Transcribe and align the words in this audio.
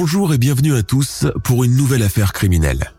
Bonjour 0.00 0.32
et 0.32 0.38
bienvenue 0.38 0.76
à 0.76 0.84
tous 0.84 1.26
pour 1.42 1.64
une 1.64 1.74
nouvelle 1.74 2.04
affaire 2.04 2.32
criminelle. 2.32 2.92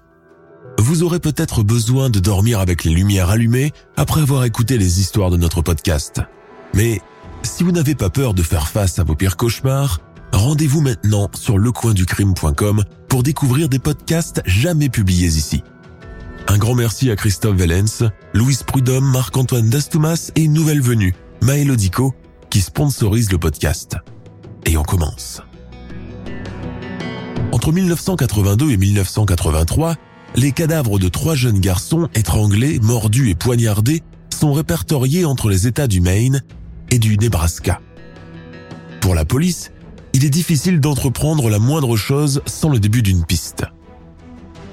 Vous 0.80 1.02
aurez 1.02 1.22
peut-être 1.22 1.64
besoin 1.64 2.10
de 2.10 2.20
dormir 2.20 2.60
avec 2.60 2.84
les 2.84 2.92
lumières 2.92 3.30
allumées 3.30 3.72
après 3.96 4.20
avoir 4.20 4.44
écouté 4.44 4.78
les 4.78 5.00
histoires 5.00 5.30
de 5.30 5.38
notre 5.38 5.62
podcast. 5.62 6.20
Mais 6.74 7.00
si 7.42 7.64
vous 7.64 7.72
n'avez 7.72 7.96
pas 7.96 8.10
peur 8.10 8.34
de 8.34 8.44
faire 8.44 8.68
face 8.68 9.00
à 9.00 9.06
vos 9.06 9.16
pires 9.16 9.38
cauchemars, 9.38 10.02
rendez-vous 10.34 10.82
maintenant 10.82 11.30
sur 11.36 11.58
lecoinducrime.com 11.58 12.84
pour 13.08 13.24
découvrir 13.24 13.70
des 13.70 13.80
podcasts 13.80 14.42
jamais 14.46 14.90
publiés 14.90 15.30
ici. 15.30 15.64
Un 16.50 16.58
grand 16.58 16.76
merci 16.76 17.10
à 17.12 17.16
Christophe 17.16 17.56
Vellens, 17.56 18.10
Louise 18.34 18.64
Prudhomme, 18.64 19.10
Marc-Antoine 19.10 19.70
Dastumas 19.70 20.34
et 20.36 20.42
une 20.42 20.54
nouvelle 20.54 20.82
venue, 20.82 21.16
Maëlodico, 21.44 22.14
qui 22.50 22.60
sponsorise 22.60 23.32
le 23.32 23.38
podcast. 23.38 23.96
Et 24.66 24.76
on 24.76 24.84
commence. 24.84 25.42
Entre 27.52 27.72
1982 27.72 28.72
et 28.72 28.78
1983, 28.78 29.96
les 30.36 30.52
cadavres 30.52 31.00
de 31.00 31.10
trois 31.10 31.34
jeunes 31.34 31.60
garçons 31.60 32.08
étranglés, 32.14 32.80
mordus 32.80 33.30
et 33.30 33.36
poignardés 33.36 34.04
sont 34.30 34.54
répertoriés 34.54 35.26
entre 35.26 35.50
les 35.50 35.66
États 35.66 35.88
du 35.88 36.00
Maine 36.00 36.44
et 36.92 37.00
du 37.00 37.18
Nebraska. 37.18 37.82
Pour 39.02 39.16
la 39.16 39.26
police, 39.26 39.72
il 40.14 40.26
est 40.26 40.30
difficile 40.30 40.80
d'entreprendre 40.80 41.50
la 41.50 41.58
moindre 41.58 41.98
chose 41.98 42.42
sans 42.46 42.70
le 42.70 42.80
début 42.80 43.02
d'une 43.02 43.26
piste. 43.26 43.66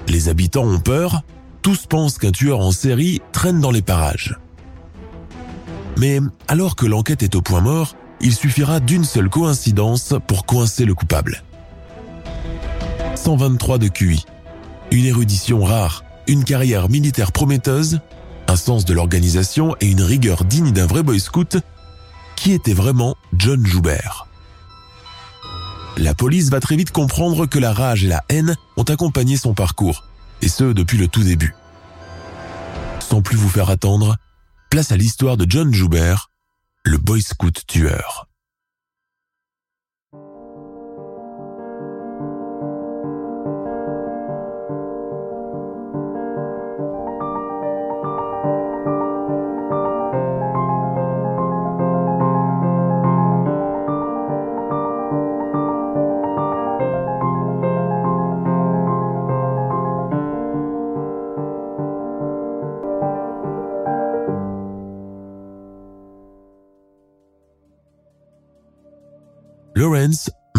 Les 0.09 0.29
habitants 0.29 0.67
ont 0.67 0.81
peur, 0.81 1.23
tous 1.63 1.87
pensent 1.87 2.19
qu'un 2.19 2.31
tueur 2.31 2.61
en 2.61 2.73
série 2.73 3.23
traîne 3.33 3.61
dans 3.61 3.71
les 3.71 3.83
parages. 3.83 4.37
Mais 5.97 6.21
alors 6.47 6.77
que 6.77 6.87
l'enquête 6.87 7.23
est 7.23 7.35
au 7.35 7.43
point 7.43 7.63
mort, 7.63 7.97
il 8.21 8.35
suffira 8.35 8.81
d'une 8.81 9.05
seule 9.05 9.31
coïncidence 9.31 10.15
pour 10.27 10.45
coincer 10.45 10.85
le 10.85 10.95
coupable. 10.95 11.43
123 13.27 13.79
de 13.79 13.89
QI, 13.89 14.25
une 14.93 15.05
érudition 15.05 15.65
rare, 15.65 16.05
une 16.29 16.45
carrière 16.45 16.89
militaire 16.89 17.33
prometteuse, 17.33 17.99
un 18.47 18.55
sens 18.55 18.85
de 18.85 18.95
l'organisation 18.95 19.75
et 19.81 19.91
une 19.91 20.01
rigueur 20.01 20.45
digne 20.45 20.71
d'un 20.71 20.87
vrai 20.87 21.03
boy 21.03 21.19
scout, 21.19 21.57
qui 22.37 22.53
était 22.53 22.73
vraiment 22.73 23.17
John 23.33 23.67
Joubert. 23.67 24.29
La 25.97 26.15
police 26.15 26.51
va 26.51 26.61
très 26.61 26.77
vite 26.77 26.93
comprendre 26.93 27.47
que 27.47 27.59
la 27.59 27.73
rage 27.73 28.05
et 28.05 28.09
la 28.09 28.23
haine 28.29 28.55
ont 28.77 28.85
accompagné 28.85 29.37
son 29.37 29.55
parcours, 29.55 30.05
et 30.41 30.49
ce 30.49 30.73
depuis 30.73 30.97
le 30.97 31.09
tout 31.09 31.25
début. 31.25 31.57
Sans 33.01 33.23
plus 33.23 33.37
vous 33.37 33.49
faire 33.49 33.71
attendre, 33.71 34.15
place 34.71 34.93
à 34.93 34.97
l'histoire 34.97 35.37
de 35.37 35.47
John 35.49 35.75
Joubert, 35.75 36.31
le 36.85 36.99
boy 36.99 37.23
scout 37.23 37.67
tueur. 37.67 38.29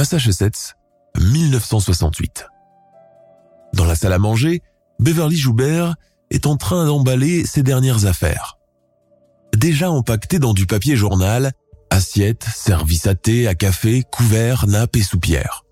Massachusetts, 0.09 0.77
1968. 1.19 2.47
Dans 3.73 3.83
la 3.83 3.93
salle 3.93 4.13
à 4.13 4.19
manger, 4.19 4.61
Beverly 4.99 5.35
Joubert 5.35 5.95
est 6.31 6.45
en 6.45 6.55
train 6.55 6.85
d'emballer 6.85 7.45
ses 7.45 7.61
dernières 7.61 8.05
affaires. 8.05 8.57
Déjà 9.53 9.91
empaquetées 9.91 10.39
dans 10.39 10.53
du 10.53 10.65
papier 10.65 10.95
journal, 10.95 11.51
assiettes, 11.89 12.45
services 12.55 13.05
à 13.05 13.15
thé, 13.15 13.49
à 13.49 13.55
café, 13.55 14.05
couverts, 14.09 14.65
nappes 14.65 14.95
et 14.95 15.03
soupières. 15.03 15.65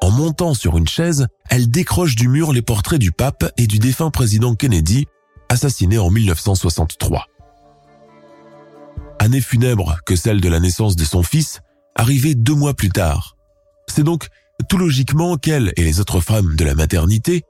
En 0.00 0.10
montant 0.10 0.54
sur 0.54 0.78
une 0.78 0.88
chaise, 0.88 1.26
elle 1.50 1.70
décroche 1.70 2.16
du 2.16 2.28
mur 2.28 2.54
les 2.54 2.62
portraits 2.62 2.98
du 2.98 3.12
pape 3.12 3.52
et 3.58 3.66
du 3.66 3.78
défunt 3.78 4.10
président 4.10 4.54
Kennedy, 4.54 5.04
assassiné 5.50 5.98
en 5.98 6.08
1963. 6.08 7.26
Année 9.18 9.42
funèbre 9.42 9.98
que 10.06 10.16
celle 10.16 10.40
de 10.40 10.48
la 10.48 10.58
naissance 10.58 10.96
de 10.96 11.04
son 11.04 11.22
fils, 11.22 11.60
arrivée 11.98 12.34
deux 12.34 12.54
mois 12.54 12.72
plus 12.72 12.88
tard. 12.88 13.36
C'est 13.88 14.04
donc 14.04 14.28
tout 14.68 14.78
logiquement 14.78 15.36
qu'elle 15.36 15.72
et 15.76 15.84
les 15.84 16.00
autres 16.00 16.20
femmes 16.20 16.56
de 16.56 16.64
la 16.64 16.74
maternité 16.74 17.42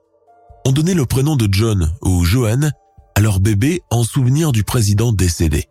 ont 0.66 0.72
donné 0.72 0.94
le 0.94 1.06
prénom 1.06 1.36
de 1.36 1.48
John 1.50 1.94
ou 2.02 2.24
Joanne 2.24 2.72
à 3.14 3.20
leur 3.20 3.40
bébé 3.40 3.82
en 3.90 4.02
souvenir 4.02 4.50
du 4.50 4.64
président 4.64 5.12
décédé. 5.12 5.68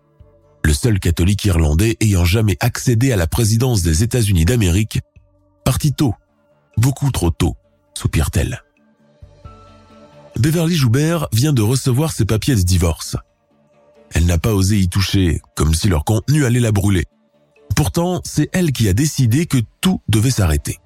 Le 0.64 0.74
seul 0.74 1.00
catholique 1.00 1.46
irlandais 1.46 1.98
ayant 2.02 2.26
jamais 2.26 2.58
accédé 2.60 3.12
à 3.12 3.16
la 3.16 3.28
présidence 3.28 3.82
des 3.82 4.04
États-Unis 4.04 4.46
d'Amérique, 4.46 5.00
parti 5.64 5.94
tôt, 5.94 6.14
beaucoup 6.78 7.12
trop 7.12 7.32
tôt, 7.32 7.56
soupire-t-elle. 7.94 8.64
Beverly 10.38 10.76
Joubert 10.76 11.28
vient 11.32 11.54
de 11.54 11.62
recevoir 11.62 12.12
ses 12.12 12.26
papiers 12.26 12.56
de 12.56 12.62
divorce. 12.62 13.16
Elle 14.14 14.26
n'a 14.26 14.38
pas 14.38 14.54
osé 14.54 14.78
y 14.78 14.88
toucher, 14.88 15.42
comme 15.56 15.74
si 15.74 15.88
leur 15.88 16.06
contenu 16.06 16.46
allait 16.46 16.60
la 16.60 16.72
brûler. 16.72 17.06
Pourtant, 17.78 18.22
c'est 18.24 18.50
elle 18.54 18.72
qui 18.72 18.90
a 18.90 18.94
décidé 18.94 19.46
que 19.46 19.60
tout 19.82 20.02
devait 20.10 20.32
s'arrêter. 20.32 20.80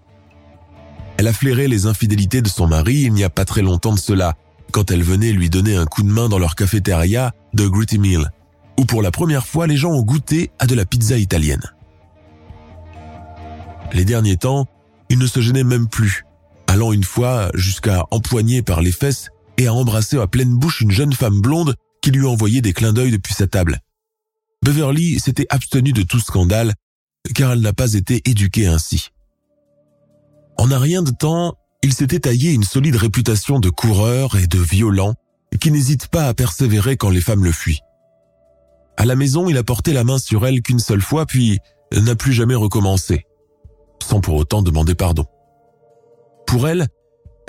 Elle 1.16 1.30
a 1.30 1.32
flairé 1.32 1.70
les 1.70 1.86
infidélités 1.86 2.42
de 2.42 2.50
son 2.50 2.68
mari 2.68 3.04
il 3.04 3.14
n'y 3.14 3.24
a 3.24 3.30
pas 3.30 3.46
très 3.46 3.62
longtemps 3.62 3.94
de 3.94 4.00
cela, 4.00 4.36
quand 4.74 4.92
elle 4.92 5.02
venait 5.02 5.32
lui 5.32 5.50
donner 5.50 5.78
un 5.78 5.86
coup 5.86 6.04
de 6.04 6.12
main 6.12 6.28
dans 6.28 6.38
leur 6.38 6.54
cafétéria 6.54 7.32
de 7.54 7.66
Gritty 7.66 7.98
Mill, 7.98 8.30
où 8.78 8.84
pour 8.84 9.02
la 9.02 9.10
première 9.10 9.48
fois 9.48 9.68
les 9.68 9.78
gens 9.78 9.92
ont 9.92 10.02
goûté 10.02 10.52
à 10.60 10.68
de 10.68 10.76
la 10.76 10.84
pizza 10.86 11.18
italienne. 11.18 11.64
Les 13.94 14.04
derniers 14.04 14.36
temps, 14.36 14.68
il 15.08 15.18
ne 15.18 15.28
se 15.28 15.40
gênait 15.40 15.64
même 15.64 15.88
plus, 15.88 16.26
allant 16.68 16.92
une 16.92 17.06
fois 17.06 17.52
jusqu'à 17.54 18.06
empoigner 18.12 18.64
par 18.64 18.82
les 18.82 18.92
fesses 18.92 19.30
et 19.58 19.68
à 19.68 19.74
embrasser 19.74 20.20
à 20.20 20.28
pleine 20.28 20.58
bouche 20.58 20.82
une 20.82 20.92
jeune 20.92 21.14
femme 21.14 21.40
blonde 21.40 21.74
qui 22.02 22.12
lui 22.12 22.26
envoyait 22.26 22.60
des 22.60 22.74
clins 22.74 22.92
d'œil 22.92 23.12
depuis 23.12 23.34
sa 23.34 23.48
table. 23.48 23.80
Beverly 24.64 25.20
s'était 25.20 25.48
abstenue 25.50 25.94
de 25.94 26.04
tout 26.04 26.20
scandale 26.20 26.74
car 27.36 27.54
elle 27.54 27.62
n'a 27.62 27.74
pas 27.74 27.94
été 27.94 28.22
éduquée 28.26 28.68
ainsi. 28.68 29.10
En 30.58 30.72
un 30.72 30.80
rien 30.80 31.02
de 31.02 31.12
temps, 31.12 31.56
il 31.84 31.94
s'était 31.94 32.20
taillé 32.20 32.52
une 32.52 32.64
solide 32.64 32.96
réputation 32.96 33.60
de 33.60 33.70
coureur 33.70 34.36
et 34.38 34.48
de 34.48 34.60
violent 34.60 35.14
qui 35.60 35.72
n'hésite 35.72 36.08
pas 36.08 36.28
à 36.28 36.34
persévérer 36.34 36.98
quand 36.98 37.10
les 37.10 37.22
femmes 37.22 37.44
le 37.44 37.52
fuient. 37.52 37.82
À 38.98 39.06
la 39.06 39.16
maison, 39.16 39.50
il 39.50 39.58
a 39.58 39.64
porté 39.64 39.94
la 39.94 40.04
main 40.04 40.18
sur 40.18 40.46
elle 40.46 40.62
qu'une 40.62 40.80
seule 40.80 41.02
fois 41.02 41.26
puis 41.26 41.60
n'a 41.92 42.16
plus 42.16 42.34
jamais 42.34 42.56
recommencé, 42.56 43.26
sans 44.02 44.22
pour 44.22 44.36
autant 44.36 44.62
demander 44.62 44.96
pardon. 44.96 45.26
Pour 46.46 46.68
elle, 46.68 46.88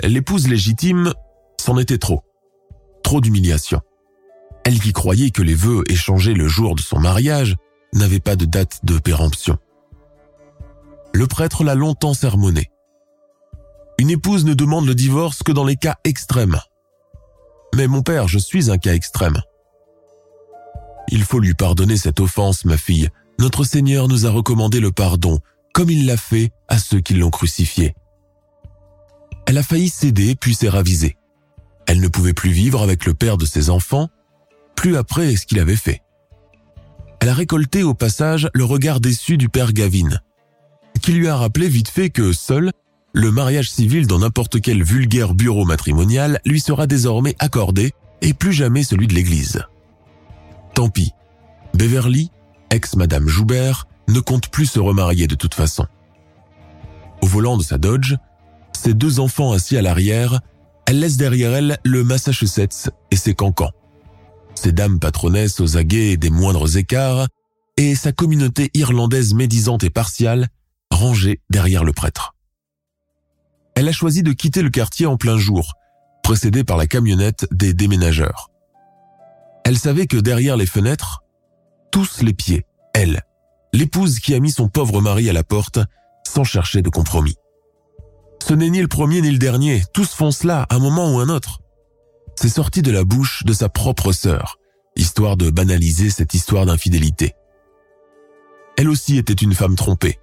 l'épouse 0.03 0.47
légitime, 0.47 1.13
c'en 1.59 1.77
était 1.77 1.97
trop. 1.97 2.23
Trop 3.03 3.21
d'humiliation. 3.21 3.81
Elle 4.65 4.79
qui 4.79 4.93
croyait 4.93 5.31
que 5.31 5.41
les 5.41 5.55
vœux 5.55 5.83
échangés 5.89 6.33
le 6.33 6.47
jour 6.47 6.75
de 6.75 6.81
son 6.81 6.99
mariage 6.99 7.55
n'avaient 7.93 8.19
pas 8.19 8.35
de 8.35 8.45
date 8.45 8.79
de 8.83 8.97
péremption. 8.97 9.57
Le 11.13 11.27
prêtre 11.27 11.63
l'a 11.63 11.75
longtemps 11.75 12.15
sermonné. 12.15 12.71
Une 13.99 14.09
épouse 14.09 14.45
ne 14.45 14.55
demande 14.55 14.87
le 14.87 14.95
divorce 14.95 15.43
que 15.43 15.51
dans 15.51 15.63
les 15.63 15.75
cas 15.75 15.97
extrêmes. 16.03 16.59
Mais 17.75 17.87
mon 17.87 18.01
père, 18.01 18.27
je 18.27 18.39
suis 18.39 18.71
un 18.71 18.77
cas 18.77 18.93
extrême. 18.93 19.39
Il 21.09 21.23
faut 21.23 21.39
lui 21.39 21.53
pardonner 21.53 21.97
cette 21.97 22.19
offense, 22.19 22.65
ma 22.65 22.77
fille. 22.77 23.09
Notre 23.39 23.63
Seigneur 23.63 24.07
nous 24.07 24.25
a 24.25 24.31
recommandé 24.31 24.79
le 24.79 24.91
pardon, 24.91 25.39
comme 25.73 25.89
il 25.89 26.05
l'a 26.05 26.17
fait 26.17 26.51
à 26.67 26.79
ceux 26.79 26.99
qui 26.99 27.13
l'ont 27.13 27.29
crucifié. 27.29 27.93
Elle 29.45 29.57
a 29.57 29.63
failli 29.63 29.89
céder 29.89 30.35
puis 30.35 30.55
s'est 30.55 30.69
ravisée. 30.69 31.17
Elle 31.85 32.01
ne 32.01 32.07
pouvait 32.07 32.33
plus 32.33 32.51
vivre 32.51 32.81
avec 32.81 33.05
le 33.05 33.13
père 33.13 33.37
de 33.37 33.45
ses 33.45 33.69
enfants, 33.69 34.09
plus 34.75 34.95
après 34.97 35.35
ce 35.35 35.45
qu'il 35.45 35.59
avait 35.59 35.75
fait. 35.75 36.01
Elle 37.19 37.29
a 37.29 37.33
récolté 37.33 37.83
au 37.83 37.93
passage 37.93 38.49
le 38.53 38.65
regard 38.65 38.99
déçu 38.99 39.37
du 39.37 39.49
père 39.49 39.73
Gavin, 39.73 40.19
qui 41.01 41.13
lui 41.13 41.27
a 41.27 41.35
rappelé 41.35 41.67
vite 41.67 41.89
fait 41.89 42.09
que 42.09 42.33
seul 42.33 42.71
le 43.13 43.31
mariage 43.31 43.69
civil 43.69 44.07
dans 44.07 44.19
n'importe 44.19 44.59
quel 44.59 44.83
vulgaire 44.83 45.35
bureau 45.35 45.65
matrimonial 45.65 46.39
lui 46.45 46.59
sera 46.59 46.87
désormais 46.87 47.35
accordé 47.39 47.93
et 48.21 48.33
plus 48.33 48.53
jamais 48.53 48.83
celui 48.83 49.07
de 49.07 49.13
l'église. 49.13 49.63
Tant 50.73 50.89
pis, 50.89 51.11
Beverly, 51.75 52.31
ex-madame 52.71 53.27
Joubert, 53.27 53.87
ne 54.07 54.19
compte 54.19 54.47
plus 54.47 54.65
se 54.65 54.79
remarier 54.79 55.27
de 55.27 55.35
toute 55.35 55.53
façon. 55.53 55.85
Au 57.21 57.27
volant 57.27 57.57
de 57.57 57.63
sa 57.63 57.77
Dodge, 57.77 58.15
ses 58.73 58.93
deux 58.93 59.19
enfants 59.19 59.51
assis 59.51 59.77
à 59.77 59.81
l'arrière, 59.81 60.41
elle 60.87 60.99
laisse 60.99 61.17
derrière 61.17 61.53
elle 61.53 61.77
le 61.85 62.03
Massachusetts 62.03 62.89
et 63.11 63.15
ses 63.15 63.35
cancans, 63.35 63.71
ses 64.55 64.71
dames 64.71 64.99
patronesses 64.99 65.59
aux 65.59 65.77
aguets 65.77 66.17
des 66.17 66.29
moindres 66.29 66.77
écarts 66.77 67.27
et 67.77 67.95
sa 67.95 68.11
communauté 68.11 68.71
irlandaise 68.73 69.33
médisante 69.33 69.83
et 69.83 69.89
partiale 69.89 70.49
rangée 70.93 71.41
derrière 71.49 71.83
le 71.83 71.93
prêtre. 71.93 72.35
Elle 73.75 73.87
a 73.87 73.91
choisi 73.91 74.23
de 74.23 74.31
quitter 74.31 74.61
le 74.61 74.69
quartier 74.69 75.05
en 75.05 75.17
plein 75.17 75.37
jour, 75.37 75.73
précédée 76.23 76.63
par 76.63 76.77
la 76.77 76.87
camionnette 76.87 77.47
des 77.51 77.73
déménageurs. 77.73 78.49
Elle 79.65 79.77
savait 79.77 80.07
que 80.07 80.17
derrière 80.17 80.57
les 80.57 80.65
fenêtres, 80.65 81.23
tous 81.91 82.21
les 82.21 82.33
pieds, 82.33 82.65
elle, 82.93 83.21
l'épouse 83.71 84.19
qui 84.19 84.35
a 84.35 84.39
mis 84.39 84.51
son 84.51 84.69
pauvre 84.69 85.01
mari 85.01 85.29
à 85.29 85.33
la 85.33 85.43
porte 85.43 85.79
sans 86.25 86.43
chercher 86.43 86.81
de 86.81 86.89
compromis. 86.89 87.35
Ce 88.45 88.53
n'est 88.53 88.69
ni 88.69 88.81
le 88.81 88.87
premier 88.87 89.21
ni 89.21 89.31
le 89.31 89.37
dernier, 89.37 89.83
tous 89.93 90.13
font 90.13 90.31
cela 90.31 90.63
à 90.69 90.75
un 90.75 90.79
moment 90.79 91.13
ou 91.13 91.19
un 91.19 91.29
autre. 91.29 91.59
C'est 92.35 92.49
sorti 92.49 92.81
de 92.81 92.91
la 92.91 93.03
bouche 93.03 93.43
de 93.45 93.53
sa 93.53 93.69
propre 93.69 94.11
sœur, 94.11 94.57
histoire 94.95 95.37
de 95.37 95.49
banaliser 95.49 96.09
cette 96.09 96.33
histoire 96.33 96.65
d'infidélité. 96.65 97.33
Elle 98.77 98.89
aussi 98.89 99.17
était 99.17 99.33
une 99.33 99.53
femme 99.53 99.75
trompée, 99.75 100.19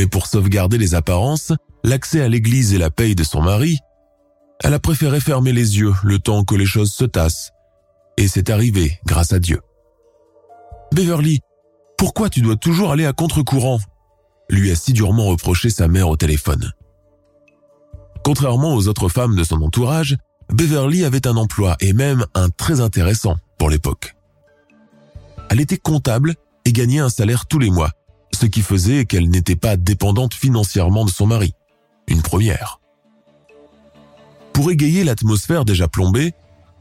mais 0.00 0.06
pour 0.06 0.26
sauvegarder 0.26 0.78
les 0.78 0.94
apparences, 0.94 1.52
l'accès 1.84 2.22
à 2.22 2.28
l'église 2.28 2.72
et 2.72 2.78
la 2.78 2.88
paye 2.88 3.14
de 3.14 3.22
son 3.22 3.42
mari, 3.42 3.80
elle 4.60 4.72
a 4.72 4.78
préféré 4.78 5.20
fermer 5.20 5.52
les 5.52 5.78
yeux 5.78 5.92
le 6.02 6.18
temps 6.18 6.42
que 6.42 6.54
les 6.54 6.64
choses 6.64 6.90
se 6.90 7.04
tassent, 7.04 7.50
et 8.16 8.26
c'est 8.26 8.48
arrivé 8.48 8.98
grâce 9.04 9.34
à 9.34 9.38
Dieu. 9.38 9.60
Beverly, 10.94 11.40
pourquoi 11.98 12.30
tu 12.30 12.40
dois 12.40 12.56
toujours 12.56 12.92
aller 12.92 13.04
à 13.04 13.12
contre-courant? 13.12 13.78
lui 14.48 14.70
a 14.70 14.74
si 14.74 14.94
durement 14.94 15.26
reproché 15.26 15.68
sa 15.68 15.86
mère 15.86 16.08
au 16.08 16.16
téléphone. 16.16 16.72
Contrairement 18.24 18.74
aux 18.74 18.88
autres 18.88 19.10
femmes 19.10 19.36
de 19.36 19.44
son 19.44 19.60
entourage, 19.60 20.16
Beverly 20.50 21.04
avait 21.04 21.26
un 21.26 21.36
emploi 21.36 21.76
et 21.80 21.92
même 21.92 22.24
un 22.34 22.48
très 22.48 22.80
intéressant 22.80 23.36
pour 23.58 23.68
l'époque. 23.68 24.16
Elle 25.50 25.60
était 25.60 25.76
comptable 25.76 26.36
et 26.64 26.72
gagnait 26.72 27.00
un 27.00 27.10
salaire 27.10 27.44
tous 27.44 27.58
les 27.58 27.70
mois, 27.70 27.90
ce 28.40 28.46
qui 28.46 28.62
faisait 28.62 29.04
qu'elle 29.04 29.28
n'était 29.28 29.56
pas 29.56 29.76
dépendante 29.76 30.32
financièrement 30.32 31.04
de 31.04 31.10
son 31.10 31.26
mari. 31.26 31.52
Une 32.08 32.22
première. 32.22 32.80
Pour 34.54 34.70
égayer 34.70 35.04
l'atmosphère 35.04 35.66
déjà 35.66 35.88
plombée, 35.88 36.32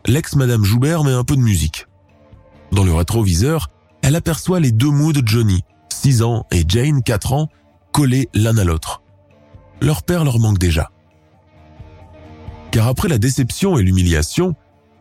l'ex-madame 0.05 0.63
Joubert 0.63 1.03
met 1.03 1.11
un 1.11 1.25
peu 1.25 1.35
de 1.35 1.41
musique. 1.41 1.87
Dans 2.71 2.85
le 2.85 2.93
rétroviseur, 2.93 3.67
elle 4.01 4.15
aperçoit 4.15 4.61
les 4.61 4.71
deux 4.71 4.89
moods 4.89 5.11
de 5.11 5.27
Johnny, 5.27 5.63
6 5.89 6.21
ans, 6.21 6.45
et 6.51 6.63
Jane, 6.65 7.03
4 7.03 7.33
ans, 7.33 7.49
collés 7.91 8.29
l'un 8.33 8.57
à 8.57 8.63
l'autre. 8.63 9.01
Leur 9.81 10.03
père 10.03 10.23
leur 10.23 10.39
manque 10.39 10.59
déjà. 10.59 10.91
Car 12.71 12.87
après 12.87 13.09
la 13.09 13.17
déception 13.17 13.77
et 13.77 13.83
l'humiliation, 13.83 14.55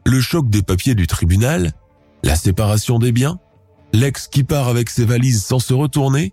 le 0.05 0.21
choc 0.21 0.51
des 0.51 0.63
papiers 0.63 0.97
du 0.97 1.07
tribunal, 1.07 1.73
la 2.25 2.35
séparation 2.35 2.99
des 2.99 3.13
biens, 3.13 3.39
l'ex 3.93 4.27
qui 4.27 4.43
part 4.43 4.67
avec 4.67 4.91
ses 4.91 5.05
valises 5.05 5.45
sans 5.45 5.61
se 5.61 5.73
retourner, 5.73 6.33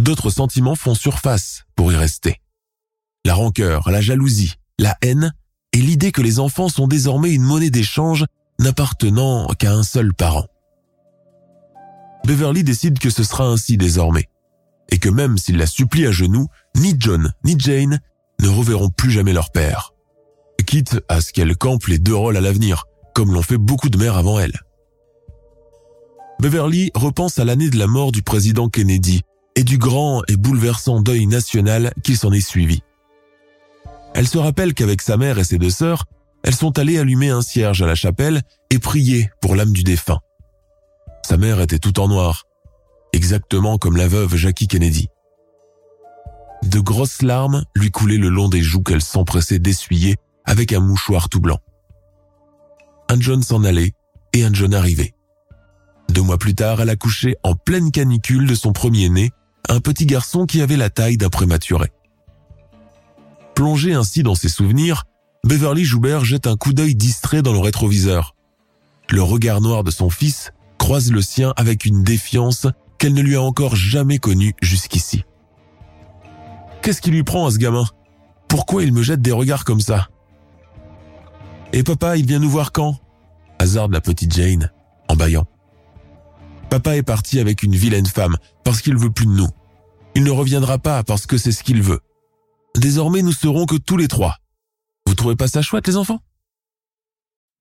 d'autres 0.00 0.30
sentiments 0.30 0.74
font 0.74 0.94
surface 0.94 1.64
pour 1.76 1.92
y 1.92 1.96
rester. 1.96 2.40
La 3.24 3.34
rancœur, 3.34 3.90
la 3.90 4.00
jalousie, 4.00 4.54
la 4.78 4.96
haine 5.02 5.32
et 5.72 5.78
l'idée 5.78 6.12
que 6.12 6.22
les 6.22 6.38
enfants 6.38 6.68
sont 6.68 6.86
désormais 6.86 7.32
une 7.32 7.42
monnaie 7.42 7.70
d'échange 7.70 8.26
n'appartenant 8.58 9.48
qu'à 9.58 9.72
un 9.72 9.82
seul 9.82 10.14
parent. 10.14 10.46
Beverly 12.24 12.64
décide 12.64 12.98
que 12.98 13.10
ce 13.10 13.22
sera 13.22 13.44
ainsi 13.44 13.76
désormais, 13.76 14.28
et 14.90 14.98
que 14.98 15.08
même 15.08 15.36
s'il 15.36 15.56
la 15.56 15.66
supplie 15.66 16.06
à 16.06 16.12
genoux, 16.12 16.48
ni 16.76 16.94
John 16.98 17.32
ni 17.44 17.58
Jane 17.58 18.00
ne 18.40 18.48
reverront 18.48 18.88
plus 18.88 19.10
jamais 19.10 19.32
leur 19.32 19.50
père, 19.50 19.92
quitte 20.64 21.00
à 21.08 21.20
ce 21.20 21.32
qu'elle 21.32 21.56
campe 21.56 21.86
les 21.86 21.98
deux 21.98 22.14
rôles 22.14 22.36
à 22.36 22.40
l'avenir, 22.40 22.84
comme 23.14 23.32
l'ont 23.32 23.42
fait 23.42 23.58
beaucoup 23.58 23.90
de 23.90 23.98
mères 23.98 24.16
avant 24.16 24.38
elle. 24.38 24.58
Beverly 26.40 26.90
repense 26.94 27.38
à 27.38 27.44
l'année 27.44 27.70
de 27.70 27.78
la 27.78 27.86
mort 27.86 28.12
du 28.12 28.22
président 28.22 28.68
Kennedy 28.68 29.22
et 29.56 29.64
du 29.64 29.78
grand 29.78 30.22
et 30.28 30.36
bouleversant 30.36 31.00
deuil 31.00 31.26
national 31.26 31.92
qui 32.02 32.16
s'en 32.16 32.32
est 32.32 32.40
suivi. 32.40 32.82
Elle 34.14 34.28
se 34.28 34.38
rappelle 34.38 34.74
qu'avec 34.74 35.02
sa 35.02 35.16
mère 35.16 35.38
et 35.38 35.44
ses 35.44 35.58
deux 35.58 35.70
sœurs, 35.70 36.04
elles 36.42 36.54
sont 36.54 36.78
allées 36.78 36.98
allumer 36.98 37.30
un 37.30 37.42
cierge 37.42 37.82
à 37.82 37.86
la 37.86 37.94
chapelle 37.94 38.42
et 38.70 38.78
prier 38.78 39.30
pour 39.40 39.56
l'âme 39.56 39.72
du 39.72 39.82
défunt. 39.82 40.20
Sa 41.24 41.36
mère 41.36 41.60
était 41.60 41.78
tout 41.78 41.98
en 42.00 42.08
noir, 42.08 42.44
exactement 43.12 43.78
comme 43.78 43.96
la 43.96 44.08
veuve 44.08 44.36
Jackie 44.36 44.68
Kennedy. 44.68 45.08
De 46.64 46.80
grosses 46.80 47.22
larmes 47.22 47.64
lui 47.74 47.90
coulaient 47.90 48.18
le 48.18 48.28
long 48.28 48.48
des 48.48 48.62
joues 48.62 48.82
qu'elle 48.82 49.02
s'empressait 49.02 49.58
d'essuyer 49.58 50.16
avec 50.44 50.72
un 50.72 50.80
mouchoir 50.80 51.28
tout 51.28 51.40
blanc. 51.40 51.58
Un 53.08 53.20
John 53.20 53.42
s'en 53.42 53.64
allait 53.64 53.92
et 54.32 54.44
un 54.44 54.52
John 54.52 54.74
arrivait. 54.74 55.14
Deux 56.10 56.22
mois 56.22 56.38
plus 56.38 56.54
tard, 56.54 56.80
elle 56.80 56.90
accouchait 56.90 57.36
en 57.42 57.54
pleine 57.54 57.90
canicule 57.90 58.46
de 58.46 58.54
son 58.54 58.72
premier-né, 58.72 59.30
un 59.68 59.80
petit 59.80 60.06
garçon 60.06 60.46
qui 60.46 60.60
avait 60.60 60.76
la 60.76 60.90
taille 60.90 61.16
d'un 61.16 61.30
prématuré. 61.30 61.92
Plongé 63.54 63.94
ainsi 63.94 64.22
dans 64.22 64.34
ses 64.34 64.48
souvenirs, 64.48 65.04
Beverly 65.44 65.84
Joubert 65.84 66.24
jette 66.24 66.46
un 66.46 66.56
coup 66.56 66.72
d'œil 66.72 66.94
distrait 66.94 67.42
dans 67.42 67.52
le 67.52 67.58
rétroviseur. 67.58 68.34
Le 69.10 69.22
regard 69.22 69.60
noir 69.60 69.84
de 69.84 69.90
son 69.90 70.10
fils 70.10 70.52
croise 70.78 71.10
le 71.10 71.22
sien 71.22 71.52
avec 71.56 71.84
une 71.84 72.02
défiance 72.02 72.66
qu'elle 72.98 73.14
ne 73.14 73.22
lui 73.22 73.36
a 73.36 73.42
encore 73.42 73.76
jamais 73.76 74.18
connue 74.18 74.54
jusqu'ici. 74.62 75.24
Qu'est-ce 76.82 77.00
qui 77.00 77.10
lui 77.10 77.22
prend 77.22 77.46
à 77.46 77.50
ce 77.50 77.58
gamin? 77.58 77.84
Pourquoi 78.48 78.82
il 78.82 78.92
me 78.92 79.02
jette 79.02 79.22
des 79.22 79.32
regards 79.32 79.64
comme 79.64 79.80
ça? 79.80 80.08
Et 81.72 81.82
papa, 81.82 82.16
il 82.16 82.26
vient 82.26 82.38
nous 82.38 82.50
voir 82.50 82.72
quand? 82.72 82.98
Hasarde 83.58 83.92
la 83.92 84.00
petite 84.00 84.34
Jane, 84.34 84.70
en 85.08 85.16
bâillant. 85.16 85.46
Papa 86.74 86.96
est 86.96 87.04
parti 87.04 87.38
avec 87.38 87.62
une 87.62 87.76
vilaine 87.76 88.04
femme 88.04 88.36
parce 88.64 88.82
qu'il 88.82 88.96
veut 88.96 89.12
plus 89.12 89.26
de 89.26 89.30
nous. 89.30 89.48
Il 90.16 90.24
ne 90.24 90.32
reviendra 90.32 90.78
pas 90.78 91.04
parce 91.04 91.24
que 91.24 91.38
c'est 91.38 91.52
ce 91.52 91.62
qu'il 91.62 91.80
veut. 91.80 92.00
Désormais, 92.74 93.22
nous 93.22 93.30
serons 93.30 93.64
que 93.64 93.76
tous 93.76 93.96
les 93.96 94.08
trois. 94.08 94.38
Vous 95.06 95.14
trouvez 95.14 95.36
pas 95.36 95.46
ça 95.46 95.62
chouette, 95.62 95.86
les 95.86 95.96
enfants? 95.96 96.18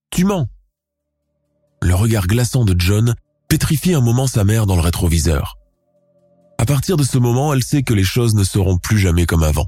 Tu 0.10 0.26
mens, 0.26 0.48
le 1.84 1.94
regard 1.94 2.26
glaçant 2.26 2.66
de 2.66 2.74
John 2.76 3.14
pétrifie 3.50 3.94
un 3.94 4.02
moment 4.02 4.26
sa 4.26 4.44
mère 4.46 4.66
dans 4.66 4.76
le 4.76 4.82
rétroviseur. 4.82 5.60
À 6.58 6.66
partir 6.66 6.98
de 6.98 7.04
ce 7.04 7.20
moment, 7.20 7.54
elle 7.54 7.64
sait 7.64 7.84
que 7.84 7.94
les 7.94 8.04
choses 8.04 8.34
ne 8.34 8.44
seront 8.44 8.80
plus 8.80 8.98
jamais 8.98 9.28
comme 9.28 9.44
avant. 9.44 9.68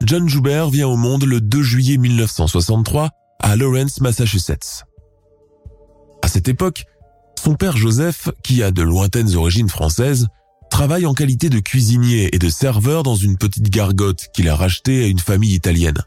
John 0.00 0.28
Joubert 0.28 0.70
vient 0.70 0.86
au 0.86 0.96
monde 0.96 1.24
le 1.24 1.40
2 1.40 1.60
juillet 1.60 1.96
1963 1.96 3.10
à 3.40 3.56
Lawrence, 3.56 4.00
Massachusetts. 4.00 4.84
À 6.22 6.28
cette 6.28 6.46
époque, 6.46 6.84
son 7.42 7.56
père 7.56 7.76
Joseph, 7.76 8.28
qui 8.44 8.62
a 8.62 8.70
de 8.70 8.82
lointaines 8.82 9.34
origines 9.34 9.68
françaises, 9.68 10.28
travaille 10.70 11.06
en 11.06 11.12
qualité 11.12 11.48
de 11.48 11.58
cuisinier 11.58 12.32
et 12.32 12.38
de 12.38 12.48
serveur 12.48 13.02
dans 13.02 13.16
une 13.16 13.36
petite 13.36 13.68
gargote 13.68 14.28
qu'il 14.32 14.48
a 14.48 14.54
rachetée 14.54 15.02
à 15.02 15.08
une 15.08 15.18
famille 15.18 15.52
italienne. 15.52 15.98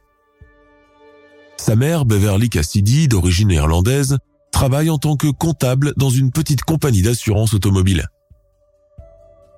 Sa 1.58 1.76
mère, 1.76 2.06
Beverly 2.06 2.50
Cassidy, 2.50 3.10
d'origine 3.10 3.52
irlandaise, 3.52 4.18
travaille 4.54 4.90
en 4.90 4.98
tant 4.98 5.18
que 5.18 5.28
comptable 5.28 5.92
dans 5.98 6.10
une 6.10 6.32
petite 6.32 6.62
compagnie 6.62 7.02
d'assurance 7.02 7.54
automobile. 7.54 8.08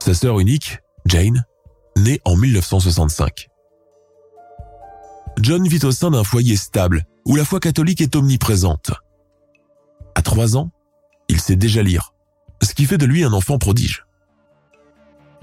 Sa 0.03 0.15
sœur 0.15 0.39
unique, 0.39 0.79
Jane, 1.05 1.45
née 1.95 2.21
en 2.25 2.35
1965. 2.35 3.49
John 5.39 5.67
vit 5.67 5.85
au 5.85 5.91
sein 5.91 6.09
d'un 6.09 6.23
foyer 6.23 6.55
stable 6.55 7.05
où 7.23 7.35
la 7.35 7.45
foi 7.45 7.59
catholique 7.59 8.01
est 8.01 8.15
omniprésente. 8.15 8.93
À 10.15 10.23
trois 10.23 10.57
ans, 10.57 10.71
il 11.37 11.41
sait 11.41 11.55
déjà 11.55 11.83
lire, 11.83 12.13
ce 12.63 12.73
qui 12.73 12.85
fait 12.85 12.97
de 12.97 13.05
lui 13.05 13.23
un 13.23 13.31
enfant 13.31 13.59
prodige. 13.59 14.07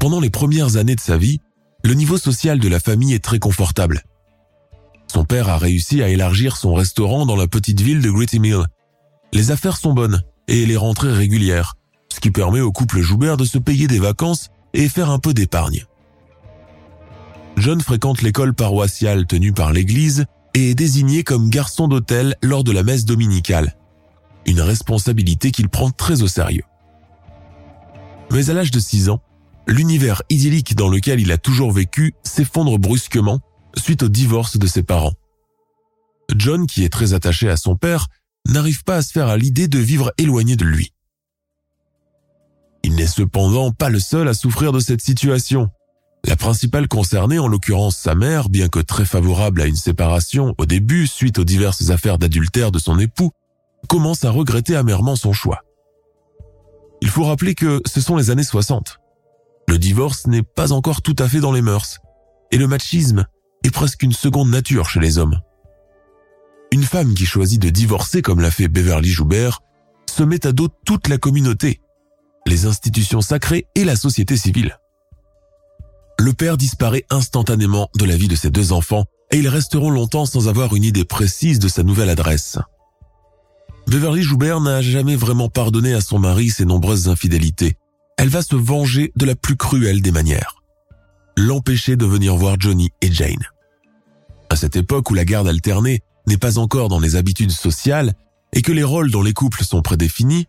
Pendant 0.01 0.19
les 0.19 0.31
premières 0.31 0.77
années 0.77 0.97
de 0.97 1.01
sa 1.01 1.17
vie, 1.17 1.41
le 1.85 1.95
niveau 1.95 2.19
social 2.19 2.59
de 2.59 2.69
la 2.69 2.81
famille 2.81 3.15
est 3.15 3.23
très 3.23 3.39
confortable. 3.39 4.03
Son 5.07 5.25
père 5.25 5.49
a 5.49 5.57
réussi 5.57 6.03
à 6.03 6.09
élargir 6.09 6.57
son 6.57 6.75
restaurant 6.75 7.27
dans 7.27 7.37
la 7.37 7.47
petite 7.47 7.81
ville 7.81 8.03
de 8.03 8.11
Gritty 8.11 8.41
Mill 8.41 8.65
les 9.33 9.51
affaires 9.51 9.77
sont 9.77 9.93
bonnes 9.93 10.23
et 10.47 10.65
les 10.67 10.77
rentrées 10.77 11.13
régulières, 11.13 11.75
ce 12.09 12.21
qui 12.21 12.31
permet 12.31 12.61
au 12.61 12.73
couple 12.73 13.01
Joubert 13.01 13.37
de 13.37 13.45
se 13.45 13.59
payer 13.59 13.89
des 13.89 13.99
vacances 13.99 14.49
et 14.73 14.89
faire 14.89 15.11
un 15.11 15.19
peu 15.19 15.35
d'épargne. 15.35 15.85
John 17.57 17.81
fréquente 17.81 18.23
l'école 18.23 18.55
paroissiale 18.55 19.27
tenue 19.27 19.53
par 19.53 19.73
l'église 19.73 20.27
et 20.55 20.71
est 20.71 20.75
désigné 20.75 21.25
comme 21.25 21.51
garçon 21.51 21.89
d'hôtel 21.89 22.37
lors 22.43 22.65
de 22.65 22.73
la 22.73 22.83
messe 22.83 23.05
dominicale. 23.05 23.77
Une 24.47 24.61
responsabilité 24.61 25.51
qu'il 25.51 25.69
prend 25.69 25.91
très 25.91 26.23
au 26.23 26.29
sérieux. 26.29 26.65
Mais 28.31 28.51
à 28.51 28.55
l'âge 28.55 28.71
de 28.71 28.81
6 28.81 29.09
ans, 29.11 29.23
l'univers 29.67 30.23
idyllique 30.31 30.75
dans 30.75 30.89
lequel 30.89 31.21
il 31.21 31.33
a 31.33 31.39
toujours 31.39 31.73
vécu 31.73 32.15
s'effondre 32.23 32.79
brusquement 32.79 33.41
suite 33.77 34.03
au 34.03 34.09
divorce 34.09 34.59
de 34.59 34.67
ses 34.67 34.83
parents. 34.83 35.15
John, 36.35 36.67
qui 36.67 36.85
est 36.85 36.93
très 36.93 37.15
attaché 37.15 37.49
à 37.49 37.57
son 37.57 37.77
père, 37.77 38.09
n'arrive 38.49 38.85
pas 38.85 38.97
à 38.97 39.03
se 39.03 39.13
faire 39.13 39.29
à 39.29 39.37
l'idée 39.37 39.69
de 39.69 39.79
vivre 39.79 40.13
éloigné 40.19 40.57
de 40.57 40.65
lui. 40.65 40.93
Il 42.83 42.95
n'est 42.97 43.07
cependant 43.07 43.73
pas 43.73 43.89
le 43.89 43.99
seul 43.99 44.29
à 44.29 44.35
souffrir 44.35 44.73
de 44.73 44.81
cette 44.81 45.01
situation. 45.01 45.71
La 46.27 46.37
principale 46.37 46.89
concernée, 46.89 47.39
en 47.39 47.49
l'occurrence 47.49 47.97
sa 47.97 48.15
mère, 48.15 48.49
bien 48.49 48.69
que 48.69 48.79
très 48.79 49.05
favorable 49.05 49.61
à 49.61 49.67
une 49.67 49.77
séparation 49.77 50.55
au 50.59 50.67
début 50.67 51.07
suite 51.07 51.39
aux 51.39 51.45
diverses 51.45 51.91
affaires 51.91 52.19
d'adultère 52.19 52.73
de 52.73 52.79
son 52.79 52.99
époux, 52.99 53.31
commence 53.87 54.25
à 54.25 54.31
regretter 54.31 54.77
amèrement 54.77 55.17
son 55.17 55.33
choix. 55.33 55.63
Il 57.01 57.09
faut 57.09 57.25
rappeler 57.25 57.55
que 57.55 57.83
ce 57.87 58.01
sont 58.01 58.17
les 58.17 58.31
années 58.31 58.45
60. 58.45 58.99
Le 59.69 59.79
divorce 59.79 60.27
n'est 60.27 60.43
pas 60.43 60.73
encore 60.73 61.03
tout 61.03 61.17
à 61.19 61.29
fait 61.29 61.41
dans 61.41 61.53
les 61.53 61.63
mœurs, 61.63 61.99
et 62.51 62.57
le 62.57 62.67
machisme 62.67 63.27
est 63.65 63.71
presque 63.71 64.03
une 64.03 64.13
seconde 64.13 64.51
nature 64.51 64.89
chez 64.89 65.01
les 65.01 65.19
hommes. 65.19 65.41
Une 66.71 66.83
femme 66.83 67.15
qui 67.15 67.27
choisit 67.27 67.61
de 67.61 67.71
divorcer 67.71 68.23
comme 68.23 68.41
l'a 68.41 68.51
fait 68.51 68.69
Beverly 68.69 69.11
Joubert 69.11 69.61
se 70.11 70.23
met 70.23 70.47
à 70.47 70.53
dos 70.53 70.69
toute 70.85 71.09
la 71.09 71.19
communauté, 71.19 71.81
les 72.47 72.67
institutions 72.67 73.21
sacrées 73.21 73.67
et 73.75 73.85
la 73.85 73.97
société 73.97 74.37
civile. 74.37 74.79
Le 76.19 76.33
père 76.33 76.57
disparaît 76.57 77.05
instantanément 77.11 77.91
de 77.97 78.05
la 78.05 78.17
vie 78.17 78.29
de 78.29 78.37
ses 78.37 78.51
deux 78.51 78.73
enfants 78.73 79.07
et 79.31 79.39
ils 79.39 79.49
resteront 79.49 79.91
longtemps 79.91 80.27
sans 80.27 80.49
avoir 80.49 80.75
une 80.77 80.85
idée 80.85 81.05
précise 81.05 81.59
de 81.59 81.69
sa 81.69 81.83
nouvelle 81.83 82.11
adresse. 82.11 82.59
Beverly 83.87 84.23
Joubert 84.23 84.61
n'a 84.61 84.83
jamais 84.83 85.17
vraiment 85.17 85.49
pardonné 85.49 85.93
à 85.95 86.01
son 86.01 86.19
mari 86.19 86.51
ses 86.51 86.65
nombreuses 86.65 87.09
infidélités. 87.09 87.77
Elle 88.17 88.29
va 88.29 88.43
se 88.43 88.57
venger 88.57 89.13
de 89.17 89.27
la 89.27 89.35
plus 89.35 89.57
cruelle 89.57 90.01
des 90.01 90.13
manières. 90.13 90.63
L'empêcher 91.37 91.97
de 91.97 92.07
venir 92.07 92.35
voir 92.37 92.57
Johnny 92.59 92.91
et 93.01 93.13
Jane. 93.13 93.45
À 94.49 94.57
cette 94.57 94.77
époque 94.77 95.11
où 95.11 95.15
la 95.15 95.25
garde 95.25 95.49
alternée 95.49 96.01
n'est 96.27 96.39
pas 96.39 96.59
encore 96.59 96.89
dans 96.89 97.01
les 97.01 97.17
habitudes 97.17 97.51
sociales 97.51 98.15
et 98.53 98.63
que 98.63 98.73
les 98.73 98.85
rôles 98.85 99.11
dans 99.11 99.23
les 99.23 99.33
couples 99.33 99.65
sont 99.65 99.83
prédéfinis, 99.83 100.47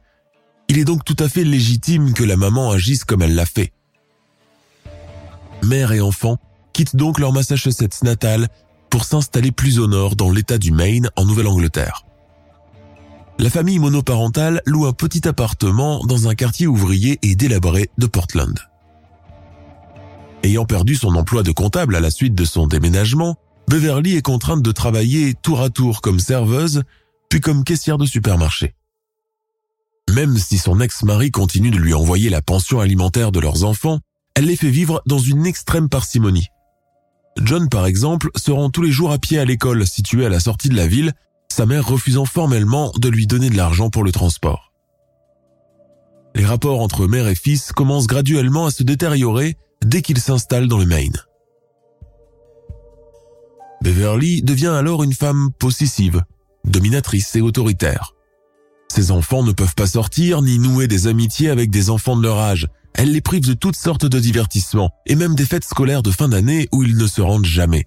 il 0.70 0.78
est 0.78 0.86
donc 0.86 1.04
tout 1.04 1.18
à 1.20 1.28
fait 1.28 1.44
légitime 1.44 2.14
que 2.14 2.24
la 2.24 2.38
maman 2.38 2.72
agisse 2.72 3.04
comme 3.04 3.22
elle 3.22 3.36
l'a 3.36 3.46
fait. 3.46 3.74
Mère 5.64 5.92
et 5.92 6.02
enfant 6.02 6.38
quittent 6.74 6.96
donc 6.96 7.20
leur 7.20 7.34
Massachusetts 7.34 8.04
natal 8.04 8.48
pour 8.90 9.06
s'installer 9.06 9.52
plus 9.52 9.80
au 9.80 9.88
nord 9.88 10.16
dans 10.16 10.32
l'État 10.32 10.58
du 10.58 10.72
Maine 10.72 11.10
en 11.16 11.26
Nouvelle-Angleterre 11.26 12.05
la 13.38 13.50
famille 13.50 13.80
monoparentale 13.80 14.62
loue 14.66 14.86
un 14.86 14.94
petit 14.94 15.28
appartement 15.28 16.04
dans 16.06 16.28
un 16.28 16.36
quartier 16.36 16.68
ouvrier 16.68 17.20
et 17.22 17.36
délabré 17.36 17.90
de 17.98 18.08
Portland. 18.08 18.58
Ayant 20.44 20.66
perdu 20.66 20.96
son 20.96 21.16
emploi 21.16 21.44
de 21.44 21.52
comptable 21.52 21.96
à 21.96 22.00
la 22.00 22.12
suite 22.12 22.36
de 22.36 22.46
son 22.46 22.68
déménagement, 22.68 23.36
Beverly 23.68 24.16
est 24.16 24.22
contrainte 24.22 24.62
de 24.62 24.72
travailler 24.72 25.34
tour 25.34 25.62
à 25.62 25.70
tour 25.70 26.02
comme 26.02 26.20
serveuse, 26.20 26.84
puis 27.30 27.42
comme 27.42 27.64
caissière 27.64 27.98
de 27.98 28.06
supermarché. 28.06 28.76
Même 30.14 30.38
si 30.38 30.58
son 30.58 30.80
ex-mari 30.80 31.32
continue 31.32 31.72
de 31.72 31.78
lui 31.78 31.94
envoyer 31.94 32.30
la 32.30 32.42
pension 32.42 32.80
alimentaire 32.80 33.32
de 33.32 33.40
leurs 33.40 33.64
enfants, 33.64 34.00
elle 34.36 34.46
les 34.46 34.56
fait 34.56 34.70
vivre 34.70 35.02
dans 35.08 35.18
une 35.18 35.46
extrême 35.46 35.90
parcimonie. 35.90 36.48
John, 37.42 37.68
par 37.68 37.86
exemple, 37.86 38.30
se 38.36 38.52
rend 38.52 38.70
tous 38.70 38.82
les 38.82 38.92
jours 38.92 39.12
à 39.12 39.18
pied 39.18 39.40
à 39.40 39.46
l'école 39.46 39.86
située 39.86 40.26
à 40.26 40.30
la 40.30 40.40
sortie 40.40 40.70
de 40.70 40.76
la 40.76 40.88
ville 40.88 41.14
sa 41.56 41.66
mère 41.66 41.88
refusant 41.88 42.26
formellement 42.26 42.92
de 42.98 43.08
lui 43.08 43.28
donner 43.28 43.50
de 43.50 43.56
l'argent 43.56 43.90
pour 43.90 44.04
le 44.04 44.12
transport. 44.12 44.74
Les 46.36 46.44
rapports 46.44 46.82
entre 46.82 47.08
mère 47.08 47.30
et 47.30 47.36
fils 47.36 47.72
commencent 47.72 48.08
graduellement 48.08 48.66
à 48.66 48.72
se 48.72 48.84
détériorer 48.84 49.56
dès 49.82 50.02
qu'il 50.02 50.18
s'installe 50.18 50.68
dans 50.68 50.80
le 50.80 50.86
Maine. 50.86 51.16
Beverly 53.82 54.42
devient 54.42 54.76
alors 54.78 55.02
une 55.02 55.14
femme 55.14 55.52
possessive, 55.58 56.24
dominatrice 56.66 57.34
et 57.38 57.42
autoritaire. 57.42 58.16
Ses 58.90 59.12
enfants 59.12 59.44
ne 59.44 59.54
peuvent 59.54 59.76
pas 59.76 59.88
sortir 59.88 60.42
ni 60.42 60.60
nouer 60.60 60.90
des 60.90 61.08
amitiés 61.08 61.50
avec 61.50 61.70
des 61.70 61.90
enfants 61.90 62.18
de 62.18 62.24
leur 62.24 62.38
âge. 62.38 62.68
Elle 62.96 63.14
les 63.14 63.22
prive 63.22 63.48
de 63.48 63.54
toutes 63.54 63.78
sortes 63.78 64.06
de 64.06 64.20
divertissements 64.20 64.92
et 65.06 65.16
même 65.16 65.36
des 65.36 65.46
fêtes 65.46 65.64
scolaires 65.64 66.04
de 66.04 66.12
fin 66.12 66.28
d'année 66.28 66.68
où 66.74 66.84
ils 66.84 66.98
ne 66.98 67.08
se 67.08 67.22
rendent 67.22 67.46
jamais 67.46 67.86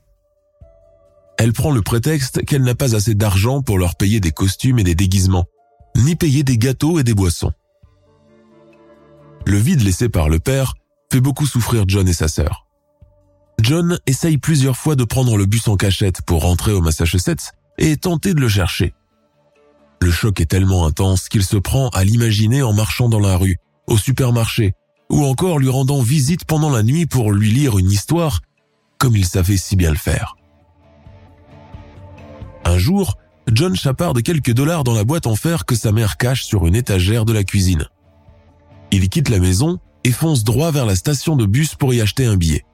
elle 1.39 1.53
prend 1.53 1.71
le 1.71 1.83
prétexte 1.83 2.45
qu'elle 2.45 2.65
n'a 2.65 2.75
pas 2.75 2.97
assez 2.97 3.15
d'argent 3.15 3.63
pour 3.63 3.79
leur 3.79 3.95
payer 3.95 4.19
des 4.19 4.33
costumes 4.33 4.81
et 4.81 4.85
des 4.85 4.97
déguisements, 4.97 5.47
ni 5.97 6.17
payer 6.17 6.43
des 6.43 6.59
gâteaux 6.59 6.99
et 6.99 7.05
des 7.05 7.15
boissons. 7.15 7.53
Le 9.47 9.57
vide 9.57 9.83
laissé 9.83 10.09
par 10.09 10.29
le 10.29 10.41
père 10.41 10.75
fait 11.11 11.21
beaucoup 11.21 11.47
souffrir 11.47 11.85
John 11.87 12.09
et 12.09 12.13
sa 12.13 12.29
sœur. 12.29 12.67
John 13.63 13.99
essaye 14.07 14.39
plusieurs 14.39 14.77
fois 14.77 14.97
de 14.97 15.05
prendre 15.05 15.37
le 15.37 15.47
bus 15.47 15.69
en 15.69 15.77
cachette 15.77 16.23
pour 16.23 16.43
rentrer 16.43 16.73
au 16.73 16.81
Massachusetts 16.81 17.53
et 17.79 17.93
est 17.93 18.03
tenté 18.03 18.35
de 18.35 18.41
le 18.41 18.49
chercher. 18.49 18.95
Le 20.03 20.11
choc 20.11 20.41
est 20.41 20.47
tellement 20.47 20.87
intense 20.87 21.29
qu'il 21.29 21.45
se 21.45 21.57
prend 21.57 21.89
à 21.91 22.05
l'imaginer 22.05 22.63
en 22.63 22.73
marchant 22.73 23.09
dans 23.09 23.21
la 23.21 23.37
rue, 23.37 23.57
au 23.87 23.97
supermarché, 23.97 24.75
ou 25.11 25.25
encore 25.25 25.59
lui 25.59 25.69
rendant 25.69 26.03
visite 26.03 26.45
pendant 26.45 26.71
la 26.71 26.83
nuit 26.83 27.07
pour 27.07 27.33
lui 27.33 27.51
lire 27.51 27.79
une 27.79 27.91
histoire, 27.91 28.41
comme 28.99 29.17
il 29.17 29.25
savait 29.25 29.57
si 29.57 29.77
bien 29.77 29.91
le 29.91 29.97
faire. 29.97 30.38
Un 32.79 32.81
jour, 32.81 33.19
John 33.53 33.75
chaparde 33.75 34.23
quelques 34.23 34.53
dollars 34.53 34.85
dans 34.85 34.95
la 34.95 35.03
boîte 35.03 35.27
en 35.27 35.35
fer 35.35 35.65
que 35.65 35.75
sa 35.75 35.91
mère 35.91 36.17
cache 36.17 36.45
sur 36.45 36.65
une 36.65 36.77
étagère 36.77 37.25
de 37.25 37.33
la 37.33 37.43
cuisine. 37.43 37.89
Il 38.93 39.09
quitte 39.09 39.31
la 39.31 39.41
maison 39.41 39.81
et 40.05 40.13
fonce 40.13 40.45
droit 40.45 40.71
vers 40.71 40.87
la 40.87 40.95
station 40.95 41.35
de 41.35 41.45
bus 41.45 41.75
pour 41.75 41.93
y 41.93 42.01
acheter 42.01 42.25
un 42.25 42.37
billet. 42.37 42.65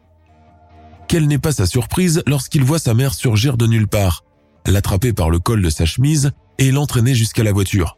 Quelle 1.08 1.26
n'est 1.26 1.38
pas 1.38 1.52
sa 1.52 1.64
surprise 1.64 2.22
lorsqu'il 2.26 2.64
voit 2.64 2.78
sa 2.78 2.92
mère 2.92 3.14
surgir 3.14 3.56
de 3.56 3.66
nulle 3.66 3.88
part, 3.88 4.24
l'attraper 4.66 5.14
par 5.14 5.30
le 5.30 5.38
col 5.38 5.62
de 5.62 5.70
sa 5.70 5.86
chemise 5.86 6.32
et 6.58 6.70
l'entraîner 6.70 7.14
jusqu'à 7.14 7.42
la 7.42 7.52
voiture. 7.52 7.96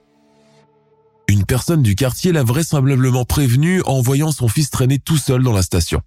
Une 1.26 1.44
personne 1.44 1.82
du 1.82 1.96
quartier 1.96 2.30
l'a 2.30 2.44
vraisemblablement 2.44 3.24
prévenu 3.24 3.82
en 3.84 4.00
voyant 4.00 4.30
son 4.30 4.46
fils 4.46 4.70
traîner 4.70 5.00
tout 5.00 5.18
seul 5.18 5.42
dans 5.42 5.52
la 5.52 5.62
station. 5.62 6.02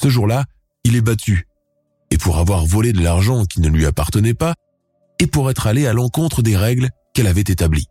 Ce 0.00 0.08
jour-là, 0.08 0.44
il 0.84 0.94
est 0.94 1.00
battu 1.00 1.48
et 2.10 2.18
pour 2.18 2.38
avoir 2.38 2.66
volé 2.66 2.92
de 2.92 3.02
l'argent 3.02 3.44
qui 3.44 3.60
ne 3.60 3.68
lui 3.68 3.86
appartenait 3.86 4.34
pas, 4.34 4.54
et 5.20 5.26
pour 5.26 5.50
être 5.50 5.68
allé 5.68 5.86
à 5.86 5.92
l'encontre 5.92 6.42
des 6.42 6.56
règles 6.56 6.88
qu'elle 7.14 7.28
avait 7.28 7.40
établies. 7.42 7.86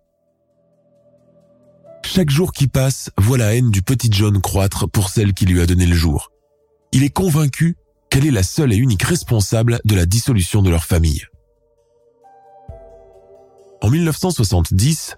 Chaque 2.04 2.30
jour 2.30 2.52
qui 2.52 2.68
passe 2.68 3.12
voit 3.18 3.38
la 3.38 3.56
haine 3.56 3.70
du 3.70 3.82
petit 3.82 4.10
John 4.12 4.42
croître 4.42 4.90
pour 4.90 5.10
celle 5.10 5.34
qui 5.34 5.46
lui 5.46 5.62
a 5.62 5.66
donné 5.66 5.86
le 5.86 5.96
jour. 5.96 6.32
Il 6.92 7.04
est 7.04 7.10
convaincu 7.10 7.78
qu'elle 8.10 8.26
est 8.26 8.32
la 8.32 8.44
seule 8.44 8.74
et 8.74 8.78
unique 8.78 9.04
responsable 9.04 9.80
de 9.86 9.96
la 9.96 10.08
dissolution 10.08 10.64
de 10.64 10.72
leur 10.72 10.86
famille. 10.86 11.24
En 13.82 13.90
1970, 13.90 15.18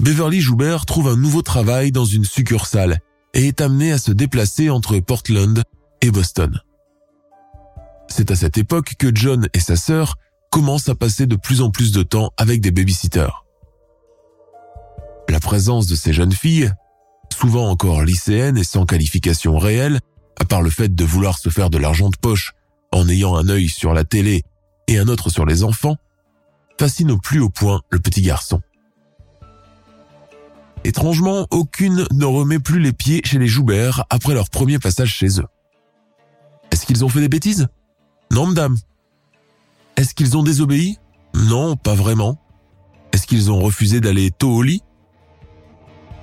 Beverly 0.00 0.40
Joubert 0.40 0.86
trouve 0.86 1.08
un 1.08 1.16
nouveau 1.16 1.42
travail 1.42 1.92
dans 1.92 2.04
une 2.04 2.24
succursale 2.24 2.98
et 3.32 3.46
est 3.46 3.60
amenée 3.60 3.92
à 3.92 3.98
se 3.98 4.10
déplacer 4.10 4.70
entre 4.70 4.98
Portland 4.98 5.62
et 6.00 6.10
Boston. 6.10 6.60
C'est 8.08 8.30
à 8.30 8.36
cette 8.36 8.58
époque 8.58 8.94
que 8.98 9.14
John 9.14 9.48
et 9.54 9.60
sa 9.60 9.76
sœur 9.76 10.16
commencent 10.54 10.88
à 10.88 10.94
passer 10.94 11.26
de 11.26 11.34
plus 11.34 11.62
en 11.62 11.70
plus 11.72 11.90
de 11.90 12.04
temps 12.04 12.30
avec 12.36 12.60
des 12.60 12.70
babysitters. 12.70 13.44
La 15.28 15.40
présence 15.40 15.88
de 15.88 15.96
ces 15.96 16.12
jeunes 16.12 16.30
filles, 16.30 16.70
souvent 17.32 17.68
encore 17.68 18.04
lycéennes 18.04 18.56
et 18.56 18.62
sans 18.62 18.86
qualification 18.86 19.58
réelle, 19.58 19.98
à 20.40 20.44
part 20.44 20.62
le 20.62 20.70
fait 20.70 20.94
de 20.94 21.04
vouloir 21.04 21.38
se 21.38 21.48
faire 21.48 21.70
de 21.70 21.78
l'argent 21.78 22.08
de 22.08 22.16
poche 22.16 22.52
en 22.92 23.08
ayant 23.08 23.34
un 23.34 23.48
œil 23.48 23.68
sur 23.68 23.94
la 23.94 24.04
télé 24.04 24.44
et 24.86 24.96
un 24.96 25.08
autre 25.08 25.28
sur 25.28 25.44
les 25.44 25.64
enfants, 25.64 25.96
fascine 26.78 27.10
au 27.10 27.18
plus 27.18 27.40
haut 27.40 27.50
point 27.50 27.80
le 27.90 27.98
petit 27.98 28.22
garçon. 28.22 28.62
Étrangement, 30.84 31.48
aucune 31.50 32.06
ne 32.12 32.24
remet 32.26 32.60
plus 32.60 32.78
les 32.78 32.92
pieds 32.92 33.22
chez 33.24 33.40
les 33.40 33.48
Joubert 33.48 34.04
après 34.08 34.34
leur 34.34 34.50
premier 34.50 34.78
passage 34.78 35.12
chez 35.16 35.40
eux. 35.40 35.48
Est-ce 36.70 36.86
qu'ils 36.86 37.04
ont 37.04 37.08
fait 37.08 37.22
des 37.22 37.28
bêtises? 37.28 37.66
Non, 38.30 38.46
madame. 38.46 38.76
Est-ce 39.96 40.14
qu'ils 40.14 40.36
ont 40.36 40.42
désobéi? 40.42 40.98
Non, 41.34 41.76
pas 41.76 41.94
vraiment. 41.94 42.38
Est-ce 43.12 43.26
qu'ils 43.26 43.50
ont 43.50 43.60
refusé 43.60 44.00
d'aller 44.00 44.30
tôt 44.30 44.50
au 44.50 44.62
lit? 44.62 44.82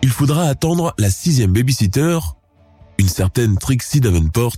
Il 0.01 0.09
faudra 0.09 0.43
attendre 0.43 0.93
la 0.97 1.09
sixième 1.09 1.53
babysitter, 1.53 2.19
une 2.97 3.07
certaine 3.07 3.57
Trixie 3.57 4.01
Davenport, 4.01 4.57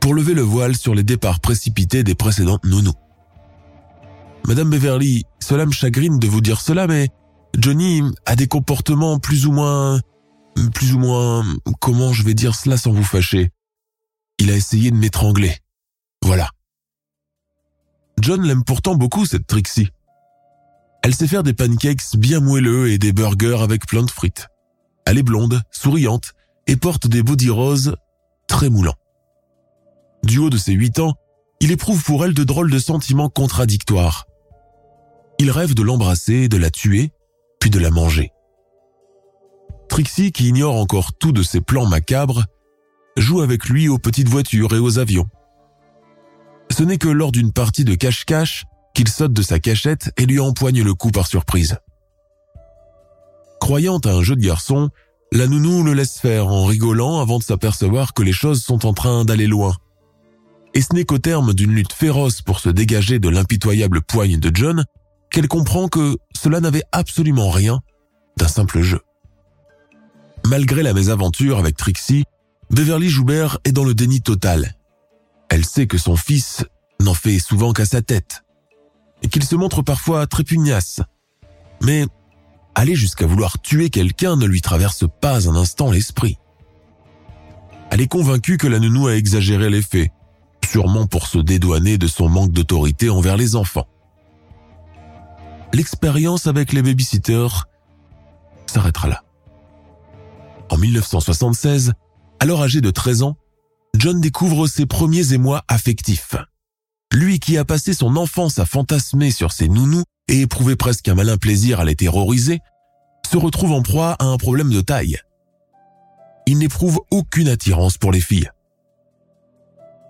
pour 0.00 0.14
lever 0.14 0.34
le 0.34 0.42
voile 0.42 0.76
sur 0.76 0.94
les 0.94 1.02
départs 1.02 1.40
précipités 1.40 2.04
des 2.04 2.14
précédentes 2.14 2.64
nounous. 2.64 2.94
Madame 4.46 4.70
Beverly, 4.70 5.24
cela 5.40 5.66
me 5.66 5.72
chagrine 5.72 6.18
de 6.18 6.26
vous 6.26 6.40
dire 6.40 6.60
cela, 6.60 6.86
mais 6.86 7.08
Johnny 7.56 8.02
a 8.26 8.36
des 8.36 8.48
comportements 8.48 9.18
plus 9.18 9.46
ou 9.46 9.52
moins... 9.52 10.00
plus 10.74 10.92
ou 10.94 10.98
moins... 10.98 11.44
comment 11.80 12.12
je 12.12 12.24
vais 12.24 12.34
dire 12.34 12.54
cela 12.54 12.76
sans 12.76 12.92
vous 12.92 13.04
fâcher? 13.04 13.50
Il 14.38 14.50
a 14.50 14.56
essayé 14.56 14.90
de 14.90 14.96
m'étrangler. 14.96 15.56
Voilà. 16.24 16.50
John 18.22 18.46
l'aime 18.46 18.62
pourtant 18.62 18.94
beaucoup, 18.94 19.26
cette 19.26 19.48
Trixie. 19.48 19.88
Elle 21.02 21.12
sait 21.12 21.26
faire 21.26 21.42
des 21.42 21.54
pancakes 21.54 22.16
bien 22.16 22.38
moelleux 22.38 22.88
et 22.88 22.98
des 22.98 23.12
burgers 23.12 23.60
avec 23.60 23.84
plein 23.84 24.04
de 24.04 24.10
frites. 24.10 24.46
Elle 25.04 25.18
est 25.18 25.24
blonde, 25.24 25.60
souriante 25.72 26.32
et 26.68 26.76
porte 26.76 27.08
des 27.08 27.24
body 27.24 27.50
roses 27.50 27.96
très 28.46 28.70
moulants. 28.70 28.94
Du 30.22 30.38
haut 30.38 30.50
de 30.50 30.56
ses 30.56 30.72
huit 30.72 31.00
ans, 31.00 31.14
il 31.58 31.72
éprouve 31.72 32.04
pour 32.04 32.24
elle 32.24 32.32
de 32.32 32.44
drôles 32.44 32.70
de 32.70 32.78
sentiments 32.78 33.28
contradictoires. 33.28 34.26
Il 35.40 35.50
rêve 35.50 35.74
de 35.74 35.82
l'embrasser, 35.82 36.48
de 36.48 36.56
la 36.56 36.70
tuer, 36.70 37.10
puis 37.58 37.70
de 37.70 37.80
la 37.80 37.90
manger. 37.90 38.30
Trixie, 39.88 40.30
qui 40.30 40.46
ignore 40.46 40.76
encore 40.76 41.12
tout 41.14 41.32
de 41.32 41.42
ses 41.42 41.60
plans 41.60 41.86
macabres, 41.86 42.44
joue 43.16 43.40
avec 43.40 43.68
lui 43.68 43.88
aux 43.88 43.98
petites 43.98 44.28
voitures 44.28 44.74
et 44.74 44.78
aux 44.78 45.00
avions. 45.00 45.28
Ce 46.72 46.82
n'est 46.82 46.96
que 46.96 47.08
lors 47.08 47.32
d'une 47.32 47.52
partie 47.52 47.84
de 47.84 47.94
cache-cache 47.94 48.64
qu'il 48.94 49.06
saute 49.06 49.34
de 49.34 49.42
sa 49.42 49.58
cachette 49.58 50.10
et 50.16 50.24
lui 50.24 50.40
empoigne 50.40 50.82
le 50.82 50.94
cou 50.94 51.10
par 51.10 51.26
surprise. 51.26 51.76
Croyant 53.60 53.98
à 53.98 54.08
un 54.08 54.22
jeu 54.22 54.36
de 54.36 54.40
garçon, 54.40 54.88
la 55.32 55.46
nounou 55.46 55.82
le 55.82 55.92
laisse 55.92 56.18
faire 56.18 56.48
en 56.48 56.64
rigolant 56.64 57.20
avant 57.20 57.38
de 57.38 57.42
s'apercevoir 57.42 58.14
que 58.14 58.22
les 58.22 58.32
choses 58.32 58.62
sont 58.62 58.86
en 58.86 58.94
train 58.94 59.26
d'aller 59.26 59.46
loin. 59.46 59.76
Et 60.72 60.80
ce 60.80 60.94
n'est 60.94 61.04
qu'au 61.04 61.18
terme 61.18 61.52
d'une 61.52 61.72
lutte 61.72 61.92
féroce 61.92 62.40
pour 62.40 62.58
se 62.58 62.70
dégager 62.70 63.18
de 63.18 63.28
l'impitoyable 63.28 64.00
poigne 64.00 64.40
de 64.40 64.50
John 64.52 64.86
qu'elle 65.30 65.48
comprend 65.48 65.88
que 65.88 66.16
cela 66.34 66.60
n'avait 66.60 66.84
absolument 66.90 67.50
rien 67.50 67.80
d'un 68.38 68.48
simple 68.48 68.80
jeu. 68.80 69.02
Malgré 70.46 70.82
la 70.82 70.94
mésaventure 70.94 71.58
avec 71.58 71.76
Trixie, 71.76 72.24
Beverly 72.70 73.10
Joubert 73.10 73.58
est 73.64 73.72
dans 73.72 73.84
le 73.84 73.92
déni 73.92 74.22
total. 74.22 74.74
Elle 75.52 75.66
sait 75.66 75.86
que 75.86 75.98
son 75.98 76.16
fils 76.16 76.64
n'en 76.98 77.12
fait 77.12 77.38
souvent 77.38 77.74
qu'à 77.74 77.84
sa 77.84 78.00
tête 78.00 78.42
et 79.22 79.28
qu'il 79.28 79.44
se 79.44 79.54
montre 79.54 79.82
parfois 79.82 80.26
très 80.26 80.44
pugnace. 80.44 81.02
Mais 81.82 82.06
aller 82.74 82.94
jusqu'à 82.94 83.26
vouloir 83.26 83.60
tuer 83.60 83.90
quelqu'un 83.90 84.36
ne 84.36 84.46
lui 84.46 84.62
traverse 84.62 85.04
pas 85.20 85.50
un 85.50 85.54
instant 85.54 85.90
l'esprit. 85.90 86.38
Elle 87.90 88.00
est 88.00 88.08
convaincue 88.08 88.56
que 88.56 88.66
la 88.66 88.78
nounou 88.78 89.08
a 89.08 89.14
exagéré 89.14 89.68
les 89.68 89.82
faits, 89.82 90.10
sûrement 90.64 91.06
pour 91.06 91.26
se 91.26 91.36
dédouaner 91.36 91.98
de 91.98 92.06
son 92.06 92.30
manque 92.30 92.52
d'autorité 92.52 93.10
envers 93.10 93.36
les 93.36 93.54
enfants. 93.54 93.86
L'expérience 95.74 96.46
avec 96.46 96.72
les 96.72 96.80
babysitters 96.80 97.68
s'arrêtera 98.64 99.08
là. 99.08 99.22
En 100.70 100.78
1976, 100.78 101.92
alors 102.40 102.62
âgé 102.62 102.80
de 102.80 102.90
13 102.90 103.22
ans, 103.24 103.36
John 103.96 104.20
découvre 104.20 104.66
ses 104.66 104.86
premiers 104.86 105.32
émois 105.32 105.62
affectifs. 105.68 106.34
Lui 107.12 107.38
qui 107.38 107.58
a 107.58 107.64
passé 107.64 107.92
son 107.92 108.16
enfance 108.16 108.58
à 108.58 108.64
fantasmer 108.64 109.30
sur 109.30 109.52
ses 109.52 109.68
nounous 109.68 110.04
et 110.28 110.40
éprouvé 110.40 110.76
presque 110.76 111.08
un 111.08 111.14
malin 111.14 111.36
plaisir 111.36 111.80
à 111.80 111.84
les 111.84 111.94
terroriser, 111.94 112.60
se 113.30 113.36
retrouve 113.36 113.72
en 113.72 113.82
proie 113.82 114.16
à 114.18 114.24
un 114.24 114.38
problème 114.38 114.70
de 114.70 114.80
taille. 114.80 115.18
Il 116.46 116.58
n'éprouve 116.58 117.00
aucune 117.10 117.48
attirance 117.48 117.98
pour 117.98 118.12
les 118.12 118.20
filles. 118.20 118.50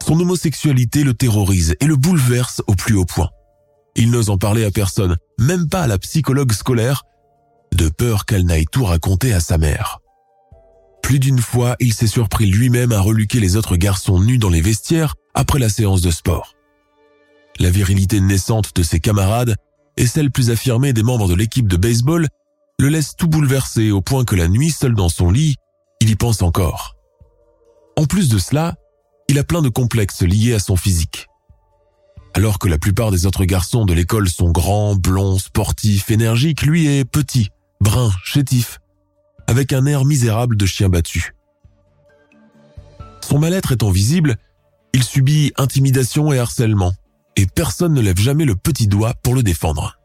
Son 0.03 0.19
homosexualité 0.19 1.05
le 1.05 1.15
terrorise 1.15 1.77
et 1.81 1.87
le 1.87 1.97
bouleverse 1.97 2.63
au 2.67 2.75
plus 2.75 2.97
haut 2.97 3.05
point. 3.05 3.31
Il 3.95 4.11
n'ose 4.11 4.31
en 4.31 4.39
parler 4.39 4.65
à 4.65 4.71
personne, 4.71 5.17
même 5.39 5.69
pas 5.69 5.83
à 5.83 5.87
la 5.87 5.99
psychologue 5.99 6.53
scolaire, 6.53 7.03
de 7.75 7.89
peur 7.89 8.27
qu'elle 8.27 8.47
n'aille 8.47 8.67
tout 8.71 8.85
raconter 8.85 9.33
à 9.33 9.41
sa 9.41 9.59
mère. 9.59 10.02
Plus 11.03 11.19
d'une 11.19 11.41
fois, 11.41 11.77
il 11.81 11.93
s'est 11.93 12.07
surpris 12.07 12.47
lui-même 12.47 12.93
à 12.93 13.01
reluquer 13.01 13.41
les 13.41 13.57
autres 13.57 13.77
garçons 13.77 14.21
nus 14.21 14.39
dans 14.39 14.49
les 14.49 14.61
vestiaires 14.61 15.15
après 15.35 15.59
la 15.59 15.69
séance 15.69 16.01
de 16.01 16.11
sport. 16.11 16.55
La 17.59 17.71
virilité 17.71 18.21
naissante 18.21 18.75
de 18.75 18.83
ses 18.83 19.01
camarades 19.01 19.57
et 19.97 20.07
celle 20.07 20.31
plus 20.31 20.51
affirmée 20.51 20.93
des 20.93 21.03
membres 21.03 21.29
de 21.29 21.35
l'équipe 21.35 21.69
de 21.69 21.77
baseball 21.77 22.29
le 22.79 22.89
laisse 22.89 23.15
tout 23.17 23.29
bouleversé 23.29 23.91
au 23.91 24.01
point 24.01 24.25
que 24.25 24.35
la 24.35 24.49
nuit, 24.49 24.71
seul 24.71 24.95
dans 24.95 25.09
son 25.09 25.31
lit, 25.31 25.57
il 26.01 26.11
y 26.11 26.17
pense 26.17 26.43
encore. 26.43 26.97
En 27.97 28.07
plus 28.07 28.29
de 28.29 28.39
cela, 28.39 28.75
il 29.29 29.39
a 29.39 29.45
plein 29.45 29.63
de 29.63 29.69
complexes 29.69 30.23
liés 30.23 30.55
à 30.55 30.59
son 30.59 30.77
physique. 30.77 31.29
Alors 32.35 32.59
que 32.59 32.69
la 32.69 32.79
plupart 32.79 33.11
des 33.11 33.27
autres 33.27 33.45
garçons 33.45 33.85
de 33.85 33.93
l'école 33.93 34.29
sont 34.29 34.51
grands, 34.51 34.95
blonds, 34.95 35.39
sportifs, 35.39 36.11
énergiques, 36.11 36.63
lui 36.63 36.87
est 36.87 37.05
petit, 37.05 37.51
brun, 37.81 38.11
chétif, 38.25 38.81
avec 39.47 39.73
un 39.73 39.87
air 39.87 40.05
misérable 40.05 40.57
de 40.57 40.67
chien 40.67 40.89
battu. 40.89 41.35
Son 43.21 43.39
mal-être 43.39 43.73
étant 43.73 43.91
visible, 43.91 44.37
il 44.93 45.05
subit 45.05 45.53
intimidation 45.57 46.33
et 46.33 46.39
harcèlement, 46.39 46.93
et 47.37 47.47
personne 47.47 47.95
ne 47.95 48.01
lève 48.01 48.19
jamais 48.19 48.45
le 48.45 48.57
petit 48.57 48.89
doigt 48.89 49.15
pour 49.23 49.35
le 49.35 49.43
défendre. 49.43 49.99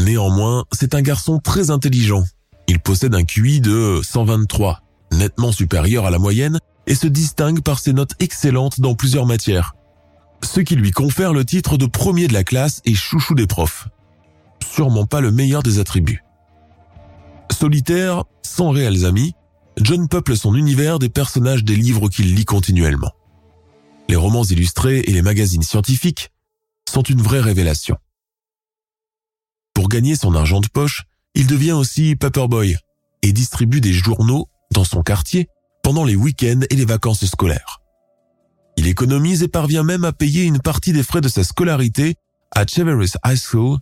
Néanmoins, 0.00 0.64
c'est 0.72 0.94
un 0.94 1.02
garçon 1.02 1.38
très 1.38 1.70
intelligent. 1.70 2.24
Il 2.66 2.80
possède 2.80 3.14
un 3.14 3.24
QI 3.24 3.60
de 3.60 4.00
123, 4.02 4.80
nettement 5.12 5.52
supérieur 5.52 6.06
à 6.06 6.10
la 6.10 6.18
moyenne, 6.18 6.58
et 6.86 6.94
se 6.94 7.06
distingue 7.06 7.60
par 7.62 7.78
ses 7.78 7.92
notes 7.92 8.14
excellentes 8.18 8.80
dans 8.80 8.94
plusieurs 8.94 9.26
matières. 9.26 9.74
Ce 10.42 10.60
qui 10.60 10.74
lui 10.74 10.90
confère 10.90 11.32
le 11.32 11.44
titre 11.44 11.76
de 11.76 11.86
premier 11.86 12.26
de 12.26 12.32
la 12.32 12.42
classe 12.42 12.80
et 12.84 12.94
chouchou 12.94 13.34
des 13.34 13.46
profs. 13.46 13.88
Sûrement 14.64 15.06
pas 15.06 15.20
le 15.20 15.30
meilleur 15.30 15.62
des 15.62 15.78
attributs. 15.78 16.24
Solitaire, 17.50 18.24
sans 18.42 18.70
réels 18.70 19.04
amis, 19.04 19.34
John 19.78 20.08
peuple 20.08 20.36
son 20.36 20.54
univers 20.54 20.98
des 20.98 21.08
personnages 21.08 21.64
des 21.64 21.76
livres 21.76 22.08
qu'il 22.08 22.34
lit 22.34 22.44
continuellement. 22.44 23.12
Les 24.08 24.16
romans 24.16 24.44
illustrés 24.44 25.00
et 25.00 25.12
les 25.12 25.22
magazines 25.22 25.62
scientifiques 25.62 26.30
sont 26.88 27.02
une 27.02 27.22
vraie 27.22 27.40
révélation. 27.40 27.96
Pour 29.74 29.88
gagner 29.88 30.16
son 30.16 30.34
argent 30.34 30.60
de 30.60 30.68
poche, 30.68 31.04
il 31.34 31.46
devient 31.46 31.72
aussi 31.72 32.16
paperboy 32.16 32.76
et 33.22 33.32
distribue 33.32 33.80
des 33.80 33.92
journaux 33.92 34.48
dans 34.72 34.84
son 34.84 35.02
quartier 35.02 35.48
pendant 35.82 36.04
les 36.04 36.16
week-ends 36.16 36.60
et 36.68 36.76
les 36.76 36.84
vacances 36.84 37.24
scolaires. 37.24 37.80
Il 38.76 38.86
économise 38.86 39.42
et 39.42 39.48
parvient 39.48 39.82
même 39.82 40.04
à 40.04 40.12
payer 40.12 40.44
une 40.44 40.60
partie 40.60 40.92
des 40.92 41.02
frais 41.02 41.20
de 41.20 41.28
sa 41.28 41.44
scolarité 41.44 42.16
à 42.50 42.66
Cheverus 42.66 43.16
High 43.24 43.38
School, 43.38 43.78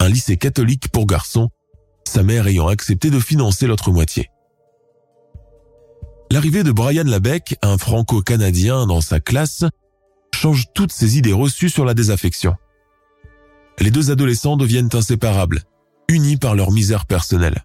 un 0.00 0.08
lycée 0.08 0.36
catholique 0.36 0.88
pour 0.90 1.06
garçons, 1.06 1.50
sa 2.08 2.22
mère 2.22 2.46
ayant 2.46 2.68
accepté 2.68 3.10
de 3.10 3.20
financer 3.20 3.66
l'autre 3.66 3.90
moitié. 3.90 4.30
L'arrivée 6.30 6.62
de 6.62 6.72
Brian 6.72 7.04
Labec, 7.04 7.56
un 7.62 7.78
franco-canadien 7.78 8.86
dans 8.86 9.00
sa 9.00 9.20
classe, 9.20 9.64
change 10.34 10.66
toutes 10.74 10.92
ses 10.92 11.16
idées 11.16 11.32
reçues 11.32 11.70
sur 11.70 11.84
la 11.84 11.94
désaffection 11.94 12.54
les 13.80 13.90
deux 13.90 14.10
adolescents 14.10 14.56
deviennent 14.56 14.90
inséparables, 14.92 15.62
unis 16.08 16.36
par 16.36 16.54
leur 16.54 16.72
misère 16.72 17.06
personnelle. 17.06 17.64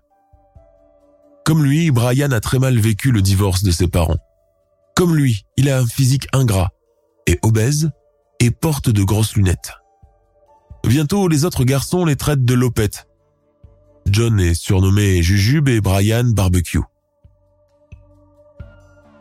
Comme 1.46 1.64
lui, 1.64 1.92
Brian 1.92 2.32
a 2.32 2.40
très 2.40 2.60
mal 2.60 2.78
vécu 2.80 3.12
le 3.12 3.22
divorce 3.22 3.64
de 3.64 3.72
ses 3.72 3.88
parents. 3.88 4.18
Comme 4.96 5.16
lui, 5.16 5.46
il 5.58 5.70
a 5.70 5.80
un 5.80 5.86
physique 5.86 6.28
ingrat, 6.34 6.70
est 7.26 7.44
obèse 7.44 7.92
et 8.40 8.52
porte 8.52 8.90
de 8.90 9.04
grosses 9.04 9.36
lunettes. 9.36 9.74
Bientôt, 10.86 11.28
les 11.28 11.46
autres 11.46 11.64
garçons 11.64 12.06
les 12.06 12.16
traitent 12.16 12.46
de 12.46 12.54
lopette. 12.54 13.08
John 14.08 14.40
est 14.40 14.54
surnommé 14.54 15.24
Jujube 15.24 15.70
et 15.70 15.82
Brian 15.82 16.26
Barbecue. 16.26 16.82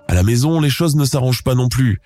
À 0.08 0.14
la 0.14 0.22
maison, 0.22 0.60
les 0.60 0.70
choses 0.70 0.96
ne 0.96 1.04
s'arrangent 1.04 1.44
pas 1.44 1.54
non 1.54 1.68
plus. 1.68 2.00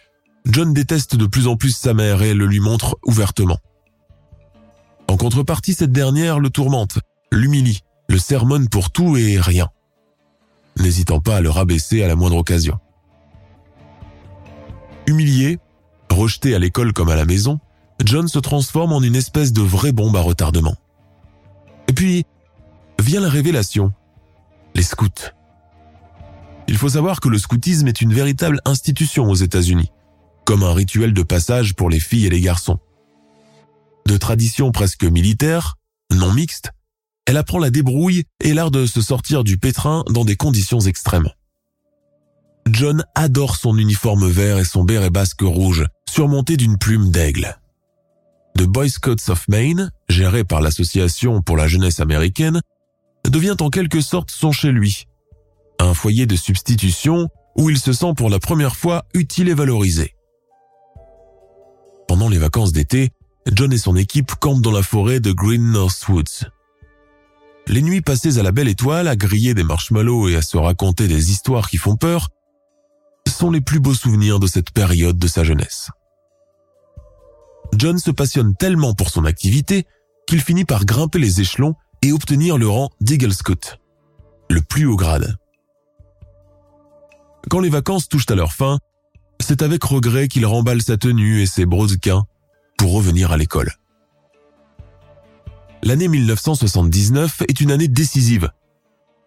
John 0.44 0.72
déteste 0.72 1.16
de 1.16 1.26
plus 1.26 1.48
en 1.48 1.56
plus 1.56 1.76
sa 1.76 1.92
mère 1.94 2.22
et 2.22 2.34
le 2.34 2.46
lui 2.46 2.60
montre 2.60 2.96
ouvertement. 3.04 3.58
En 5.08 5.16
contrepartie, 5.16 5.74
cette 5.74 5.92
dernière 5.92 6.38
le 6.38 6.50
tourmente, 6.50 6.98
l'humilie, 7.32 7.82
le 8.08 8.18
sermonne 8.18 8.68
pour 8.68 8.90
tout 8.90 9.16
et 9.16 9.40
rien, 9.40 9.70
n'hésitant 10.78 11.20
pas 11.20 11.36
à 11.36 11.40
le 11.40 11.50
rabaisser 11.50 12.02
à 12.02 12.08
la 12.08 12.16
moindre 12.16 12.36
occasion. 12.36 12.78
Humilié, 15.06 15.58
rejeté 16.10 16.54
à 16.54 16.58
l'école 16.58 16.92
comme 16.92 17.08
à 17.08 17.16
la 17.16 17.24
maison, 17.24 17.58
John 18.04 18.28
se 18.28 18.38
transforme 18.38 18.92
en 18.92 19.00
une 19.00 19.16
espèce 19.16 19.52
de 19.52 19.62
vraie 19.62 19.92
bombe 19.92 20.16
à 20.16 20.20
retardement. 20.20 20.76
Et 21.88 21.92
puis, 21.92 22.24
vient 23.00 23.20
la 23.20 23.28
révélation. 23.28 23.92
Les 24.74 24.82
scouts. 24.82 25.32
Il 26.68 26.76
faut 26.76 26.90
savoir 26.90 27.20
que 27.20 27.28
le 27.28 27.38
scoutisme 27.38 27.88
est 27.88 28.00
une 28.00 28.12
véritable 28.12 28.60
institution 28.64 29.30
aux 29.30 29.34
États-Unis, 29.34 29.92
comme 30.44 30.62
un 30.62 30.72
rituel 30.72 31.12
de 31.12 31.22
passage 31.22 31.74
pour 31.74 31.90
les 31.90 32.00
filles 32.00 32.26
et 32.26 32.30
les 32.30 32.40
garçons. 32.40 32.78
De 34.06 34.16
tradition 34.16 34.72
presque 34.72 35.04
militaire, 35.04 35.76
non 36.12 36.32
mixte, 36.32 36.72
elle 37.26 37.36
apprend 37.36 37.58
la 37.58 37.70
débrouille 37.70 38.24
et 38.40 38.54
l'art 38.54 38.70
de 38.70 38.86
se 38.86 39.00
sortir 39.00 39.42
du 39.44 39.58
pétrin 39.58 40.04
dans 40.10 40.24
des 40.24 40.36
conditions 40.36 40.80
extrêmes. 40.80 41.28
John 42.68 43.04
adore 43.14 43.56
son 43.56 43.78
uniforme 43.78 44.28
vert 44.28 44.58
et 44.58 44.64
son 44.64 44.84
béret 44.84 45.10
basque 45.10 45.42
rouge, 45.42 45.86
surmonté 46.08 46.56
d'une 46.56 46.78
plume 46.78 47.10
d'aigle. 47.10 47.58
The 48.56 48.62
Boy 48.62 48.90
Scouts 48.90 49.28
of 49.28 49.46
Maine, 49.48 49.90
géré 50.08 50.42
par 50.42 50.60
l'Association 50.60 51.42
pour 51.42 51.56
la 51.56 51.68
jeunesse 51.68 52.00
américaine, 52.00 52.60
devient 53.30 53.56
en 53.60 53.70
quelque 53.70 54.00
sorte 54.00 54.30
son 54.30 54.52
chez 54.52 54.72
lui. 54.72 55.06
Un 55.78 55.94
foyer 55.94 56.26
de 56.26 56.36
substitution 56.36 57.28
où 57.56 57.70
il 57.70 57.78
se 57.78 57.92
sent 57.92 58.12
pour 58.16 58.30
la 58.30 58.38
première 58.38 58.76
fois 58.76 59.04
utile 59.14 59.48
et 59.48 59.54
valorisé. 59.54 60.14
Pendant 62.08 62.28
les 62.28 62.38
vacances 62.38 62.72
d'été, 62.72 63.10
John 63.52 63.72
et 63.72 63.78
son 63.78 63.96
équipe 63.96 64.34
campent 64.36 64.62
dans 64.62 64.72
la 64.72 64.82
forêt 64.82 65.20
de 65.20 65.32
Green 65.32 65.72
North 65.72 66.08
Woods. 66.08 66.50
Les 67.68 67.82
nuits 67.82 68.00
passées 68.00 68.38
à 68.38 68.42
la 68.42 68.52
belle 68.52 68.68
étoile, 68.68 69.08
à 69.08 69.16
griller 69.16 69.54
des 69.54 69.64
marshmallows 69.64 70.28
et 70.28 70.36
à 70.36 70.42
se 70.42 70.56
raconter 70.56 71.08
des 71.08 71.30
histoires 71.30 71.68
qui 71.68 71.78
font 71.78 71.96
peur, 71.96 72.28
sont 73.28 73.50
les 73.50 73.60
plus 73.60 73.80
beaux 73.80 73.94
souvenirs 73.94 74.38
de 74.38 74.46
cette 74.46 74.70
période 74.70 75.18
de 75.18 75.26
sa 75.26 75.44
jeunesse. 75.44 75.90
John 77.76 77.98
se 77.98 78.10
passionne 78.10 78.54
tellement 78.56 78.94
pour 78.94 79.10
son 79.10 79.24
activité 79.24 79.86
qu'il 80.26 80.40
finit 80.40 80.64
par 80.64 80.84
grimper 80.84 81.18
les 81.18 81.40
échelons 81.40 81.74
et 82.06 82.12
obtenir 82.12 82.56
le 82.56 82.68
rang 82.68 82.90
d'Eagle 83.00 83.32
Scout, 83.32 83.80
le 84.48 84.60
plus 84.60 84.86
haut 84.86 84.96
grade. 84.96 85.36
Quand 87.50 87.58
les 87.58 87.68
vacances 87.68 88.08
touchent 88.08 88.30
à 88.30 88.36
leur 88.36 88.52
fin, 88.52 88.78
c'est 89.40 89.60
avec 89.62 89.82
regret 89.82 90.28
qu'il 90.28 90.46
remballe 90.46 90.82
sa 90.82 90.96
tenue 90.96 91.42
et 91.42 91.46
ses 91.46 91.66
brodequins 91.66 92.24
pour 92.78 92.92
revenir 92.92 93.32
à 93.32 93.36
l'école. 93.36 93.72
L'année 95.82 96.08
1979 96.08 97.42
est 97.48 97.60
une 97.60 97.72
année 97.72 97.88
décisive, 97.88 98.50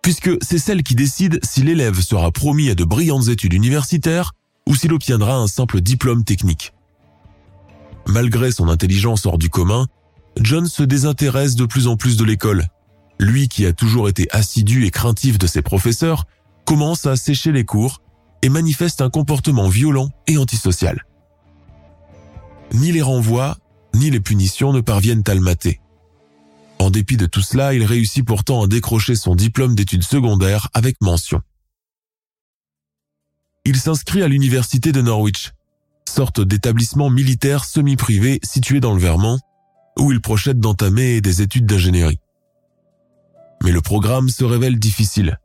puisque 0.02 0.32
c'est 0.42 0.58
celle 0.58 0.84
qui 0.84 0.96
décide 0.96 1.40
si 1.44 1.62
l'élève 1.64 2.00
sera 2.00 2.32
promis 2.32 2.70
à 2.70 2.76
de 2.76 2.86
brillantes 2.86 3.28
études 3.28 3.54
universitaires 3.54 4.34
ou 4.68 4.76
s'il 4.76 4.94
obtiendra 4.94 5.36
un 5.36 5.48
simple 5.48 5.82
diplôme 5.82 6.24
technique. 6.24 6.74
Malgré 8.08 8.52
son 8.52 8.70
intelligence 8.70 9.26
hors 9.26 9.38
du 9.38 9.50
commun, 9.50 9.88
John 10.40 10.68
se 10.68 10.84
désintéresse 10.84 11.56
de 11.56 11.66
plus 11.66 11.88
en 11.88 11.98
plus 11.98 12.18
de 12.18 12.24
l'école. 12.24 12.68
Lui 13.20 13.50
qui 13.50 13.66
a 13.66 13.74
toujours 13.74 14.08
été 14.08 14.28
assidu 14.32 14.86
et 14.86 14.92
craintif 14.92 15.38
de 15.38 15.48
ses 15.48 15.62
professeurs, 15.62 16.26
commence 16.66 17.06
à 17.06 17.16
sécher 17.16 17.52
les 17.52 17.66
cours 17.66 18.02
et 18.42 18.50
manifeste 18.50 19.02
un 19.02 19.10
comportement 19.10 19.68
violent 19.68 20.10
et 20.28 20.38
antisocial. 20.38 21.06
Ni 22.74 22.92
les 22.92 23.02
renvois, 23.02 23.58
ni 23.96 24.10
les 24.10 24.20
punitions 24.20 24.72
ne 24.72 24.82
parviennent 24.82 25.24
à 25.28 25.34
le 25.34 25.42
mater. 25.42 25.82
En 26.80 26.90
dépit 26.90 27.18
de 27.18 27.26
tout 27.26 27.42
cela, 27.42 27.74
il 27.74 27.84
réussit 27.84 28.26
pourtant 28.26 28.64
à 28.64 28.68
décrocher 28.68 29.16
son 29.16 29.36
diplôme 29.36 29.76
d'études 29.76 30.04
secondaires 30.04 30.70
avec 30.74 30.96
mention. 31.02 31.42
Il 33.66 33.78
s'inscrit 33.78 34.24
à 34.24 34.30
l'université 34.30 34.94
de 34.94 35.02
Norwich, 35.02 35.52
sorte 36.08 36.40
d'établissement 36.40 37.10
militaire 37.10 37.66
semi-privé 37.66 38.40
situé 38.44 38.80
dans 38.80 38.94
le 38.94 39.00
Vermont, 39.00 39.40
où 40.00 40.12
il 40.12 40.22
projette 40.22 40.60
d'entamer 40.60 41.22
des 41.22 41.42
études 41.42 41.66
d'ingénierie. 41.66 42.20
Mais 43.64 43.72
le 43.72 43.82
programme 43.82 44.30
se 44.30 44.44
révèle 44.44 44.80
difficile, 44.80 45.40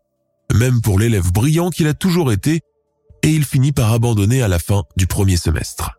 même 0.53 0.81
pour 0.81 0.99
l'élève 0.99 1.33
brillant 1.33 1.71
qu'il 1.71 1.89
a 1.89 1.95
toujours 1.95 2.33
été, 2.33 2.61
et 3.23 3.31
il 3.31 3.45
finit 3.45 3.73
par 3.73 3.93
abandonner 3.93 4.43
à 4.43 4.49
la 4.49 4.59
fin 4.59 4.85
du 4.97 5.07
premier 5.07 5.37
semestre. 5.37 5.99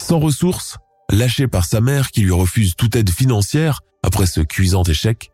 Sans 0.00 0.20
ressources, 0.20 0.76
lâché 1.10 1.48
par 1.48 1.64
sa 1.64 1.80
mère 1.80 2.10
qui 2.10 2.20
lui 2.20 2.32
refuse 2.32 2.76
toute 2.76 2.96
aide 2.96 3.10
financière 3.10 3.80
après 4.02 4.26
ce 4.26 4.40
cuisant 4.40 4.82
échec, 4.82 5.30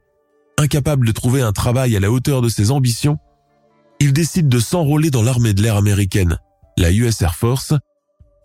incapable 0.56 1.06
de 1.06 1.12
trouver 1.12 1.42
un 1.42 1.52
travail 1.52 1.96
à 1.96 2.00
la 2.00 2.10
hauteur 2.10 2.42
de 2.42 2.48
ses 2.48 2.70
ambitions, 2.70 3.18
il 3.98 4.12
décide 4.12 4.48
de 4.48 4.58
s'enrôler 4.58 5.10
dans 5.10 5.22
l'armée 5.22 5.52
de 5.52 5.62
l'air 5.62 5.76
américaine, 5.76 6.38
la 6.78 6.92
US 6.92 7.20
Air 7.20 7.34
Force, 7.34 7.74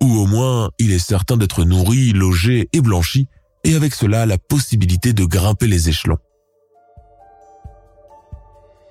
où 0.02 0.18
au 0.18 0.26
moins 0.26 0.70
il 0.80 0.92
est 0.92 1.00
certain 1.00 1.38
d'être 1.38 1.64
nourri, 1.64 2.12
logé 2.12 2.70
et 2.74 2.82
blanchi, 2.82 3.28
et 3.64 3.76
avec 3.76 3.96
cela 3.96 4.26
la 4.26 4.38
possibilité 4.38 5.14
de 5.14 5.26
grimper 5.26 5.68
les 5.68 5.90
échelons. 5.90 6.20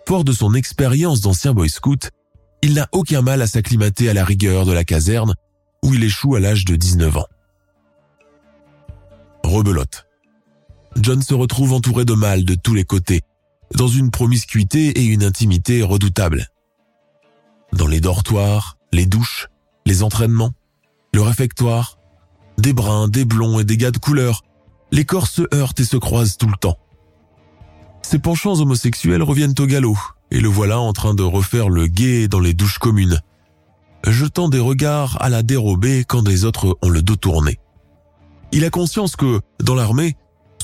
Fort 0.07 0.25
de 0.25 0.33
son 0.33 0.55
expérience 0.55 1.21
d'ancien 1.21 1.55
boy 1.55 1.69
scout, 1.69 2.11
il 2.63 2.75
n'a 2.75 2.89
aucun 2.93 3.23
mal 3.23 3.41
à 3.43 3.47
s'acclimater 3.47 4.09
à 4.09 4.15
la 4.15 4.25
rigueur 4.25 4.67
de 4.67 4.73
la 4.73 4.85
caserne, 4.85 5.35
où 5.83 5.95
il 5.95 6.03
échoue 6.03 6.35
à 6.35 6.41
l'âge 6.41 6.65
de 6.65 6.77
19 6.77 7.17
ans. 7.19 7.27
Rebelote. 9.45 10.07
John 10.97 11.23
se 11.23 11.35
retrouve 11.35 11.73
entouré 11.73 12.05
de 12.05 12.15
mal 12.15 12.45
de 12.45 12.55
tous 12.55 12.75
les 12.75 12.85
côtés, 12.85 13.23
dans 13.75 13.89
une 13.89 14.11
promiscuité 14.11 14.99
et 15.01 15.05
une 15.05 15.25
intimité 15.25 15.83
redoutables. 15.83 16.49
Dans 17.73 17.87
les 17.87 18.01
dortoirs, 18.01 18.79
les 18.93 19.07
douches, 19.07 19.49
les 19.87 20.03
entraînements, 20.03 20.53
le 21.15 21.23
réfectoire, 21.23 21.99
des 22.59 22.73
bruns, 22.73 23.07
des 23.07 23.25
blonds 23.25 23.61
et 23.61 23.65
des 23.65 23.77
gars 23.77 23.93
de 23.93 23.99
couleur, 23.99 24.43
les 24.91 25.05
corps 25.05 25.29
se 25.29 25.43
heurtent 25.55 25.79
et 25.79 25.85
se 25.85 25.97
croisent 25.97 26.37
tout 26.37 26.49
le 26.49 26.57
temps. 26.57 26.77
Ses 28.03 28.19
penchants 28.19 28.61
homosexuels 28.61 29.23
reviennent 29.23 29.55
au 29.61 29.67
galop, 29.67 29.97
et 30.33 30.41
le 30.41 30.49
voilà 30.49 30.81
en 30.81 30.93
train 30.93 31.15
de 31.15 31.23
refaire 31.23 31.69
le 31.69 31.87
guet 31.87 32.27
dans 32.27 32.41
les 32.41 32.53
douches 32.53 32.79
communes, 32.79 33.21
jetant 34.05 34.49
des 34.49 34.59
regards 34.59 35.17
à 35.23 35.29
la 35.29 35.45
dérobée 35.45 36.05
quand 36.05 36.23
des 36.23 36.45
autres 36.45 36.77
ont 36.83 36.91
le 36.91 37.01
dos 37.01 37.17
tourné. 37.17 37.61
Il 38.51 38.65
a 38.65 38.71
conscience 38.71 39.15
que, 39.15 39.41
dans 39.63 39.77
l'armée, 39.77 40.17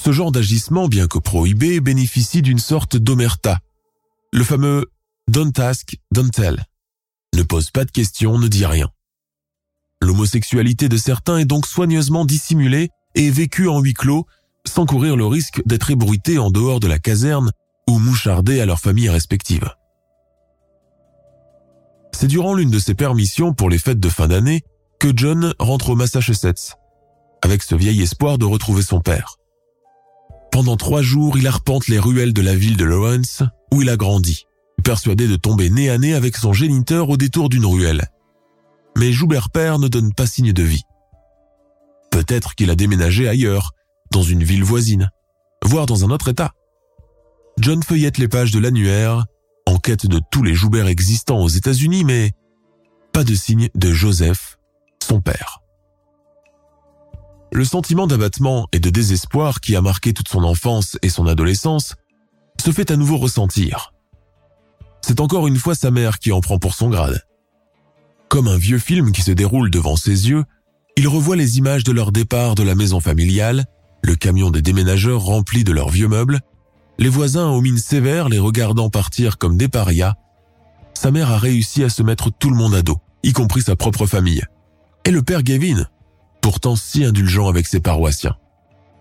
ce 0.03 0.11
genre 0.11 0.33
d'agissement, 0.33 0.89
bien 0.89 1.07
que 1.07 1.19
prohibé, 1.19 1.79
bénéficie 1.79 2.43
d'une 2.43 2.59
sorte 2.59 2.97
d'omerta. 2.97 3.59
Le 4.33 4.43
fameux 4.43 4.91
don't 5.29 5.53
ask, 5.59 5.97
don't 6.11 6.31
tell. 6.31 6.65
Ne 7.37 7.45
pose 7.45 7.71
pas 7.71 7.85
de 7.85 7.93
questions, 7.93 8.37
ne 8.37 8.49
dit 8.49 8.67
rien. 8.67 8.91
L'homosexualité 10.03 10.89
de 10.89 10.97
certains 10.97 11.39
est 11.39 11.45
donc 11.45 11.67
soigneusement 11.67 12.25
dissimulée 12.25 12.91
et 13.15 13.31
vécue 13.31 13.69
en 13.69 13.81
huis 13.81 13.95
clos, 13.95 14.27
sans 14.67 14.87
courir 14.87 15.17
le 15.17 15.27
risque 15.27 15.63
d'être 15.67 15.91
ébruité 15.91 16.39
en 16.39 16.51
dehors 16.51 16.81
de 16.81 16.87
la 16.87 16.99
caserne 16.99 17.51
ou 17.89 17.99
mouchardé 17.99 18.61
à 18.61 18.67
leur 18.67 18.79
famille 18.79 19.09
respective. 19.09 19.75
C'est 22.13 22.27
durant 22.27 22.55
l'une 22.55 22.71
de 22.71 22.79
ses 22.79 22.95
permissions 22.95 23.55
pour 23.55 23.71
les 23.71 23.79
fêtes 23.79 24.01
de 24.01 24.09
fin 24.09 24.29
d'année 24.29 24.63
que 24.99 25.13
John 25.15 25.55
rentre 25.59 25.91
au 25.91 25.97
Massachusetts, 25.97 26.77
avec 27.43 27.63
ce 27.63 27.75
vieil 27.75 28.03
espoir 28.03 28.37
de 28.37 28.45
retrouver 28.45 28.83
son 28.83 29.01
père. 29.01 29.37
Pendant 30.53 30.77
trois 30.77 31.03
jours, 31.03 31.39
il 31.39 31.47
arpente 31.47 31.89
les 31.89 31.99
ruelles 31.99 32.35
de 32.35 32.43
la 32.43 32.55
ville 32.55 32.77
de 32.77 32.85
Lawrence, 32.85 33.43
où 33.73 33.83
il 33.83 33.89
a 33.89 33.97
grandi, 33.97 34.45
persuadé 34.83 35.29
de 35.29 35.37
tomber 35.37 35.71
nez 35.71 35.89
à 35.89 35.99
nez 35.99 36.13
avec 36.15 36.37
son 36.37 36.53
géniteur 36.53 37.09
au 37.09 37.17
détour 37.17 37.49
d'une 37.49 37.65
ruelle. 37.65 38.09
Mais 38.97 39.13
Joubert 39.13 39.51
père 39.51 39.79
ne 39.79 39.89
donne 39.89 40.13
pas 40.13 40.27
signe 40.27 40.53
de 40.53 40.63
vie. 40.63 40.85
Peut-être 42.11 42.55
qu'il 42.55 42.71
a 42.71 42.75
déménagé 42.75 43.29
ailleurs, 43.29 43.73
dans 44.11 44.23
une 44.23 44.43
ville 44.43 44.65
voisine, 44.65 45.11
voire 45.65 45.87
dans 45.87 46.05
un 46.05 46.11
autre 46.11 46.29
état. 46.29 46.53
John 47.59 47.83
feuillette 47.83 48.19
les 48.19 48.29
pages 48.29 48.51
de 48.51 48.59
l'annuaire, 48.59 49.27
en 49.67 49.79
quête 49.79 50.07
de 50.07 50.21
tous 50.31 50.43
les 50.43 50.55
Joubert 50.55 50.89
existants 50.89 51.41
aux 51.41 51.49
États-Unis, 51.49 52.05
mais 52.05 52.33
pas 53.13 53.25
de 53.25 53.35
signe 53.35 53.69
de 53.75 53.93
Joseph, 53.93 54.59
son 55.03 55.21
père. 55.21 55.61
Le 57.53 57.65
sentiment 57.65 58.07
d'abattement 58.07 58.69
et 58.73 58.79
de 58.79 58.91
désespoir 58.91 59.61
qui 59.61 59.75
a 59.75 59.83
marqué 59.83 60.13
toute 60.13 60.29
son 60.29 60.45
enfance 60.45 60.97
et 61.03 61.09
son 61.09 61.27
adolescence 61.27 61.97
se 62.61 62.71
fait 62.71 62.91
à 62.91 62.97
nouveau 62.97 63.17
ressentir. 63.17 63.93
C'est 65.03 65.21
encore 65.21 65.49
une 65.49 65.57
fois 65.57 65.75
sa 65.75 65.91
mère 65.91 66.19
qui 66.19 66.31
en 66.31 66.41
prend 66.41 66.59
pour 66.59 66.75
son 66.75 66.91
grade. 66.91 67.25
Comme 68.31 68.47
un 68.47 68.57
vieux 68.57 68.79
film 68.79 69.11
qui 69.11 69.23
se 69.23 69.33
déroule 69.33 69.73
devant 69.73 69.97
ses 69.97 70.29
yeux, 70.29 70.45
il 70.97 71.09
revoit 71.09 71.35
les 71.35 71.59
images 71.59 71.83
de 71.83 71.91
leur 71.91 72.13
départ 72.13 72.55
de 72.55 72.63
la 72.63 72.77
maison 72.77 73.01
familiale, 73.01 73.65
le 74.05 74.15
camion 74.15 74.51
des 74.51 74.63
déménageurs 74.63 75.21
rempli 75.21 75.65
de 75.65 75.73
leurs 75.73 75.89
vieux 75.89 76.07
meubles, 76.07 76.39
les 76.97 77.09
voisins 77.09 77.49
aux 77.49 77.61
mines 77.61 77.79
sévères 77.79 78.29
les 78.29 78.39
regardant 78.39 78.89
partir 78.89 79.37
comme 79.37 79.57
des 79.57 79.67
parias. 79.67 80.15
Sa 80.95 81.11
mère 81.11 81.33
a 81.33 81.39
réussi 81.39 81.83
à 81.83 81.89
se 81.89 82.05
mettre 82.05 82.31
tout 82.31 82.51
le 82.51 82.57
monde 82.57 82.77
à 82.77 82.83
dos, 82.83 82.99
y 83.25 83.33
compris 83.33 83.63
sa 83.63 83.75
propre 83.75 84.07
famille. 84.07 84.45
Et 85.05 85.11
le 85.11 85.23
père 85.23 85.43
Gavin, 85.43 85.87
pourtant 86.41 86.77
si 86.77 87.05
indulgent 87.05 87.49
avec 87.49 87.67
ses 87.67 87.81
paroissiens. 87.81 88.37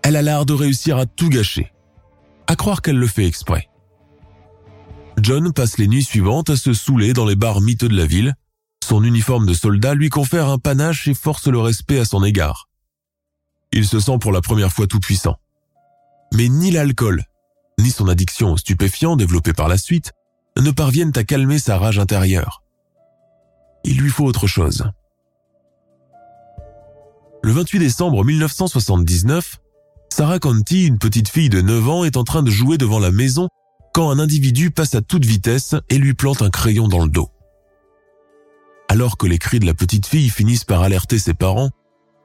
Elle 0.02 0.16
a 0.16 0.22
l'art 0.22 0.44
de 0.44 0.54
réussir 0.54 0.96
à 0.96 1.06
tout 1.06 1.28
gâcher. 1.28 1.70
À 2.48 2.56
croire 2.56 2.82
qu'elle 2.82 2.98
le 2.98 3.06
fait 3.06 3.26
exprès. 3.26 3.68
John 5.22 5.52
passe 5.52 5.78
les 5.78 5.86
nuits 5.86 6.02
suivantes 6.02 6.50
à 6.50 6.56
se 6.56 6.72
saouler 6.72 7.12
dans 7.12 7.26
les 7.26 7.36
bars 7.36 7.60
miteux 7.60 7.88
de 7.88 7.96
la 7.96 8.06
ville. 8.06 8.34
Son 8.90 9.04
uniforme 9.04 9.46
de 9.46 9.54
soldat 9.54 9.94
lui 9.94 10.08
confère 10.08 10.48
un 10.48 10.58
panache 10.58 11.06
et 11.06 11.14
force 11.14 11.46
le 11.46 11.60
respect 11.60 12.00
à 12.00 12.04
son 12.04 12.24
égard. 12.24 12.68
Il 13.70 13.86
se 13.86 14.00
sent 14.00 14.18
pour 14.20 14.32
la 14.32 14.40
première 14.40 14.72
fois 14.72 14.88
tout 14.88 14.98
puissant. 14.98 15.36
Mais 16.34 16.48
ni 16.48 16.72
l'alcool, 16.72 17.22
ni 17.78 17.90
son 17.90 18.08
addiction 18.08 18.50
aux 18.50 18.56
stupéfiants 18.56 19.14
développée 19.14 19.52
par 19.52 19.68
la 19.68 19.78
suite 19.78 20.10
ne 20.56 20.72
parviennent 20.72 21.12
à 21.14 21.22
calmer 21.22 21.60
sa 21.60 21.78
rage 21.78 22.00
intérieure. 22.00 22.64
Il 23.84 23.96
lui 23.96 24.10
faut 24.10 24.24
autre 24.24 24.48
chose. 24.48 24.90
Le 27.44 27.52
28 27.52 27.78
décembre 27.78 28.24
1979, 28.24 29.60
Sarah 30.12 30.40
Conti, 30.40 30.88
une 30.88 30.98
petite 30.98 31.28
fille 31.28 31.48
de 31.48 31.60
9 31.60 31.88
ans, 31.88 32.04
est 32.04 32.16
en 32.16 32.24
train 32.24 32.42
de 32.42 32.50
jouer 32.50 32.76
devant 32.76 32.98
la 32.98 33.12
maison 33.12 33.50
quand 33.94 34.10
un 34.10 34.18
individu 34.18 34.72
passe 34.72 34.96
à 34.96 35.00
toute 35.00 35.24
vitesse 35.24 35.76
et 35.90 35.98
lui 35.98 36.14
plante 36.14 36.42
un 36.42 36.50
crayon 36.50 36.88
dans 36.88 37.04
le 37.04 37.10
dos. 37.10 37.30
Alors 38.90 39.16
que 39.16 39.28
les 39.28 39.38
cris 39.38 39.60
de 39.60 39.66
la 39.66 39.74
petite 39.74 40.04
fille 40.04 40.30
finissent 40.30 40.64
par 40.64 40.82
alerter 40.82 41.20
ses 41.20 41.32
parents, 41.32 41.70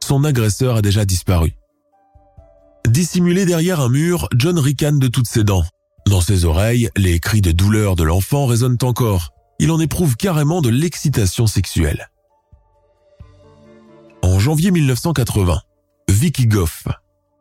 son 0.03 0.23
agresseur 0.23 0.77
a 0.77 0.81
déjà 0.81 1.05
disparu. 1.05 1.53
Dissimulé 2.89 3.45
derrière 3.45 3.81
un 3.81 3.89
mur, 3.89 4.27
John 4.35 4.57
ricane 4.57 4.97
de 4.97 5.07
toutes 5.07 5.27
ses 5.27 5.43
dents. 5.43 5.63
Dans 6.07 6.21
ses 6.21 6.43
oreilles, 6.43 6.89
les 6.97 7.19
cris 7.19 7.41
de 7.41 7.51
douleur 7.51 7.95
de 7.95 8.01
l'enfant 8.01 8.47
résonnent 8.47 8.79
encore. 8.81 9.31
Il 9.59 9.69
en 9.69 9.79
éprouve 9.79 10.15
carrément 10.15 10.63
de 10.63 10.69
l'excitation 10.69 11.45
sexuelle. 11.45 12.09
En 14.23 14.39
janvier 14.39 14.71
1980, 14.71 15.61
Vicky 16.09 16.47
Goff, 16.47 16.87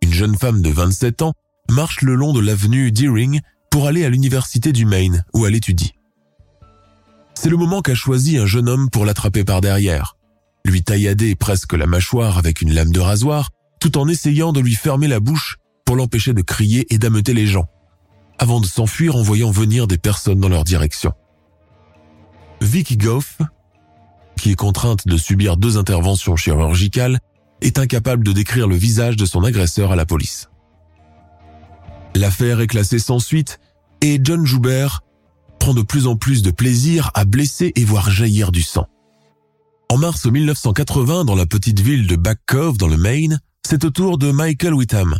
une 0.02 0.12
jeune 0.12 0.36
femme 0.36 0.60
de 0.60 0.68
27 0.68 1.22
ans, 1.22 1.32
marche 1.70 2.02
le 2.02 2.14
long 2.14 2.34
de 2.34 2.40
l'avenue 2.40 2.92
Deering 2.92 3.40
pour 3.70 3.86
aller 3.86 4.04
à 4.04 4.10
l'université 4.10 4.70
du 4.72 4.84
Maine 4.84 5.24
où 5.32 5.46
elle 5.46 5.54
étudie. 5.54 5.94
C'est 7.34 7.50
le 7.50 7.56
moment 7.56 7.82
qu'a 7.82 7.94
choisi 7.94 8.38
un 8.38 8.46
jeune 8.46 8.68
homme 8.68 8.90
pour 8.90 9.04
l'attraper 9.04 9.44
par 9.44 9.60
derrière, 9.60 10.16
lui 10.64 10.82
taillader 10.82 11.34
presque 11.34 11.74
la 11.74 11.86
mâchoire 11.86 12.38
avec 12.38 12.62
une 12.62 12.72
lame 12.72 12.92
de 12.92 13.00
rasoir, 13.00 13.50
tout 13.80 13.98
en 13.98 14.08
essayant 14.08 14.52
de 14.52 14.60
lui 14.60 14.74
fermer 14.74 15.08
la 15.08 15.20
bouche 15.20 15.58
pour 15.84 15.96
l'empêcher 15.96 16.32
de 16.32 16.42
crier 16.42 16.86
et 16.94 16.98
d'ameuter 16.98 17.34
les 17.34 17.46
gens, 17.46 17.66
avant 18.38 18.60
de 18.60 18.66
s'enfuir 18.66 19.16
en 19.16 19.22
voyant 19.22 19.50
venir 19.50 19.86
des 19.86 19.98
personnes 19.98 20.40
dans 20.40 20.48
leur 20.48 20.64
direction. 20.64 21.12
Vicky 22.60 22.96
Goff, 22.96 23.38
qui 24.38 24.52
est 24.52 24.56
contrainte 24.56 25.06
de 25.06 25.16
subir 25.16 25.56
deux 25.56 25.76
interventions 25.76 26.36
chirurgicales, 26.36 27.18
est 27.60 27.78
incapable 27.78 28.24
de 28.24 28.32
décrire 28.32 28.68
le 28.68 28.76
visage 28.76 29.16
de 29.16 29.26
son 29.26 29.44
agresseur 29.44 29.92
à 29.92 29.96
la 29.96 30.06
police. 30.06 30.48
L'affaire 32.14 32.60
est 32.60 32.66
classée 32.66 32.98
sans 32.98 33.18
suite 33.18 33.58
et 34.00 34.20
John 34.22 34.46
Joubert 34.46 35.02
de 35.72 35.82
plus 35.82 36.06
en 36.06 36.16
plus 36.16 36.42
de 36.42 36.50
plaisir 36.50 37.10
à 37.14 37.24
blesser 37.24 37.72
et 37.76 37.84
voir 37.84 38.10
jaillir 38.10 38.52
du 38.52 38.62
sang. 38.62 38.86
En 39.88 39.96
mars 39.96 40.26
1980, 40.26 41.24
dans 41.24 41.34
la 41.34 41.46
petite 41.46 41.80
ville 41.80 42.06
de 42.06 42.16
Back 42.16 42.40
Cove 42.46 42.76
dans 42.76 42.88
le 42.88 42.96
Maine, 42.96 43.40
c'est 43.66 43.84
au 43.84 43.90
tour 43.90 44.18
de 44.18 44.30
Michael 44.30 44.74
Whitham, 44.74 45.18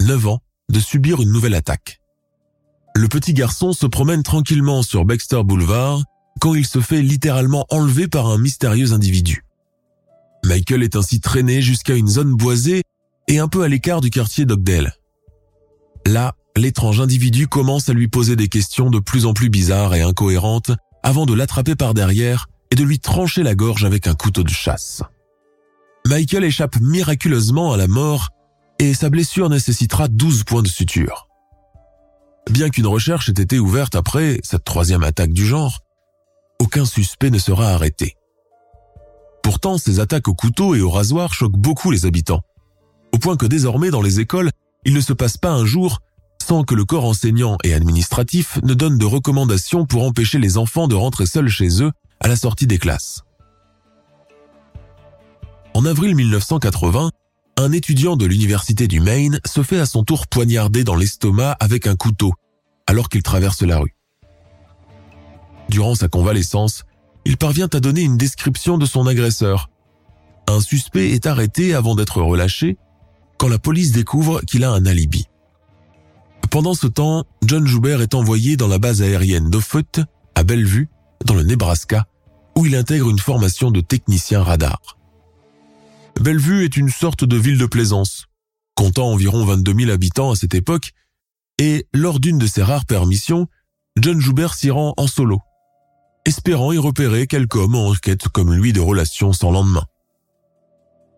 9 0.00 0.28
ans, 0.28 0.40
de 0.70 0.80
subir 0.80 1.20
une 1.20 1.32
nouvelle 1.32 1.54
attaque. 1.54 2.00
Le 2.94 3.08
petit 3.08 3.34
garçon 3.34 3.72
se 3.72 3.86
promène 3.86 4.22
tranquillement 4.22 4.82
sur 4.82 5.04
Baxter 5.04 5.42
Boulevard 5.44 6.02
quand 6.40 6.54
il 6.54 6.66
se 6.66 6.80
fait 6.80 7.02
littéralement 7.02 7.66
enlever 7.70 8.08
par 8.08 8.28
un 8.28 8.38
mystérieux 8.38 8.92
individu. 8.92 9.44
Michael 10.44 10.82
est 10.82 10.96
ainsi 10.96 11.20
traîné 11.20 11.60
jusqu'à 11.60 11.94
une 11.94 12.08
zone 12.08 12.34
boisée 12.34 12.82
et 13.28 13.38
un 13.38 13.48
peu 13.48 13.62
à 13.62 13.68
l'écart 13.68 14.00
du 14.00 14.10
quartier 14.10 14.44
d'Ogdale. 14.44 14.94
Là, 16.06 16.34
l'étrange 16.56 17.00
individu 17.00 17.48
commence 17.48 17.88
à 17.88 17.92
lui 17.92 18.08
poser 18.08 18.36
des 18.36 18.48
questions 18.48 18.90
de 18.90 18.98
plus 18.98 19.26
en 19.26 19.32
plus 19.32 19.48
bizarres 19.48 19.94
et 19.94 20.02
incohérentes 20.02 20.70
avant 21.02 21.26
de 21.26 21.34
l'attraper 21.34 21.74
par 21.74 21.94
derrière 21.94 22.48
et 22.70 22.74
de 22.74 22.84
lui 22.84 22.98
trancher 22.98 23.42
la 23.42 23.54
gorge 23.54 23.84
avec 23.84 24.06
un 24.06 24.14
couteau 24.14 24.42
de 24.42 24.48
chasse. 24.48 25.02
Michael 26.06 26.44
échappe 26.44 26.80
miraculeusement 26.80 27.72
à 27.72 27.76
la 27.76 27.86
mort 27.86 28.30
et 28.78 28.94
sa 28.94 29.10
blessure 29.10 29.48
nécessitera 29.48 30.08
12 30.08 30.44
points 30.44 30.62
de 30.62 30.68
suture. 30.68 31.28
Bien 32.50 32.70
qu'une 32.70 32.86
recherche 32.86 33.28
ait 33.28 33.40
été 33.40 33.58
ouverte 33.58 33.94
après 33.94 34.40
cette 34.42 34.64
troisième 34.64 35.04
attaque 35.04 35.32
du 35.32 35.46
genre, 35.46 35.80
aucun 36.58 36.84
suspect 36.84 37.30
ne 37.30 37.38
sera 37.38 37.68
arrêté. 37.68 38.16
Pourtant, 39.42 39.78
ces 39.78 40.00
attaques 40.00 40.28
au 40.28 40.34
couteau 40.34 40.74
et 40.74 40.80
au 40.80 40.90
rasoir 40.90 41.32
choquent 41.34 41.56
beaucoup 41.56 41.90
les 41.90 42.06
habitants, 42.06 42.42
au 43.12 43.18
point 43.18 43.36
que 43.36 43.46
désormais 43.46 43.90
dans 43.90 44.02
les 44.02 44.20
écoles, 44.20 44.50
il 44.84 44.94
ne 44.94 45.00
se 45.00 45.12
passe 45.12 45.36
pas 45.36 45.50
un 45.50 45.64
jour 45.64 46.00
que 46.60 46.74
le 46.74 46.84
corps 46.84 47.06
enseignant 47.06 47.56
et 47.64 47.72
administratif 47.72 48.58
ne 48.62 48.74
donne 48.74 48.98
de 48.98 49.06
recommandations 49.06 49.86
pour 49.86 50.04
empêcher 50.04 50.38
les 50.38 50.58
enfants 50.58 50.86
de 50.86 50.94
rentrer 50.94 51.24
seuls 51.24 51.48
chez 51.48 51.82
eux 51.82 51.90
à 52.20 52.28
la 52.28 52.36
sortie 52.36 52.66
des 52.66 52.76
classes. 52.76 53.22
En 55.72 55.86
avril 55.86 56.14
1980, 56.14 57.10
un 57.56 57.72
étudiant 57.72 58.16
de 58.16 58.26
l'université 58.26 58.86
du 58.86 59.00
Maine 59.00 59.40
se 59.46 59.62
fait 59.62 59.78
à 59.78 59.86
son 59.86 60.04
tour 60.04 60.26
poignarder 60.26 60.84
dans 60.84 60.94
l'estomac 60.94 61.56
avec 61.58 61.86
un 61.86 61.96
couteau 61.96 62.34
alors 62.86 63.08
qu'il 63.08 63.22
traverse 63.22 63.62
la 63.62 63.78
rue. 63.78 63.94
Durant 65.70 65.94
sa 65.94 66.08
convalescence, 66.08 66.84
il 67.24 67.38
parvient 67.38 67.68
à 67.72 67.80
donner 67.80 68.02
une 68.02 68.18
description 68.18 68.76
de 68.76 68.84
son 68.84 69.06
agresseur. 69.06 69.70
Un 70.48 70.60
suspect 70.60 71.12
est 71.12 71.26
arrêté 71.26 71.72
avant 71.72 71.94
d'être 71.94 72.20
relâché 72.20 72.76
quand 73.38 73.48
la 73.48 73.58
police 73.58 73.92
découvre 73.92 74.42
qu'il 74.42 74.64
a 74.64 74.70
un 74.70 74.84
alibi. 74.84 75.26
Pendant 76.50 76.74
ce 76.74 76.86
temps, 76.86 77.24
John 77.44 77.66
Joubert 77.66 78.02
est 78.02 78.14
envoyé 78.14 78.56
dans 78.56 78.68
la 78.68 78.78
base 78.78 79.02
aérienne 79.02 79.48
d'Offutt, 79.50 80.00
à 80.34 80.44
Bellevue, 80.44 80.88
dans 81.24 81.34
le 81.34 81.42
Nebraska, 81.42 82.06
où 82.56 82.66
il 82.66 82.76
intègre 82.76 83.08
une 83.08 83.18
formation 83.18 83.70
de 83.70 83.80
technicien 83.80 84.42
radar. 84.42 84.98
Bellevue 86.20 86.64
est 86.64 86.76
une 86.76 86.90
sorte 86.90 87.24
de 87.24 87.36
ville 87.36 87.58
de 87.58 87.66
plaisance, 87.66 88.26
comptant 88.74 89.10
environ 89.10 89.44
22 89.44 89.74
000 89.74 89.90
habitants 89.90 90.30
à 90.30 90.36
cette 90.36 90.54
époque, 90.54 90.92
et 91.58 91.86
lors 91.94 92.20
d'une 92.20 92.38
de 92.38 92.46
ses 92.46 92.62
rares 92.62 92.84
permissions, 92.84 93.48
John 93.96 94.20
Joubert 94.20 94.54
s'y 94.54 94.70
rend 94.70 94.94
en 94.96 95.06
solo 95.06 95.40
espérant 96.24 96.72
y 96.72 96.78
repérer 96.78 97.26
quelque 97.26 97.58
homme 97.58 97.74
en 97.74 97.94
quête 97.94 98.28
comme 98.28 98.54
lui 98.54 98.72
de 98.72 98.80
relations 98.80 99.32
sans 99.32 99.50
lendemain. 99.50 99.84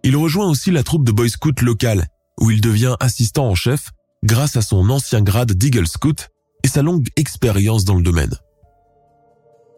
Il 0.03 0.17
rejoint 0.17 0.49
aussi 0.49 0.71
la 0.71 0.83
troupe 0.83 1.05
de 1.05 1.13
Boy 1.13 1.31
Scout 1.31 1.61
locale, 1.63 2.09
où 2.41 2.51
il 2.51 2.61
devient 2.61 2.97
assistant 3.01 3.49
en 3.49 3.55
chef 3.55 3.91
grâce 4.25 4.57
à 4.57 4.63
son 4.63 4.89
ancien 4.91 5.23
grade 5.23 5.53
d'Eagle 5.53 5.87
Scout 5.87 6.31
et 6.63 6.69
sa 6.69 6.83
longue 6.83 7.09
expérience 7.17 7.85
dans 7.85 7.95
le 7.95 8.03
domaine. 8.03 8.35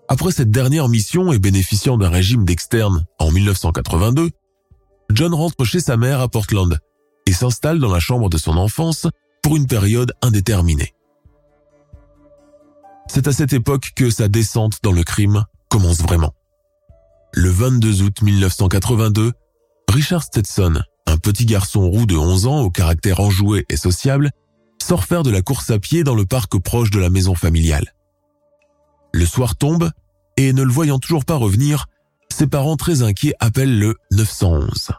Après 0.08 0.30
cette 0.30 0.52
dernière 0.52 0.88
mission 0.88 1.32
et 1.32 1.38
bénéficiant 1.38 1.98
d'un 1.98 2.08
régime 2.08 2.44
d'externe 2.44 3.04
en 3.18 3.32
1982, 3.32 4.30
John 5.10 5.34
rentre 5.34 5.64
chez 5.64 5.80
sa 5.80 5.96
mère 5.96 6.20
à 6.20 6.28
Portland 6.28 6.78
et 7.26 7.32
s'installe 7.32 7.80
dans 7.80 7.92
la 7.92 8.00
chambre 8.00 8.30
de 8.30 8.38
son 8.38 8.56
enfance 8.56 9.08
pour 9.42 9.56
une 9.56 9.66
période 9.66 10.12
indéterminée. 10.22 10.94
C'est 13.08 13.28
à 13.28 13.32
cette 13.32 13.52
époque 13.52 13.92
que 13.96 14.10
sa 14.10 14.28
descente 14.28 14.78
dans 14.82 14.92
le 14.92 15.02
crime 15.02 15.44
commence 15.68 16.00
vraiment. 16.00 16.34
Le 17.32 17.50
22 17.50 18.02
août 18.02 18.22
1982, 18.22 19.32
Richard 19.90 20.22
Stetson, 20.22 20.82
un 21.06 21.16
petit 21.16 21.46
garçon 21.46 21.88
roux 21.88 22.06
de 22.06 22.16
11 22.16 22.46
ans 22.46 22.60
au 22.60 22.70
caractère 22.70 23.20
enjoué 23.20 23.64
et 23.68 23.76
sociable, 23.76 24.30
sort 24.82 25.04
faire 25.04 25.22
de 25.22 25.30
la 25.30 25.42
course 25.42 25.70
à 25.70 25.78
pied 25.78 26.04
dans 26.04 26.14
le 26.14 26.26
parc 26.26 26.58
proche 26.58 26.90
de 26.90 26.98
la 26.98 27.10
maison 27.10 27.34
familiale. 27.34 27.94
Le 29.12 29.26
soir 29.26 29.56
tombe 29.56 29.90
et 30.36 30.52
ne 30.52 30.62
le 30.62 30.72
voyant 30.72 30.98
toujours 30.98 31.24
pas 31.24 31.36
revenir, 31.36 31.86
ses 32.30 32.46
parents 32.46 32.76
très 32.76 33.02
inquiets 33.02 33.34
appellent 33.40 33.78
le 33.78 33.96
911. 34.12 34.90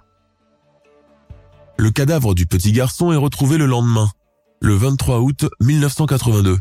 Le 1.78 1.92
cadavre 1.92 2.34
du 2.34 2.48
petit 2.48 2.72
garçon 2.72 3.12
est 3.12 3.18
retrouvé 3.18 3.58
le 3.58 3.68
lendemain, 3.68 4.10
le 4.60 4.74
23 4.74 5.20
août 5.20 5.46
1982, 5.62 6.58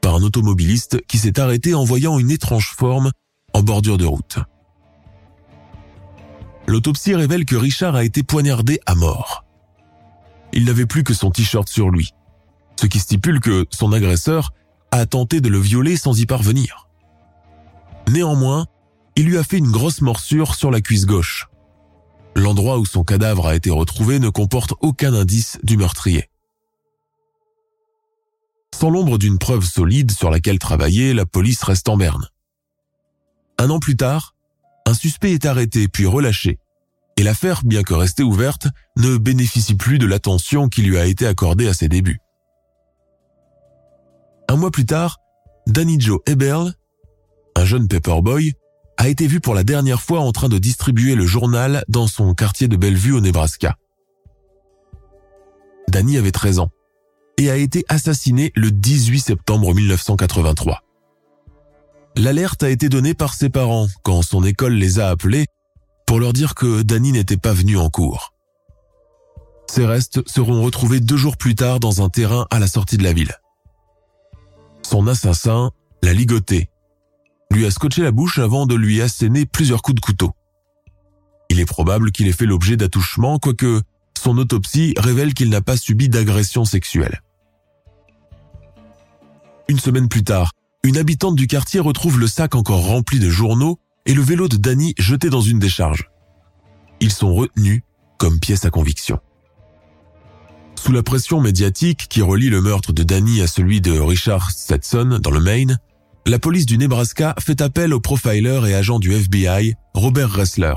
par 0.00 0.14
un 0.14 0.22
automobiliste 0.22 1.04
qui 1.06 1.18
s'est 1.18 1.38
arrêté 1.38 1.74
en 1.74 1.84
voyant 1.84 2.18
une 2.18 2.30
étrange 2.30 2.74
forme 2.74 3.10
en 3.52 3.62
bordure 3.62 3.98
de 3.98 4.06
route. 4.06 4.38
L'autopsie 6.68 7.14
révèle 7.14 7.46
que 7.46 7.56
Richard 7.56 7.96
a 7.96 8.04
été 8.04 8.22
poignardé 8.22 8.78
à 8.84 8.94
mort. 8.94 9.46
Il 10.52 10.66
n'avait 10.66 10.84
plus 10.84 11.02
que 11.02 11.14
son 11.14 11.30
t-shirt 11.30 11.66
sur 11.66 11.88
lui, 11.88 12.12
ce 12.78 12.84
qui 12.84 12.98
stipule 12.98 13.40
que 13.40 13.64
son 13.70 13.90
agresseur 13.94 14.52
a 14.90 15.06
tenté 15.06 15.40
de 15.40 15.48
le 15.48 15.58
violer 15.58 15.96
sans 15.96 16.20
y 16.20 16.26
parvenir. 16.26 16.86
Néanmoins, 18.06 18.66
il 19.16 19.24
lui 19.24 19.38
a 19.38 19.44
fait 19.44 19.56
une 19.56 19.70
grosse 19.70 20.02
morsure 20.02 20.54
sur 20.54 20.70
la 20.70 20.82
cuisse 20.82 21.06
gauche. 21.06 21.48
L'endroit 22.36 22.78
où 22.78 22.84
son 22.84 23.02
cadavre 23.02 23.46
a 23.46 23.56
été 23.56 23.70
retrouvé 23.70 24.18
ne 24.18 24.28
comporte 24.28 24.74
aucun 24.82 25.14
indice 25.14 25.58
du 25.62 25.78
meurtrier. 25.78 26.28
Sans 28.74 28.90
l'ombre 28.90 29.16
d'une 29.16 29.38
preuve 29.38 29.64
solide 29.64 30.10
sur 30.10 30.30
laquelle 30.30 30.58
travailler, 30.58 31.14
la 31.14 31.24
police 31.24 31.62
reste 31.62 31.88
en 31.88 31.96
berne. 31.96 32.28
Un 33.56 33.70
an 33.70 33.78
plus 33.78 33.96
tard, 33.96 34.34
un 34.88 34.94
suspect 34.94 35.32
est 35.32 35.44
arrêté 35.44 35.86
puis 35.86 36.06
relâché, 36.06 36.58
et 37.18 37.22
l'affaire, 37.22 37.60
bien 37.62 37.82
que 37.82 37.92
restée 37.92 38.22
ouverte, 38.22 38.68
ne 38.96 39.18
bénéficie 39.18 39.74
plus 39.74 39.98
de 39.98 40.06
l'attention 40.06 40.70
qui 40.70 40.80
lui 40.80 40.96
a 40.96 41.04
été 41.04 41.26
accordée 41.26 41.68
à 41.68 41.74
ses 41.74 41.88
débuts. 41.88 42.20
Un 44.48 44.56
mois 44.56 44.70
plus 44.70 44.86
tard, 44.86 45.18
Danny 45.66 46.00
Joe 46.00 46.20
Eberl, 46.24 46.72
un 47.54 47.64
jeune 47.66 47.86
paperboy, 47.86 48.54
a 48.96 49.08
été 49.08 49.26
vu 49.26 49.40
pour 49.40 49.54
la 49.54 49.62
dernière 49.62 50.00
fois 50.00 50.20
en 50.20 50.32
train 50.32 50.48
de 50.48 50.56
distribuer 50.56 51.16
le 51.16 51.26
journal 51.26 51.84
dans 51.88 52.06
son 52.06 52.32
quartier 52.32 52.66
de 52.66 52.76
Bellevue 52.76 53.12
au 53.12 53.20
Nebraska. 53.20 53.76
Danny 55.88 56.16
avait 56.16 56.32
13 56.32 56.60
ans 56.60 56.70
et 57.36 57.50
a 57.50 57.56
été 57.56 57.84
assassiné 57.88 58.52
le 58.56 58.70
18 58.70 59.20
septembre 59.20 59.74
1983. 59.74 60.82
L'alerte 62.16 62.62
a 62.62 62.70
été 62.70 62.88
donnée 62.88 63.14
par 63.14 63.34
ses 63.34 63.48
parents 63.48 63.86
quand 64.02 64.22
son 64.22 64.42
école 64.44 64.74
les 64.74 64.98
a 64.98 65.08
appelés 65.08 65.46
pour 66.06 66.20
leur 66.20 66.32
dire 66.32 66.54
que 66.54 66.82
Danny 66.82 67.12
n'était 67.12 67.36
pas 67.36 67.52
venu 67.52 67.76
en 67.76 67.90
cours. 67.90 68.34
Ses 69.70 69.86
restes 69.86 70.26
seront 70.28 70.62
retrouvés 70.62 71.00
deux 71.00 71.16
jours 71.16 71.36
plus 71.36 71.54
tard 71.54 71.80
dans 71.80 72.02
un 72.02 72.08
terrain 72.08 72.46
à 72.50 72.58
la 72.58 72.66
sortie 72.66 72.96
de 72.96 73.04
la 73.04 73.12
ville. 73.12 73.34
Son 74.82 75.06
assassin 75.06 75.70
l'a 76.02 76.14
ligoté, 76.14 76.70
lui 77.50 77.66
a 77.66 77.70
scotché 77.70 78.02
la 78.02 78.10
bouche 78.10 78.38
avant 78.38 78.66
de 78.66 78.74
lui 78.74 79.00
asséner 79.02 79.46
plusieurs 79.46 79.82
coups 79.82 79.96
de 79.96 80.00
couteau. 80.00 80.32
Il 81.50 81.60
est 81.60 81.66
probable 81.66 82.12
qu'il 82.12 82.28
ait 82.28 82.32
fait 82.32 82.46
l'objet 82.46 82.76
d'attouchements, 82.76 83.38
quoique 83.38 83.82
son 84.18 84.36
autopsie 84.38 84.94
révèle 84.96 85.34
qu'il 85.34 85.48
n'a 85.50 85.60
pas 85.60 85.76
subi 85.76 86.08
d'agression 86.08 86.64
sexuelle. 86.64 87.22
Une 89.68 89.78
semaine 89.78 90.08
plus 90.08 90.24
tard, 90.24 90.52
une 90.84 90.96
habitante 90.96 91.36
du 91.36 91.46
quartier 91.46 91.80
retrouve 91.80 92.18
le 92.18 92.26
sac 92.26 92.54
encore 92.54 92.86
rempli 92.86 93.18
de 93.18 93.28
journaux 93.28 93.78
et 94.06 94.14
le 94.14 94.22
vélo 94.22 94.48
de 94.48 94.56
Danny 94.56 94.94
jeté 94.98 95.28
dans 95.28 95.40
une 95.40 95.58
décharge. 95.58 96.10
Ils 97.00 97.12
sont 97.12 97.34
retenus 97.34 97.82
comme 98.18 98.40
pièce 98.40 98.64
à 98.64 98.70
conviction. 98.70 99.18
Sous 100.76 100.92
la 100.92 101.02
pression 101.02 101.40
médiatique 101.40 102.06
qui 102.08 102.22
relie 102.22 102.50
le 102.50 102.60
meurtre 102.60 102.92
de 102.92 103.02
Danny 103.02 103.40
à 103.42 103.46
celui 103.46 103.80
de 103.80 103.98
Richard 103.98 104.50
Stetson 104.50 105.18
dans 105.20 105.30
le 105.30 105.40
Maine, 105.40 105.78
la 106.26 106.38
police 106.38 106.66
du 106.66 106.78
Nebraska 106.78 107.34
fait 107.40 107.60
appel 107.60 107.92
au 107.92 108.00
profiler 108.00 108.60
et 108.68 108.74
agent 108.74 108.98
du 108.98 109.12
FBI, 109.12 109.74
Robert 109.94 110.32
Ressler, 110.32 110.74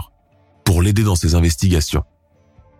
pour 0.66 0.82
l'aider 0.82 1.04
dans 1.04 1.16
ses 1.16 1.36
investigations. 1.36 2.04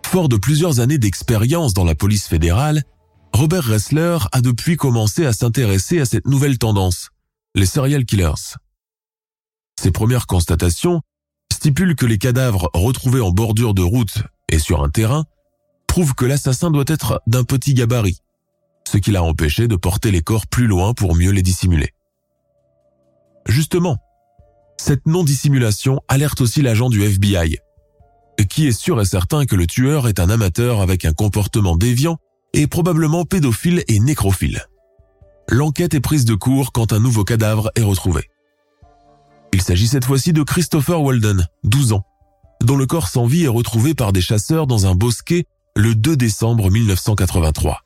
Fort 0.06 0.30
de 0.30 0.38
plusieurs 0.38 0.80
années 0.80 0.98
d'expérience 0.98 1.74
dans 1.74 1.86
la 1.86 1.96
police 1.96 2.28
fédérale, 2.28 2.84
Robert 3.34 3.65
Ressler 3.65 4.17
a 4.32 4.41
depuis 4.41 4.76
commencé 4.76 5.26
à 5.26 5.34
s'intéresser 5.34 6.00
à 6.00 6.06
cette 6.06 6.28
nouvelle 6.28 6.58
tendance, 6.58 7.10
les 7.56 7.65
serial 7.65 8.06
killers. 8.06 8.58
Ses 9.80 9.91
premières 9.91 10.28
constatations 10.28 11.02
stipulent 11.52 11.96
que 11.96 12.06
les 12.06 12.17
cadavres 12.17 12.70
retrouvés 12.74 13.22
en 13.22 13.32
bordure 13.32 13.74
de 13.74 13.82
route 13.82 14.24
et 14.50 14.60
sur 14.60 14.84
un 14.84 14.89
terrain 14.89 15.26
prouvent 15.88 16.13
que 16.13 16.26
l'assassin 16.26 16.72
doit 16.72 16.84
être 16.88 17.22
d'un 17.26 17.44
petit 17.44 17.74
gabarit, 17.74 18.20
ce 18.88 18.98
qui 18.98 19.12
l'a 19.12 19.24
empêché 19.24 19.67
de 19.67 19.76
porter 19.76 20.12
les 20.12 20.22
corps 20.22 20.48
plus 20.48 20.67
loin 20.67 20.94
pour 20.94 21.15
mieux 21.15 21.32
les 21.32 21.41
dissimuler. 21.41 21.94
Justement, 23.48 23.98
cette 24.78 25.08
non-dissimulation 25.08 26.02
alerte 26.08 26.41
aussi 26.41 26.62
l'agent 26.62 26.89
du 26.89 27.02
FBI, 27.02 27.58
qui 28.50 28.67
est 28.67 28.72
sûr 28.72 29.00
et 29.02 29.06
certain 29.06 29.46
que 29.46 29.56
le 29.56 29.67
tueur 29.67 30.08
est 30.08 30.20
un 30.20 30.30
amateur 30.30 30.82
avec 30.82 31.06
un 31.06 31.13
comportement 31.13 31.76
déviant 31.76 32.17
et 32.54 32.68
probablement 32.68 33.26
pédophile 33.26 33.84
et 33.88 34.00
nécrophile. 34.00 34.66
L'enquête 35.50 35.94
est 35.94 36.02
prise 36.02 36.26
de 36.26 36.36
court 36.36 36.72
quand 36.72 36.94
un 36.94 37.00
nouveau 37.00 37.24
cadavre 37.24 37.72
est 37.76 37.84
retrouvé. 37.84 38.30
Il 39.54 39.62
s'agit 39.62 39.88
cette 39.88 40.06
fois-ci 40.06 40.34
de 40.34 40.44
Christopher 40.44 41.02
Walden, 41.02 41.46
12 41.64 41.94
ans, 41.94 42.06
dont 42.62 42.78
le 42.78 42.86
corps 42.86 43.08
sans 43.08 43.26
vie 43.26 43.44
est 43.44 43.50
retrouvé 43.50 43.94
par 43.94 44.14
des 44.14 44.22
chasseurs 44.22 44.68
dans 44.68 44.86
un 44.86 44.96
bosquet 44.96 45.46
le 45.76 45.96
2 45.96 46.16
décembre 46.16 46.70
1983. 46.70 47.82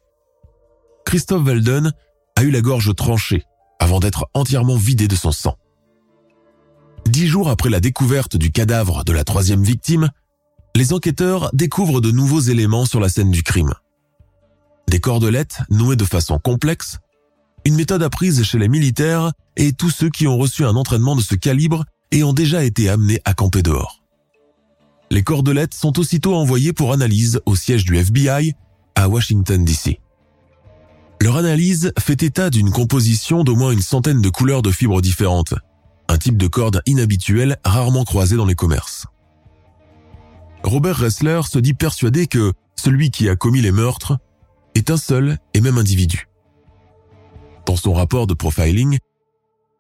Christophe 1.06 1.46
Walden 1.46 1.92
a 2.36 2.44
eu 2.44 2.52
la 2.52 2.62
gorge 2.62 2.94
tranchée 2.96 3.44
avant 3.80 4.00
d'être 4.00 4.28
entièrement 4.34 4.78
vidé 4.78 5.08
de 5.08 5.16
son 5.16 5.32
sang. 5.32 5.56
Dix 7.08 7.28
jours 7.28 7.50
après 7.50 7.70
la 7.70 7.80
découverte 7.80 8.36
du 8.36 8.52
cadavre 8.52 9.04
de 9.04 9.14
la 9.14 9.24
troisième 9.24 9.64
victime, 9.64 10.10
les 10.76 10.92
enquêteurs 10.94 11.50
découvrent 11.54 12.02
de 12.02 12.12
nouveaux 12.12 12.40
éléments 12.40 12.86
sur 12.86 13.00
la 13.00 13.10
scène 13.10 13.32
du 13.32 13.44
crime. 13.44 13.74
Des 14.88 15.00
cordelettes 15.00 15.60
nouées 15.70 15.96
de 15.96 16.06
façon 16.06 16.40
complexe, 16.40 17.00
une 17.66 17.76
méthode 17.76 18.04
apprise 18.04 18.44
chez 18.44 18.60
les 18.60 18.68
militaires 18.68 19.32
et 19.58 19.74
tous 19.74 19.90
ceux 19.90 20.10
qui 20.10 20.28
ont 20.28 20.38
reçu 20.38 20.64
un 20.64 20.76
entraînement 20.76 21.16
de 21.16 21.22
ce 21.22 21.36
calibre 21.36 21.86
et 22.12 22.24
ont 22.24 22.34
déjà 22.34 22.64
été 22.64 22.90
amenés 22.90 23.20
à 23.26 23.34
camper 23.34 23.64
dehors. 23.64 24.04
Les 25.12 25.24
cordelettes 25.24 25.74
sont 25.74 26.00
aussitôt 26.00 26.36
envoyées 26.36 26.74
pour 26.74 26.94
analyse 26.94 27.42
au 27.46 27.56
siège 27.56 27.86
du 27.86 27.98
FBI 27.98 28.54
à 28.96 29.10
Washington, 29.10 29.64
D.C. 29.66 30.00
Leur 31.22 31.38
analyse 31.38 31.92
fait 32.00 32.22
état 32.24 32.50
d'une 32.50 32.72
composition 32.72 33.44
d'au 33.44 33.56
moins 33.56 33.72
une 33.72 33.82
centaine 33.82 34.22
de 34.22 34.30
couleurs 34.30 34.62
de 34.62 34.72
fibres 34.72 35.02
différentes, 35.02 35.56
un 36.08 36.18
type 36.18 36.38
de 36.38 36.48
corde 36.48 36.82
inhabituel 36.86 37.58
rarement 37.64 38.04
croisé 38.04 38.36
dans 38.36 38.46
les 38.46 38.56
commerces. 38.56 39.08
Robert 40.64 40.98
Ressler 40.98 41.42
se 41.50 41.60
dit 41.60 41.74
persuadé 41.74 42.28
que 42.28 42.54
celui 42.76 43.12
qui 43.12 43.30
a 43.30 43.36
commis 43.36 43.62
les 43.62 43.72
meurtres 43.72 44.18
est 44.76 44.90
un 44.92 44.98
seul 44.98 45.38
et 45.54 45.62
même 45.62 45.78
individu. 45.78 46.28
Dans 47.66 47.76
son 47.76 47.94
rapport 47.94 48.28
de 48.28 48.34
profiling, 48.34 49.00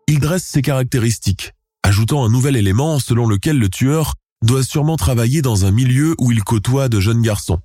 il 0.07 0.19
dresse 0.19 0.43
ses 0.43 0.61
caractéristiques, 0.61 1.53
ajoutant 1.83 2.25
un 2.25 2.29
nouvel 2.29 2.55
élément 2.55 2.99
selon 2.99 3.27
lequel 3.27 3.59
le 3.59 3.69
tueur 3.69 4.15
doit 4.43 4.63
sûrement 4.63 4.95
travailler 4.95 5.41
dans 5.41 5.65
un 5.65 5.71
milieu 5.71 6.15
où 6.19 6.31
il 6.31 6.43
côtoie 6.43 6.89
de 6.89 6.99
jeunes 6.99 7.21
garçons. 7.21 7.59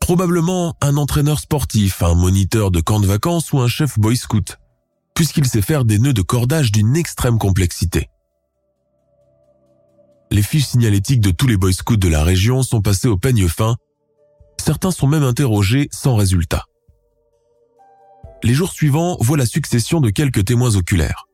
Probablement 0.00 0.76
un 0.80 0.96
entraîneur 0.96 1.40
sportif, 1.40 2.02
un 2.02 2.14
moniteur 2.14 2.70
de 2.70 2.80
camp 2.80 3.00
de 3.00 3.06
vacances 3.06 3.52
ou 3.52 3.60
un 3.60 3.68
chef 3.68 3.98
boy 3.98 4.16
scout, 4.16 4.58
puisqu'il 5.14 5.46
sait 5.46 5.62
faire 5.62 5.84
des 5.84 5.98
nœuds 5.98 6.12
de 6.12 6.22
cordage 6.22 6.72
d'une 6.72 6.96
extrême 6.96 7.38
complexité. 7.38 8.10
Les 10.30 10.42
fiches 10.42 10.66
signalétiques 10.66 11.20
de 11.20 11.30
tous 11.30 11.46
les 11.46 11.56
Boy 11.56 11.72
Scouts 11.72 11.96
de 11.96 12.08
la 12.08 12.24
région 12.24 12.62
sont 12.62 12.82
passées 12.82 13.06
au 13.06 13.16
peigne 13.16 13.46
fin. 13.46 13.76
Certains 14.64 14.92
sont 14.92 15.06
même 15.06 15.24
interrogés 15.24 15.88
sans 15.92 16.16
résultat. 16.16 16.64
Les 18.42 18.54
jours 18.54 18.72
suivants 18.72 19.18
voient 19.20 19.36
la 19.36 19.44
succession 19.44 20.00
de 20.00 20.08
quelques 20.08 20.46
témoins 20.46 20.74
oculaires. 20.76 21.26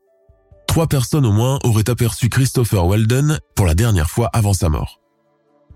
Trois 0.67 0.87
personnes 0.87 1.25
au 1.25 1.31
moins 1.31 1.57
auraient 1.63 1.89
aperçu 1.89 2.27
Christopher 2.27 2.85
Walden 2.85 3.39
pour 3.55 3.65
la 3.65 3.73
dernière 3.73 4.09
fois 4.09 4.29
avant 4.33 4.51
sa 4.51 4.67
mort. 4.67 4.99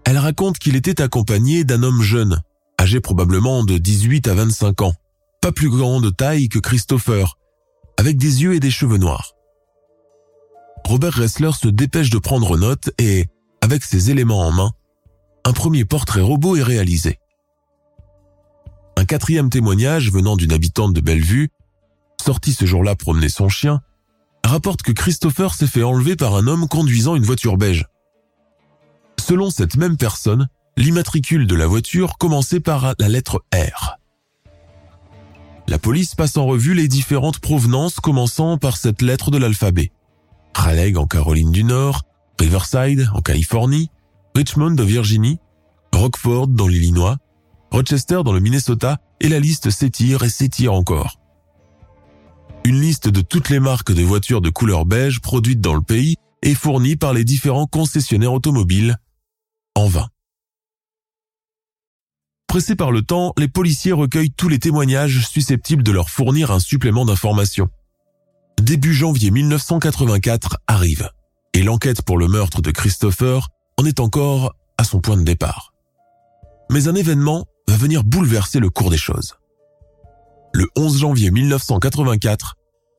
Elles 0.03 0.17
racontent 0.17 0.57
qu'il 0.59 0.75
était 0.75 1.01
accompagné 1.01 1.63
d'un 1.63 1.81
homme 1.81 2.01
jeune, 2.01 2.41
âgé 2.77 2.99
probablement 2.99 3.63
de 3.63 3.77
18 3.77 4.27
à 4.27 4.33
25 4.33 4.81
ans, 4.81 4.93
pas 5.41 5.53
plus 5.53 5.69
grand 5.69 6.01
de 6.01 6.09
taille 6.09 6.49
que 6.49 6.59
Christopher, 6.59 7.37
avec 7.97 8.17
des 8.17 8.43
yeux 8.43 8.55
et 8.55 8.59
des 8.59 8.69
cheveux 8.69 8.97
noirs. 8.97 9.31
Robert 10.85 11.13
Ressler 11.13 11.51
se 11.53 11.69
dépêche 11.69 12.09
de 12.09 12.19
prendre 12.19 12.57
note 12.57 12.89
et, 12.99 13.27
avec 13.61 13.85
ses 13.85 14.11
éléments 14.11 14.45
en 14.45 14.51
main, 14.51 14.71
un 15.45 15.53
premier 15.53 15.85
portrait 15.85 16.19
robot 16.19 16.57
est 16.57 16.63
réalisé. 16.63 17.17
Un 18.97 19.05
quatrième 19.05 19.49
témoignage 19.49 20.11
venant 20.11 20.35
d'une 20.35 20.53
habitante 20.53 20.93
de 20.93 21.01
Bellevue, 21.01 21.49
sortie 22.21 22.53
ce 22.53 22.65
jour-là 22.65 22.95
promener 22.95 23.29
son 23.29 23.49
chien, 23.49 23.81
rapporte 24.43 24.81
que 24.81 24.91
Christopher 24.91 25.53
s'est 25.53 25.67
fait 25.67 25.83
enlever 25.83 26.15
par 26.15 26.35
un 26.35 26.47
homme 26.47 26.67
conduisant 26.67 27.15
une 27.15 27.23
voiture 27.23 27.57
beige. 27.57 27.85
Selon 29.19 29.49
cette 29.49 29.75
même 29.75 29.97
personne, 29.97 30.47
l'immatricule 30.77 31.47
de 31.47 31.55
la 31.55 31.67
voiture 31.67 32.17
commençait 32.17 32.59
par 32.59 32.93
la 32.99 33.09
lettre 33.09 33.43
R. 33.53 33.97
La 35.67 35.79
police 35.79 36.13
passe 36.15 36.37
en 36.37 36.45
revue 36.45 36.73
les 36.73 36.87
différentes 36.87 37.39
provenances 37.39 37.99
commençant 37.99 38.57
par 38.57 38.77
cette 38.77 39.01
lettre 39.01 39.31
de 39.31 39.37
l'alphabet. 39.37 39.91
Raleigh 40.53 40.95
en 40.95 41.07
Caroline 41.07 41.51
du 41.51 41.63
Nord, 41.63 42.03
Riverside 42.39 43.09
en 43.13 43.21
Californie, 43.21 43.89
Richmond 44.35 44.71
de 44.71 44.83
Virginie, 44.83 45.39
Rockford 45.91 46.47
dans 46.47 46.67
l'Illinois, 46.67 47.17
Rochester 47.71 48.21
dans 48.23 48.33
le 48.33 48.39
Minnesota 48.39 48.97
et 49.19 49.29
la 49.29 49.39
liste 49.39 49.69
s'étire 49.69 50.23
et 50.23 50.29
s'étire 50.29 50.73
encore. 50.73 51.19
Une 52.63 52.79
liste 52.79 53.09
de 53.09 53.21
toutes 53.21 53.49
les 53.49 53.59
marques 53.59 53.91
de 53.91 54.01
voitures 54.01 54.41
de 54.41 54.49
couleur 54.49 54.85
beige 54.85 55.21
produites 55.21 55.61
dans 55.61 55.75
le 55.75 55.81
pays 55.81 56.15
est 56.41 56.55
fournie 56.55 56.95
par 56.95 57.13
les 57.13 57.23
différents 57.23 57.67
concessionnaires 57.67 58.33
automobiles 58.33 58.97
en 59.75 59.87
vain. 59.87 60.07
Pressés 62.47 62.75
par 62.75 62.91
le 62.91 63.01
temps, 63.01 63.33
les 63.37 63.47
policiers 63.47 63.91
recueillent 63.91 64.31
tous 64.31 64.47
les 64.47 64.59
témoignages 64.59 65.27
susceptibles 65.27 65.83
de 65.83 65.91
leur 65.91 66.09
fournir 66.09 66.51
un 66.51 66.59
supplément 66.59 67.05
d'informations 67.05 67.69
début 68.65 68.95
janvier 68.95 69.29
1984 69.29 70.57
arrive 70.65 71.11
et 71.53 71.61
l'enquête 71.61 72.01
pour 72.01 72.17
le 72.17 72.27
meurtre 72.27 72.63
de 72.63 72.71
Christopher 72.71 73.49
en 73.77 73.85
est 73.85 73.99
encore 73.99 74.55
à 74.79 74.83
son 74.83 75.01
point 75.01 75.17
de 75.17 75.23
départ. 75.23 75.74
Mais 76.69 76.87
un 76.87 76.95
événement 76.95 77.45
va 77.67 77.77
venir 77.77 78.03
bouleverser 78.03 78.59
le 78.59 78.69
cours 78.69 78.89
des 78.89 78.97
choses. 78.97 79.35
Le 80.53 80.67
11 80.77 80.99
janvier 80.99 81.31
1984, 81.31 82.55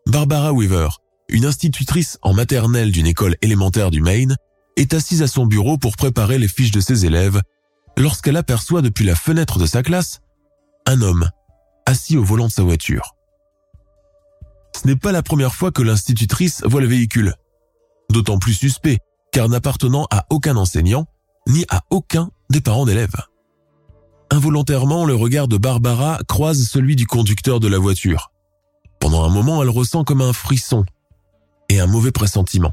Barbara 0.07 0.53
Weaver, 0.53 0.89
une 1.29 1.47
institutrice 1.47 2.19
en 2.23 2.35
maternelle 2.35 2.93
d'une 2.93 3.07
école 3.07 3.37
élémentaire 3.43 3.91
du 3.91 4.01
Maine, 4.01 4.37
est 4.77 4.95
assise 4.95 5.23
à 5.23 5.27
son 5.27 5.47
bureau 5.47 5.79
pour 5.79 5.97
préparer 5.97 6.39
les 6.39 6.49
fiches 6.49 6.71
de 6.71 6.81
ses 6.81 7.07
élèves 7.07 7.41
lorsqu'elle 7.97 8.37
aperçoit 8.37 8.83
depuis 8.83 9.05
la 9.05 9.15
fenêtre 9.15 9.59
de 9.59 9.67
sa 9.67 9.83
classe 9.83 10.21
un 10.87 11.01
homme 11.01 11.31
assis 11.87 12.17
au 12.17 12.25
volant 12.25 12.47
de 12.47 12.53
sa 12.53 12.63
voiture. 12.63 13.15
Ce 14.75 14.87
n'est 14.87 14.97
pas 14.97 15.13
la 15.13 15.23
première 15.23 15.55
fois 15.55 15.73
que 15.73 15.83
l'institutrice 15.83 16.63
voit 16.65 16.81
le 16.81 16.87
véhicule. 16.87 17.35
D'autant 18.11 18.39
plus 18.39 18.53
suspect, 18.53 18.99
car 19.33 19.49
n'appartenant 19.49 20.07
à 20.11 20.27
aucun 20.31 20.57
enseignant, 20.57 21.07
ni 21.49 21.65
à 21.71 21.83
aucun 21.91 22.31
des 22.51 22.61
parents 22.61 22.85
d'élèves. 22.85 23.17
Involontairement, 24.31 25.05
le 25.05 25.15
regard 25.15 25.49
de 25.49 25.57
Barbara 25.57 26.19
croise 26.29 26.69
celui 26.69 26.97
du 26.97 27.07
conducteur 27.07 27.61
de 27.61 27.69
la 27.69 27.79
voiture. 27.79 28.33
Pendant 28.99 29.25
un 29.25 29.29
moment, 29.29 29.63
elle 29.63 29.71
ressent 29.71 30.05
comme 30.05 30.21
un 30.21 30.33
frisson 30.33 30.85
et 31.69 31.81
un 31.81 31.87
mauvais 31.87 32.13
pressentiment. 32.13 32.73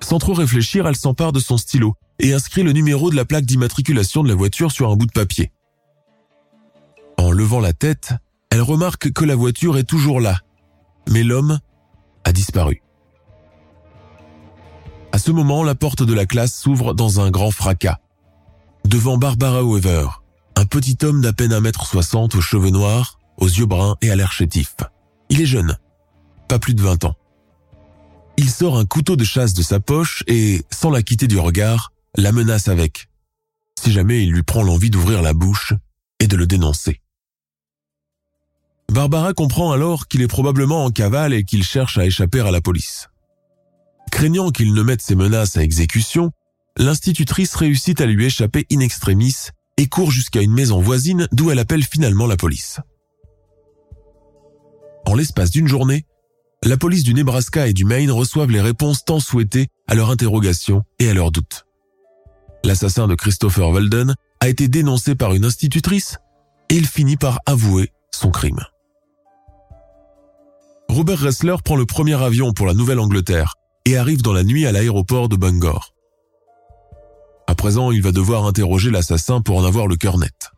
Sans 0.00 0.18
trop 0.18 0.34
réfléchir, 0.34 0.86
elle 0.86 0.96
s'empare 0.96 1.32
de 1.32 1.40
son 1.40 1.56
stylo 1.56 1.94
et 2.20 2.32
inscrit 2.32 2.62
le 2.62 2.72
numéro 2.72 3.10
de 3.10 3.16
la 3.16 3.24
plaque 3.24 3.44
d'immatriculation 3.44 4.22
de 4.22 4.28
la 4.28 4.34
voiture 4.34 4.70
sur 4.70 4.90
un 4.90 4.96
bout 4.96 5.06
de 5.06 5.12
papier. 5.12 5.52
En 7.18 7.30
levant 7.30 7.60
la 7.60 7.72
tête, 7.72 8.14
elle 8.50 8.62
remarque 8.62 9.12
que 9.12 9.24
la 9.24 9.34
voiture 9.34 9.76
est 9.76 9.84
toujours 9.84 10.20
là, 10.20 10.40
mais 11.10 11.24
l'homme 11.24 11.58
a 12.24 12.32
disparu. 12.32 12.82
À 15.12 15.18
ce 15.18 15.30
moment, 15.32 15.64
la 15.64 15.74
porte 15.74 16.02
de 16.02 16.14
la 16.14 16.26
classe 16.26 16.54
s'ouvre 16.54 16.94
dans 16.94 17.20
un 17.20 17.30
grand 17.30 17.50
fracas. 17.50 17.98
Devant 18.88 19.18
Barbara 19.18 19.62
Weaver, 19.62 20.08
un 20.56 20.64
petit 20.64 20.96
homme 21.02 21.20
d'à 21.20 21.34
peine 21.34 21.52
un 21.52 21.60
mètre 21.60 21.86
soixante 21.86 22.34
aux 22.34 22.40
cheveux 22.40 22.70
noirs, 22.70 23.18
aux 23.36 23.46
yeux 23.46 23.66
bruns 23.66 23.98
et 24.00 24.10
à 24.10 24.16
l'air 24.16 24.32
chétif. 24.32 24.76
Il 25.28 25.42
est 25.42 25.46
jeune, 25.46 25.76
pas 26.48 26.58
plus 26.58 26.72
de 26.72 26.80
20 26.80 27.04
ans. 27.04 27.14
Il 28.38 28.48
sort 28.48 28.78
un 28.78 28.86
couteau 28.86 29.14
de 29.16 29.24
chasse 29.24 29.52
de 29.52 29.60
sa 29.60 29.78
poche 29.78 30.24
et, 30.26 30.62
sans 30.70 30.88
la 30.88 31.02
quitter 31.02 31.26
du 31.26 31.38
regard, 31.38 31.92
la 32.16 32.32
menace 32.32 32.68
avec. 32.68 33.10
Si 33.78 33.92
jamais 33.92 34.22
il 34.22 34.32
lui 34.32 34.42
prend 34.42 34.62
l'envie 34.62 34.88
d'ouvrir 34.88 35.20
la 35.20 35.34
bouche, 35.34 35.74
et 36.18 36.26
de 36.26 36.36
le 36.36 36.46
dénoncer. 36.46 37.02
Barbara 38.90 39.34
comprend 39.34 39.70
alors 39.70 40.08
qu'il 40.08 40.22
est 40.22 40.28
probablement 40.28 40.86
en 40.86 40.90
cavale 40.90 41.34
et 41.34 41.44
qu'il 41.44 41.62
cherche 41.62 41.98
à 41.98 42.06
échapper 42.06 42.40
à 42.40 42.50
la 42.50 42.62
police. 42.62 43.10
Craignant 44.10 44.48
qu'il 44.48 44.72
ne 44.72 44.82
mette 44.82 45.02
ses 45.02 45.14
menaces 45.14 45.58
à 45.58 45.62
exécution, 45.62 46.32
l'institutrice 46.78 47.54
réussit 47.56 48.00
à 48.00 48.06
lui 48.06 48.24
échapper 48.24 48.66
in 48.72 48.80
extremis 48.80 49.34
et 49.76 49.86
court 49.86 50.10
jusqu'à 50.10 50.40
une 50.40 50.52
maison 50.52 50.80
voisine 50.80 51.28
d'où 51.32 51.50
elle 51.50 51.58
appelle 51.58 51.84
finalement 51.84 52.26
la 52.26 52.36
police. 52.36 52.80
En 55.04 55.14
l'espace 55.14 55.50
d'une 55.50 55.66
journée, 55.66 56.06
la 56.64 56.76
police 56.76 57.02
du 57.02 57.14
Nebraska 57.14 57.66
et 57.66 57.72
du 57.72 57.84
Maine 57.84 58.10
reçoivent 58.10 58.50
les 58.50 58.60
réponses 58.60 59.04
tant 59.04 59.20
souhaitées 59.20 59.68
à 59.86 59.94
leurs 59.94 60.10
interrogations 60.10 60.82
et 60.98 61.08
à 61.08 61.14
leurs 61.14 61.30
doutes. 61.30 61.66
L'assassin 62.64 63.06
de 63.06 63.14
Christopher 63.14 63.68
Walden 63.70 64.14
a 64.40 64.48
été 64.48 64.68
dénoncé 64.68 65.14
par 65.14 65.34
une 65.34 65.44
institutrice 65.44 66.18
et 66.70 66.76
il 66.76 66.86
finit 66.86 67.16
par 67.16 67.40
avouer 67.46 67.90
son 68.10 68.30
crime. 68.30 68.60
Robert 70.88 71.20
Ressler 71.20 71.56
prend 71.64 71.76
le 71.76 71.86
premier 71.86 72.20
avion 72.20 72.52
pour 72.52 72.66
la 72.66 72.74
Nouvelle-Angleterre 72.74 73.54
et 73.84 73.96
arrive 73.96 74.22
dans 74.22 74.32
la 74.32 74.44
nuit 74.44 74.66
à 74.66 74.72
l'aéroport 74.72 75.28
de 75.28 75.36
Bangor. 75.36 75.94
À 77.48 77.54
présent, 77.54 77.90
il 77.90 78.02
va 78.02 78.12
devoir 78.12 78.44
interroger 78.44 78.90
l'assassin 78.90 79.40
pour 79.40 79.56
en 79.56 79.64
avoir 79.64 79.86
le 79.86 79.96
cœur 79.96 80.18
net. 80.18 80.50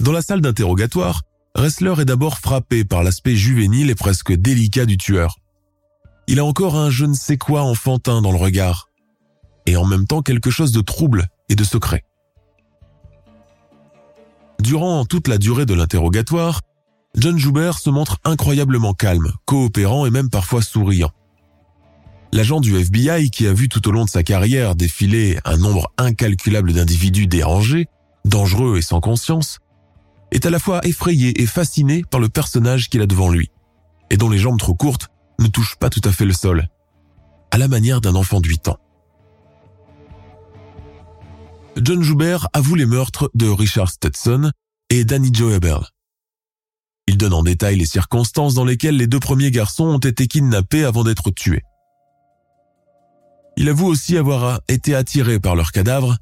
Dans 0.00 0.10
la 0.10 0.22
salle 0.22 0.40
d'interrogatoire, 0.40 1.22
Ressler 1.54 1.94
est 2.00 2.04
d'abord 2.04 2.38
frappé 2.38 2.84
par 2.84 3.04
l'aspect 3.04 3.36
juvénile 3.36 3.88
et 3.88 3.94
presque 3.94 4.32
délicat 4.32 4.86
du 4.86 4.96
tueur. 4.96 5.36
Il 6.26 6.40
a 6.40 6.44
encore 6.44 6.74
un 6.74 6.90
je 6.90 7.04
ne 7.04 7.14
sais 7.14 7.38
quoi 7.38 7.62
enfantin 7.62 8.20
dans 8.22 8.32
le 8.32 8.38
regard, 8.38 8.88
et 9.66 9.76
en 9.76 9.84
même 9.84 10.08
temps 10.08 10.20
quelque 10.20 10.50
chose 10.50 10.72
de 10.72 10.80
trouble 10.80 11.28
et 11.48 11.54
de 11.54 11.62
secret. 11.62 12.02
Durant 14.60 15.04
toute 15.04 15.28
la 15.28 15.38
durée 15.38 15.64
de 15.64 15.74
l'interrogatoire, 15.74 16.60
John 17.14 17.38
Joubert 17.38 17.78
se 17.78 17.88
montre 17.88 18.18
incroyablement 18.24 18.94
calme, 18.94 19.32
coopérant 19.44 20.06
et 20.06 20.10
même 20.10 20.28
parfois 20.28 20.60
souriant. 20.60 21.12
L'agent 22.32 22.60
du 22.60 22.76
FBI 22.76 23.30
qui 23.30 23.46
a 23.46 23.52
vu 23.52 23.68
tout 23.68 23.88
au 23.88 23.90
long 23.90 24.04
de 24.04 24.10
sa 24.10 24.22
carrière 24.22 24.74
défiler 24.74 25.38
un 25.44 25.56
nombre 25.56 25.92
incalculable 25.96 26.74
d'individus 26.74 27.26
dérangés, 27.26 27.88
dangereux 28.24 28.76
et 28.76 28.82
sans 28.82 29.00
conscience, 29.00 29.58
est 30.30 30.44
à 30.44 30.50
la 30.50 30.58
fois 30.58 30.80
effrayé 30.86 31.40
et 31.40 31.46
fasciné 31.46 32.04
par 32.10 32.20
le 32.20 32.28
personnage 32.28 32.90
qu'il 32.90 33.00
a 33.00 33.06
devant 33.06 33.30
lui, 33.30 33.50
et 34.10 34.18
dont 34.18 34.28
les 34.28 34.38
jambes 34.38 34.58
trop 34.58 34.74
courtes 34.74 35.08
ne 35.38 35.46
touchent 35.46 35.76
pas 35.76 35.88
tout 35.88 36.02
à 36.04 36.12
fait 36.12 36.26
le 36.26 36.34
sol, 36.34 36.68
à 37.50 37.56
la 37.56 37.68
manière 37.68 38.02
d'un 38.02 38.14
enfant 38.14 38.40
de 38.40 38.48
8 38.48 38.68
ans. 38.68 38.78
John 41.80 42.02
Joubert 42.02 42.48
avoue 42.52 42.74
les 42.74 42.86
meurtres 42.86 43.30
de 43.34 43.48
Richard 43.48 43.90
Stetson 43.90 44.50
et 44.90 45.04
Danny 45.04 45.30
Joe. 45.32 45.58
Il 47.06 47.16
donne 47.16 47.32
en 47.32 47.42
détail 47.42 47.76
les 47.76 47.86
circonstances 47.86 48.54
dans 48.54 48.64
lesquelles 48.64 48.96
les 48.96 49.06
deux 49.06 49.20
premiers 49.20 49.50
garçons 49.50 49.86
ont 49.86 49.98
été 49.98 50.26
kidnappés 50.26 50.84
avant 50.84 51.04
d'être 51.04 51.30
tués. 51.30 51.62
Il 53.60 53.68
avoue 53.68 53.88
aussi 53.88 54.16
avoir 54.16 54.60
été 54.68 54.94
attiré 54.94 55.40
par 55.40 55.56
leurs 55.56 55.72
cadavres, 55.72 56.16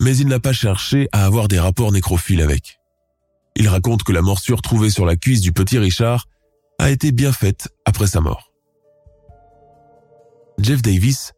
mais 0.00 0.16
il 0.16 0.28
n'a 0.28 0.40
pas 0.40 0.54
cherché 0.54 1.10
à 1.12 1.26
avoir 1.26 1.46
des 1.46 1.60
rapports 1.60 1.92
nécrophiles 1.92 2.40
avec. 2.40 2.80
Il 3.54 3.68
raconte 3.68 4.02
que 4.02 4.12
la 4.12 4.22
morsure 4.22 4.62
trouvée 4.62 4.88
sur 4.88 5.04
la 5.04 5.14
cuisse 5.14 5.42
du 5.42 5.52
petit 5.52 5.78
Richard 5.78 6.24
a 6.78 6.88
été 6.88 7.12
bien 7.12 7.32
faite 7.32 7.68
après 7.84 8.06
sa 8.06 8.22
mort. 8.22 8.50
Jeff 10.58 10.80
Davis, 10.80 11.32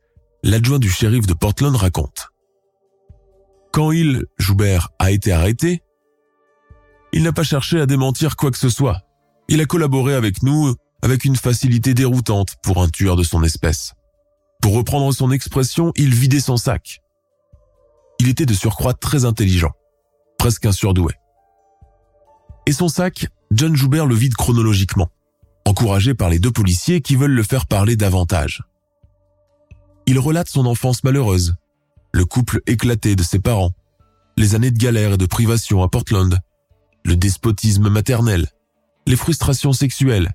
l'adjoint 0.44 0.78
du 0.78 0.88
shérif 0.88 1.26
de 1.26 1.34
Portland, 1.34 1.74
raconte. 1.74 2.28
Quand 3.72 3.90
il, 3.90 4.26
Joubert, 4.38 4.90
a 5.00 5.10
été 5.10 5.32
arrêté, 5.32 5.82
il 7.12 7.24
n'a 7.24 7.32
pas 7.32 7.42
cherché 7.42 7.80
à 7.80 7.86
démentir 7.86 8.36
quoi 8.36 8.52
que 8.52 8.58
ce 8.58 8.68
soit. 8.68 9.00
Il 9.48 9.60
a 9.60 9.64
collaboré 9.64 10.14
avec 10.14 10.44
nous 10.44 10.72
avec 11.02 11.24
une 11.24 11.34
facilité 11.34 11.94
déroutante 11.94 12.54
pour 12.62 12.80
un 12.80 12.88
tueur 12.88 13.16
de 13.16 13.24
son 13.24 13.42
espèce. 13.42 13.94
Pour 14.62 14.74
reprendre 14.74 15.12
son 15.12 15.32
expression, 15.32 15.92
il 15.96 16.14
vidait 16.14 16.40
son 16.40 16.56
sac. 16.56 17.02
Il 18.20 18.28
était 18.28 18.46
de 18.46 18.54
surcroît 18.54 18.94
très 18.94 19.24
intelligent, 19.24 19.72
presque 20.38 20.64
un 20.64 20.72
surdoué. 20.72 21.12
Et 22.66 22.72
son 22.72 22.88
sac, 22.88 23.26
John 23.50 23.74
Joubert 23.74 24.06
le 24.06 24.14
vide 24.14 24.34
chronologiquement, 24.34 25.10
encouragé 25.66 26.14
par 26.14 26.30
les 26.30 26.38
deux 26.38 26.52
policiers 26.52 27.00
qui 27.00 27.16
veulent 27.16 27.34
le 27.34 27.42
faire 27.42 27.66
parler 27.66 27.96
davantage. 27.96 28.62
Il 30.06 30.20
relate 30.20 30.48
son 30.48 30.64
enfance 30.66 31.02
malheureuse, 31.02 31.56
le 32.12 32.24
couple 32.24 32.60
éclaté 32.68 33.16
de 33.16 33.22
ses 33.24 33.40
parents, 33.40 33.72
les 34.36 34.54
années 34.54 34.70
de 34.70 34.78
galère 34.78 35.14
et 35.14 35.18
de 35.18 35.26
privation 35.26 35.82
à 35.82 35.88
Portland, 35.88 36.38
le 37.04 37.16
despotisme 37.16 37.88
maternel, 37.88 38.46
les 39.08 39.16
frustrations 39.16 39.72
sexuelles, 39.72 40.30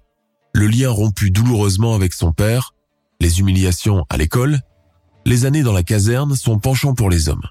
le 0.53 0.67
lien 0.67 0.89
rompu 0.89 1.31
douloureusement 1.31 1.95
avec 1.95 2.11
son 2.11 2.33
père, 2.33 2.73
les 3.19 3.39
humiliations 3.39 4.05
à 4.09 4.17
l'école, 4.17 4.59
les 5.25 5.45
années 5.45 5.63
dans 5.63 5.73
la 5.73 5.83
caserne, 5.83 6.35
son 6.35 6.59
penchant 6.59 6.93
pour 6.93 7.09
les 7.09 7.29
hommes. 7.29 7.45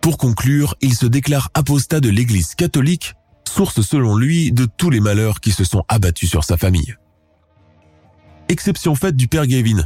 Pour 0.00 0.18
conclure, 0.18 0.74
il 0.80 0.94
se 0.94 1.06
déclare 1.06 1.50
apostat 1.54 2.00
de 2.00 2.08
l'Église 2.08 2.54
catholique 2.54 3.14
source 3.48 3.82
selon 3.82 4.16
lui 4.16 4.52
de 4.52 4.64
tous 4.64 4.90
les 4.90 5.00
malheurs 5.00 5.40
qui 5.40 5.50
se 5.50 5.64
sont 5.64 5.84
abattus 5.88 6.30
sur 6.30 6.44
sa 6.44 6.56
famille. 6.56 6.94
Exception 8.48 8.94
faite 8.94 9.16
du 9.16 9.28
père 9.28 9.46
Gavin, 9.46 9.84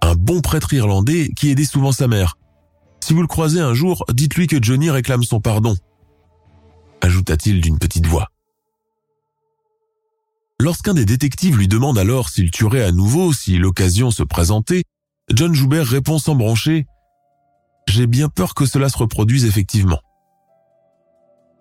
un 0.00 0.14
bon 0.14 0.40
prêtre 0.40 0.72
irlandais 0.72 1.30
qui 1.36 1.50
aidait 1.50 1.64
souvent 1.64 1.92
sa 1.92 2.08
mère. 2.08 2.36
Si 3.00 3.12
vous 3.12 3.22
le 3.22 3.28
croisez 3.28 3.60
un 3.60 3.74
jour, 3.74 4.04
dites-lui 4.12 4.46
que 4.46 4.62
Johnny 4.62 4.90
réclame 4.90 5.22
son 5.22 5.40
pardon, 5.40 5.76
ajouta-t-il 7.00 7.60
d'une 7.60 7.78
petite 7.78 8.06
voix. 8.06 8.28
Lorsqu'un 10.62 10.94
des 10.94 11.04
détectives 11.04 11.58
lui 11.58 11.66
demande 11.66 11.98
alors 11.98 12.28
s'il 12.28 12.52
tuerait 12.52 12.84
à 12.84 12.92
nouveau 12.92 13.32
si 13.32 13.58
l'occasion 13.58 14.12
se 14.12 14.22
présentait, 14.22 14.84
John 15.28 15.52
Joubert 15.52 15.88
répond 15.88 16.20
sans 16.20 16.36
broncher 16.36 16.86
«J'ai 17.88 18.06
bien 18.06 18.28
peur 18.28 18.54
que 18.54 18.64
cela 18.64 18.88
se 18.88 18.96
reproduise 18.96 19.44
effectivement». 19.44 19.98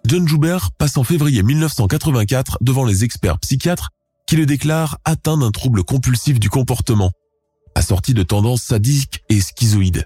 John 0.06 0.28
Joubert 0.28 0.70
passe 0.78 0.97
en 0.97 1.04
février 1.04 1.41
1984 1.41 2.60
devant 2.62 2.86
les 2.86 3.04
experts 3.04 3.39
psychiatres 3.39 3.89
qui 4.28 4.36
le 4.36 4.45
déclarent 4.45 4.99
atteint 5.04 5.39
d'un 5.39 5.49
trouble 5.49 5.84
compulsif 5.84 6.39
du 6.39 6.52
comportement, 6.52 7.12
assorti 7.74 8.14
de 8.14 8.22
tendances 8.22 8.62
sadiques 8.62 9.24
et 9.30 9.41
schizoïdes. 9.41 10.06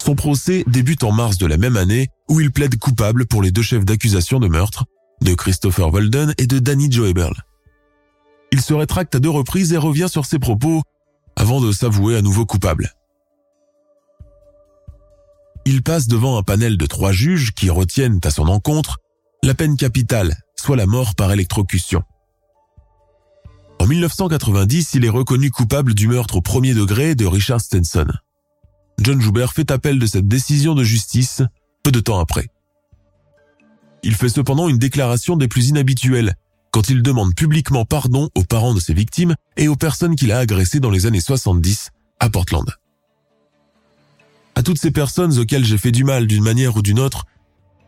Son 0.00 0.14
procès 0.14 0.62
débute 0.68 1.02
en 1.02 1.10
mars 1.10 1.36
de 1.36 1.46
la 1.46 1.56
même 1.56 1.76
année 1.76 2.10
où 2.28 2.38
il 2.38 2.52
plaide 2.52 2.78
coupable 2.78 3.26
pour 3.26 3.42
les 3.42 3.50
deux 3.50 3.62
chefs 3.62 3.84
d'accusation 3.84 4.38
de 4.38 4.46
meurtre, 4.46 4.84
de 5.22 5.34
Christopher 5.34 5.92
Walden 5.92 6.34
et 6.38 6.46
de 6.46 6.58
Danny 6.58 6.90
Joe 6.90 7.10
Eberl. 7.10 7.34
Il 8.52 8.60
se 8.60 8.74
rétracte 8.74 9.14
à 9.14 9.20
deux 9.20 9.30
reprises 9.30 9.72
et 9.72 9.78
revient 9.78 10.08
sur 10.10 10.26
ses 10.26 10.38
propos 10.38 10.82
avant 11.36 11.60
de 11.60 11.72
s'avouer 11.72 12.16
à 12.16 12.22
nouveau 12.22 12.46
coupable 12.46 12.92
il 15.70 15.82
passe 15.82 16.08
devant 16.08 16.36
un 16.36 16.42
panel 16.42 16.76
de 16.76 16.86
trois 16.86 17.12
juges 17.12 17.52
qui 17.52 17.70
retiennent 17.70 18.20
à 18.24 18.30
son 18.30 18.48
encontre 18.48 18.98
la 19.42 19.54
peine 19.54 19.76
capitale, 19.76 20.36
soit 20.56 20.76
la 20.76 20.86
mort 20.86 21.14
par 21.14 21.32
électrocution. 21.32 22.02
En 23.78 23.86
1990, 23.86 24.94
il 24.94 25.04
est 25.04 25.10
reconnu 25.10 25.50
coupable 25.50 25.94
du 25.94 26.08
meurtre 26.08 26.36
au 26.36 26.40
premier 26.42 26.74
degré 26.74 27.14
de 27.14 27.24
Richard 27.24 27.60
Stenson. 27.60 28.06
John 29.00 29.20
Joubert 29.20 29.52
fait 29.52 29.70
appel 29.70 29.98
de 29.98 30.06
cette 30.06 30.28
décision 30.28 30.74
de 30.74 30.84
justice 30.84 31.42
peu 31.82 31.90
de 31.90 32.00
temps 32.00 32.18
après. 32.18 32.48
Il 34.02 34.14
fait 34.14 34.28
cependant 34.28 34.68
une 34.68 34.78
déclaration 34.78 35.36
des 35.36 35.48
plus 35.48 35.68
inhabituelles 35.68 36.34
quand 36.70 36.88
il 36.88 37.02
demande 37.02 37.34
publiquement 37.34 37.84
pardon 37.84 38.30
aux 38.34 38.44
parents 38.44 38.74
de 38.74 38.80
ses 38.80 38.94
victimes 38.94 39.34
et 39.56 39.68
aux 39.68 39.76
personnes 39.76 40.16
qu'il 40.16 40.32
a 40.32 40.38
agressées 40.38 40.80
dans 40.80 40.90
les 40.90 41.06
années 41.06 41.20
70 41.20 41.90
à 42.20 42.30
Portland. 42.30 42.70
À 44.54 44.62
toutes 44.62 44.78
ces 44.78 44.90
personnes 44.90 45.38
auxquelles 45.38 45.64
j'ai 45.64 45.78
fait 45.78 45.92
du 45.92 46.04
mal 46.04 46.26
d'une 46.26 46.44
manière 46.44 46.76
ou 46.76 46.82
d'une 46.82 47.00
autre, 47.00 47.24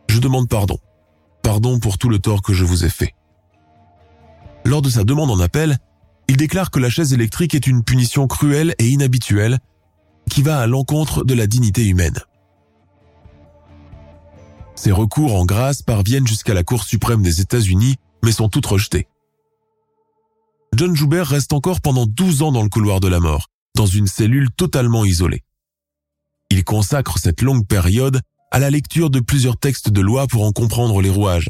je 0.09 0.19
demande 0.19 0.49
pardon. 0.49 0.79
Pardon 1.41 1.79
pour 1.79 1.97
tout 1.97 2.09
le 2.09 2.19
tort 2.19 2.41
que 2.41 2.53
je 2.53 2.63
vous 2.63 2.85
ai 2.85 2.89
fait. 2.89 3.13
Lors 4.65 4.81
de 4.81 4.89
sa 4.89 5.03
demande 5.03 5.31
en 5.31 5.39
appel, 5.39 5.77
il 6.27 6.37
déclare 6.37 6.71
que 6.71 6.79
la 6.79 6.89
chaise 6.89 7.13
électrique 7.13 7.53
est 7.53 7.67
une 7.67 7.83
punition 7.83 8.27
cruelle 8.27 8.75
et 8.79 8.87
inhabituelle 8.87 9.59
qui 10.29 10.41
va 10.41 10.59
à 10.59 10.67
l'encontre 10.67 11.25
de 11.25 11.33
la 11.33 11.47
dignité 11.47 11.85
humaine. 11.85 12.19
Ses 14.75 14.91
recours 14.91 15.35
en 15.35 15.45
grâce 15.45 15.81
parviennent 15.81 16.27
jusqu'à 16.27 16.53
la 16.53 16.63
Cour 16.63 16.83
suprême 16.83 17.21
des 17.21 17.41
États-Unis, 17.41 17.95
mais 18.23 18.31
sont 18.31 18.49
toutes 18.49 18.65
rejetés. 18.65 19.07
John 20.75 20.95
Joubert 20.95 21.27
reste 21.27 21.53
encore 21.53 21.81
pendant 21.81 22.07
12 22.07 22.41
ans 22.41 22.51
dans 22.51 22.63
le 22.63 22.69
couloir 22.69 22.99
de 22.99 23.07
la 23.07 23.19
mort, 23.19 23.49
dans 23.75 23.85
une 23.85 24.07
cellule 24.07 24.49
totalement 24.51 25.05
isolée. 25.05 25.43
Il 26.49 26.63
consacre 26.63 27.19
cette 27.19 27.41
longue 27.41 27.67
période 27.67 28.21
à 28.51 28.59
la 28.59 28.69
lecture 28.69 29.09
de 29.09 29.19
plusieurs 29.19 29.57
textes 29.57 29.89
de 29.89 30.01
loi 30.01 30.27
pour 30.27 30.43
en 30.43 30.51
comprendre 30.51 31.01
les 31.01 31.09
rouages. 31.09 31.49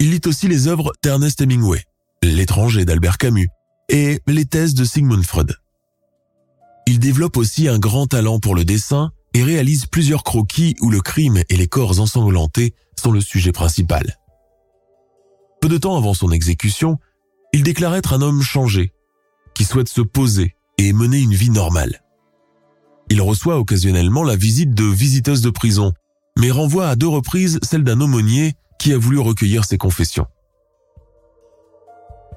Il 0.00 0.10
lit 0.10 0.20
aussi 0.26 0.48
les 0.48 0.68
œuvres 0.68 0.92
d'Ernest 1.02 1.40
Hemingway, 1.40 1.84
L'étranger 2.22 2.84
d'Albert 2.84 3.18
Camus 3.18 3.48
et 3.88 4.20
les 4.26 4.44
thèses 4.44 4.74
de 4.74 4.84
Sigmund 4.84 5.24
Freud. 5.24 5.54
Il 6.86 6.98
développe 6.98 7.36
aussi 7.36 7.68
un 7.68 7.78
grand 7.78 8.06
talent 8.06 8.38
pour 8.40 8.54
le 8.54 8.64
dessin 8.64 9.10
et 9.34 9.42
réalise 9.42 9.86
plusieurs 9.86 10.24
croquis 10.24 10.76
où 10.80 10.90
le 10.90 11.00
crime 11.00 11.42
et 11.48 11.56
les 11.56 11.68
corps 11.68 12.00
ensanglantés 12.00 12.74
sont 12.96 13.12
le 13.12 13.20
sujet 13.20 13.52
principal. 13.52 14.18
Peu 15.60 15.68
de 15.68 15.78
temps 15.78 15.96
avant 15.96 16.14
son 16.14 16.30
exécution, 16.30 16.98
il 17.52 17.62
déclare 17.62 17.94
être 17.96 18.12
un 18.12 18.22
homme 18.22 18.42
changé, 18.42 18.92
qui 19.54 19.64
souhaite 19.64 19.88
se 19.88 20.00
poser 20.00 20.54
et 20.78 20.92
mener 20.92 21.18
une 21.18 21.34
vie 21.34 21.50
normale. 21.50 22.02
Il 23.10 23.22
reçoit 23.22 23.58
occasionnellement 23.58 24.22
la 24.22 24.36
visite 24.36 24.74
de 24.74 24.84
visiteuses 24.84 25.40
de 25.40 25.50
prison, 25.50 25.92
mais 26.38 26.50
renvoie 26.50 26.88
à 26.88 26.96
deux 26.96 27.08
reprises 27.08 27.58
celle 27.62 27.82
d'un 27.82 28.00
aumônier 28.00 28.54
qui 28.78 28.92
a 28.92 28.98
voulu 28.98 29.18
recueillir 29.18 29.64
ses 29.64 29.78
confessions. 29.78 30.26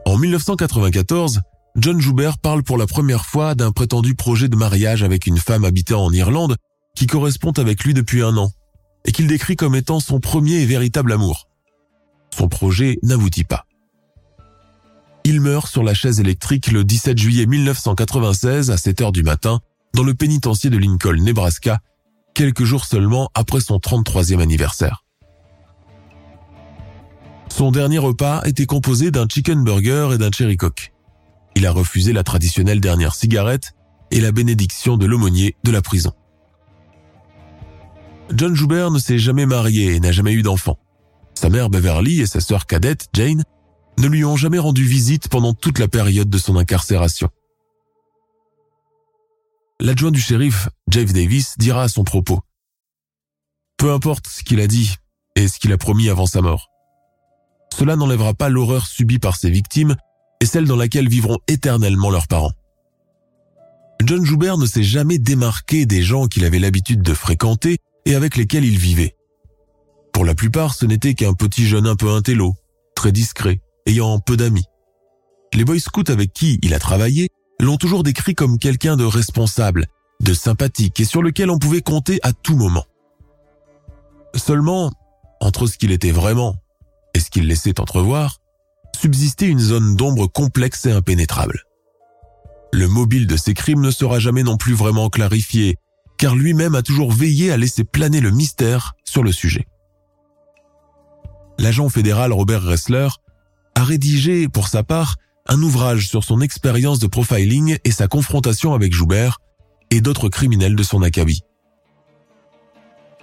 En 0.06 0.18
1994, 0.18 1.42
John 1.76 2.02
Joubert 2.02 2.38
parle 2.38 2.64
pour 2.64 2.78
la 2.78 2.88
première 2.88 3.26
fois 3.26 3.54
d'un 3.56 3.72
prétendu 3.72 4.16
projet 4.16 4.50
de 4.50 4.56
mariage 4.56 5.04
avec 5.04 5.28
une 5.28 5.38
femme 5.38 5.64
habitant 5.64 6.04
en 6.04 6.12
Irlande 6.12 6.58
qui 7.02 7.08
correspond 7.08 7.52
avec 7.54 7.84
lui 7.84 7.96
depuis 7.96 8.22
un 8.22 8.38
an 8.38 8.52
et 9.06 9.12
qu'il 9.12 9.26
décrit 9.26 9.56
comme 9.56 9.74
étant 9.74 10.00
son 10.00 10.20
premier 10.20 10.62
et 10.62 10.68
véritable 10.68 11.12
amour. 11.12 11.48
Son 12.30 12.48
projet 12.48 13.00
n'aboutit 13.02 13.44
pas. 13.44 13.66
Il 15.24 15.42
meurt 15.42 15.68
sur 15.68 15.82
la 15.82 15.96
chaise 15.96 16.20
électrique 16.20 16.72
le 16.72 16.84
17 16.84 17.18
juillet 17.18 17.48
1996 17.48 18.70
à 18.70 18.78
7 18.78 19.02
heures 19.02 19.12
du 19.12 19.24
matin 19.24 19.62
dans 19.96 20.04
le 20.04 20.14
pénitencier 20.14 20.70
de 20.70 20.78
Lincoln, 20.78 21.16
Nebraska, 21.20 21.80
quelques 22.36 22.66
jours 22.66 22.86
seulement 22.86 23.32
après 23.34 23.62
son 23.62 23.78
33e 23.78 24.40
anniversaire. 24.40 25.04
Son 27.50 27.72
dernier 27.72 27.98
repas 27.98 28.44
était 28.46 28.68
composé 28.68 29.10
d'un 29.10 29.26
chicken 29.28 29.64
burger 29.64 30.12
et 30.14 30.20
d'un 30.20 30.30
cherry 30.32 30.56
coke. 30.56 30.94
Il 31.56 31.66
a 31.66 31.72
refusé 31.72 32.14
la 32.14 32.22
traditionnelle 32.22 32.80
dernière 32.80 33.16
cigarette 33.16 33.74
et 34.12 34.22
la 34.22 34.32
bénédiction 34.32 34.98
de 34.98 35.08
l'aumônier 35.08 35.56
de 35.64 35.72
la 35.72 35.82
prison. 35.82 36.14
John 38.34 38.56
Joubert 38.56 38.92
ne 38.92 39.00
s'est 39.00 39.20
jamais 39.20 39.46
marié 39.46 39.96
et 39.96 40.00
n'a 40.00 40.12
jamais 40.12 40.34
eu 40.34 40.42
d'enfant. 40.42 40.78
Sa 41.34 41.50
mère 41.50 41.70
Beverly 41.70 42.22
et 42.22 42.28
sa 42.28 42.40
sœur 42.40 42.66
cadette 42.66 43.08
Jane 43.14 43.44
ne 43.98 44.08
lui 44.08 44.24
ont 44.24 44.38
jamais 44.38 44.60
rendu 44.60 44.86
visite 44.86 45.28
pendant 45.28 45.54
toute 45.54 45.80
la 45.80 45.88
période 45.88 46.30
de 46.30 46.38
son 46.38 46.56
incarcération. 46.56 47.30
L'adjoint 49.80 50.12
du 50.12 50.22
shérif, 50.22 50.70
Jeff 50.90 51.12
Davis, 51.12 51.56
dira 51.58 51.84
à 51.84 51.88
son 51.88 52.04
propos 52.04 52.42
Peu 53.78 53.92
importe 53.92 54.28
ce 54.28 54.44
qu'il 54.44 54.60
a 54.60 54.68
dit 54.68 54.96
et 55.36 55.48
ce 55.48 55.60
qu'il 55.60 55.74
a 55.74 55.78
promis 55.78 56.10
avant 56.10 56.28
sa 56.28 56.42
mort. 56.42 56.70
Cela 57.78 57.96
n'enlèvera 57.96 58.34
pas 58.34 58.50
l'horreur 58.50 58.86
subie 58.86 59.20
par 59.20 59.36
ses 59.36 59.50
victimes 59.50 59.96
et 60.40 60.46
celle 60.46 60.66
dans 60.66 60.76
laquelle 60.76 61.10
vivront 61.10 61.40
éternellement 61.48 62.10
leurs 62.10 62.28
parents. 62.28 62.52
John 64.04 64.26
Joubert 64.26 64.58
ne 64.58 64.66
s'est 64.66 64.84
jamais 64.84 65.20
démarqué 65.20 65.86
des 65.86 66.02
gens 66.02 66.28
qu'il 66.28 66.46
avait 66.46 66.60
l'habitude 66.60 67.02
de 67.02 67.14
fréquenter 67.14 67.78
et 68.06 68.16
avec 68.16 68.36
lesquels 68.36 68.66
il 68.66 68.78
vivait. 68.78 69.16
Pour 70.14 70.26
la 70.26 70.36
plupart, 70.36 70.76
ce 70.76 70.86
n'était 70.86 71.14
qu'un 71.14 71.34
petit 71.34 71.66
jeune 71.66 71.88
un 71.88 71.96
peu 71.96 72.10
intello, 72.10 72.56
très 72.96 73.12
discret, 73.12 73.62
ayant 73.86 74.20
peu 74.20 74.38
d'amis. 74.38 74.66
Les 75.54 75.66
boy 75.66 75.80
scouts 75.80 76.10
avec 76.10 76.34
qui 76.34 76.60
il 76.62 76.74
a 76.74 76.80
travaillé 76.80 77.30
l'ont 77.60 77.78
toujours 77.78 78.04
décrit 78.04 78.36
comme 78.36 78.58
quelqu'un 78.58 78.98
de 78.98 79.04
responsable, 79.04 79.86
de 80.22 80.34
sympathique 80.34 81.00
et 81.00 81.06
sur 81.06 81.22
lequel 81.22 81.50
on 81.50 81.60
pouvait 81.60 81.82
compter 81.82 82.20
à 82.24 82.34
tout 82.34 82.56
moment. 82.56 82.86
Seulement, 84.36 84.92
entre 85.40 85.68
ce 85.68 85.78
qu'il 85.78 85.92
était 85.92 86.12
vraiment 86.12 86.56
et 87.14 87.20
ce 87.20 87.30
qu'il 87.30 87.48
laissait 87.48 87.80
entrevoir, 87.80 88.38
subsistait 88.96 89.48
une 89.48 89.60
zone 89.60 89.96
d'ombre 89.96 90.28
complexe 90.28 90.86
et 90.86 90.92
impénétrable. 90.92 91.64
Le 92.72 92.88
mobile 92.88 93.28
de 93.28 93.36
ces 93.36 93.54
crimes 93.54 93.82
ne 93.82 93.92
sera 93.92 94.20
jamais 94.20 94.44
non 94.44 94.58
plus 94.58 94.74
vraiment 94.74 95.10
clarifié, 95.10 95.76
car 96.22 96.36
lui-même 96.36 96.76
a 96.76 96.84
toujours 96.84 97.12
veillé 97.12 97.52
à 97.52 97.58
laisser 97.58 97.84
planer 97.84 98.20
le 98.22 98.30
mystère 98.30 98.94
sur 99.04 99.24
le 99.24 99.32
sujet. 99.32 99.66
L'agent 101.58 101.90
fédéral 101.90 102.32
Robert 102.32 102.62
Ressler 102.62 103.08
a 103.74 103.84
rédigé, 103.84 104.48
pour 104.48 104.68
sa 104.68 104.84
part, 104.84 105.16
un 105.48 105.60
ouvrage 105.64 106.08
sur 106.08 106.24
son 106.24 106.40
expérience 106.40 107.00
de 107.00 107.08
profiling 107.08 107.80
et 107.84 107.92
sa 107.92 108.08
confrontation 108.08 108.76
avec 108.76 108.94
Joubert 108.94 109.40
et 109.90 110.00
d'autres 110.00 110.30
criminels 110.30 110.76
de 110.76 110.84
son 110.84 111.02
acabit. 111.02 111.42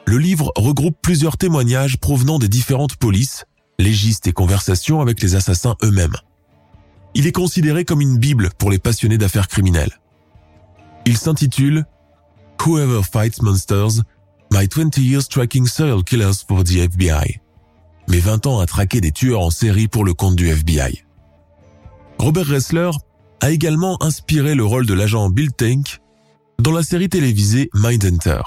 Le 0.05 0.18
livre 0.18 0.51
regroupe 0.57 0.96
plusieurs 1.01 1.36
témoignages 1.36 1.99
provenant 1.99 2.40
des 2.40 2.49
différentes 2.49 2.96
polices, 2.96 3.44
légistes 3.78 4.26
et 4.26 4.32
conversations 4.32 5.01
avec 5.01 5.22
les 5.22 5.36
assassins 5.36 5.76
eux-mêmes. 5.84 6.16
Il 7.14 7.28
est 7.28 7.32
considéré 7.32 7.84
comme 7.84 8.01
une 8.01 8.18
bible 8.18 8.51
pour 8.59 8.72
les 8.72 8.80
passionnés 8.80 9.18
d'affaires 9.18 9.46
criminelles. 9.46 10.01
Il 11.07 11.16
s'intitule 11.16 11.86
Whoever 12.64 13.02
Fights 13.02 13.42
Monsters, 13.42 14.02
My 14.52 14.66
20 14.66 14.98
Years 14.98 15.28
Tracking 15.28 15.66
Serial 15.66 16.02
Killers 16.02 16.44
for 16.46 16.64
the 16.64 16.76
FBI 16.76 17.40
mais 18.09 18.18
20 18.18 18.46
ans 18.46 18.59
à 18.59 18.66
traquer 18.66 19.00
des 19.00 19.12
tueurs 19.12 19.42
en 19.42 19.50
série 19.50 19.86
pour 19.86 20.04
le 20.04 20.14
compte 20.14 20.34
du 20.34 20.48
FBI. 20.48 21.04
Robert 22.18 22.46
Ressler 22.46 22.90
a 23.40 23.50
également 23.50 24.02
inspiré 24.02 24.54
le 24.54 24.64
rôle 24.64 24.86
de 24.86 24.94
l'agent 24.94 25.28
Bill 25.30 25.52
Tank 25.52 26.00
dans 26.59 26.72
la 26.72 26.82
série 26.82 27.09
télévisée 27.09 27.70
Mindhunter. 27.74 28.40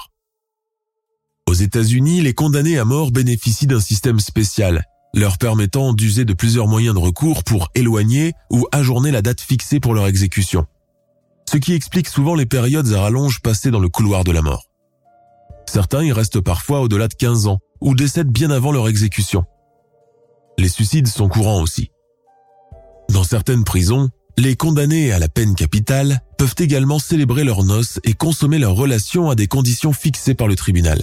Aux 1.48 1.54
États-Unis, 1.54 2.20
les 2.20 2.34
condamnés 2.34 2.78
à 2.78 2.84
mort 2.84 3.12
bénéficient 3.12 3.66
d'un 3.66 3.80
système 3.80 4.20
spécial, 4.20 4.84
leur 5.14 5.38
permettant 5.38 5.92
d'user 5.92 6.24
de 6.24 6.34
plusieurs 6.34 6.66
moyens 6.66 6.94
de 6.94 7.00
recours 7.00 7.44
pour 7.44 7.70
éloigner 7.74 8.32
ou 8.50 8.66
ajourner 8.72 9.10
la 9.10 9.22
date 9.22 9.40
fixée 9.40 9.80
pour 9.80 9.94
leur 9.94 10.06
exécution. 10.06 10.66
Ce 11.52 11.58
qui 11.58 11.74
explique 11.74 12.08
souvent 12.08 12.34
les 12.34 12.46
périodes 12.46 12.90
à 12.94 13.02
rallonge 13.02 13.40
passées 13.42 13.70
dans 13.70 13.78
le 13.78 13.90
couloir 13.90 14.24
de 14.24 14.32
la 14.32 14.40
mort. 14.40 14.70
Certains 15.68 16.02
y 16.02 16.10
restent 16.10 16.40
parfois 16.40 16.80
au-delà 16.80 17.08
de 17.08 17.14
15 17.14 17.46
ans 17.46 17.58
ou 17.82 17.94
décèdent 17.94 18.32
bien 18.32 18.50
avant 18.50 18.72
leur 18.72 18.88
exécution. 18.88 19.44
Les 20.58 20.70
suicides 20.70 21.08
sont 21.08 21.28
courants 21.28 21.60
aussi. 21.60 21.90
Dans 23.10 23.22
certaines 23.22 23.64
prisons, 23.64 24.08
les 24.38 24.56
condamnés 24.56 25.12
à 25.12 25.18
la 25.18 25.28
peine 25.28 25.54
capitale 25.54 26.22
peuvent 26.38 26.54
également 26.56 26.98
célébrer 26.98 27.44
leurs 27.44 27.64
noces 27.64 28.00
et 28.02 28.14
consommer 28.14 28.58
leurs 28.58 28.74
relations 28.74 29.28
à 29.28 29.34
des 29.34 29.46
conditions 29.46 29.92
fixées 29.92 30.34
par 30.34 30.48
le 30.48 30.56
tribunal. 30.56 31.02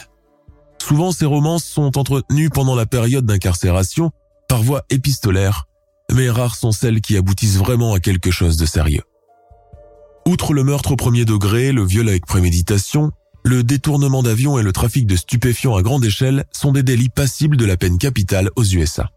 Souvent, 0.82 1.12
ces 1.12 1.26
romances 1.26 1.66
sont 1.66 1.96
entretenues 1.96 2.50
pendant 2.50 2.74
la 2.74 2.88
période 2.88 3.28
d'incarcération 3.28 4.10
par 4.48 4.64
voie 4.64 4.84
épistolaire, 4.90 5.68
mais 6.12 6.28
rares 6.28 6.56
sont 6.56 6.72
celles 6.72 7.02
qui 7.02 7.18
aboutissent 7.18 7.58
vraiment 7.58 7.94
à 7.94 8.00
quelque 8.00 8.32
chose 8.32 8.58
de 8.58 8.66
sérieux. 8.66 9.04
Outre 10.30 10.54
le 10.54 10.64
meurtre 10.64 10.92
au 10.92 10.96
premier 10.96 11.26
degré, 11.26 11.72
le 11.72 11.84
viol 11.84 12.08
avec 12.08 12.28
préméditation, 12.28 13.12
le 13.44 13.64
détournement 13.64 14.22
d'avion 14.22 14.60
et 14.60 14.62
le 14.62 14.72
trafic 14.72 15.08
de 15.08 15.16
stupéfiants 15.16 15.76
à 15.76 15.82
grande 15.82 16.06
échelle 16.06 16.46
sont 16.52 16.72
des 16.72 16.84
délits 16.84 17.10
passibles 17.10 17.58
de 17.58 17.66
la 17.66 17.78
peine 17.78 17.98
capitale 17.98 18.52
aux 18.56 18.64
USA. 18.64 19.10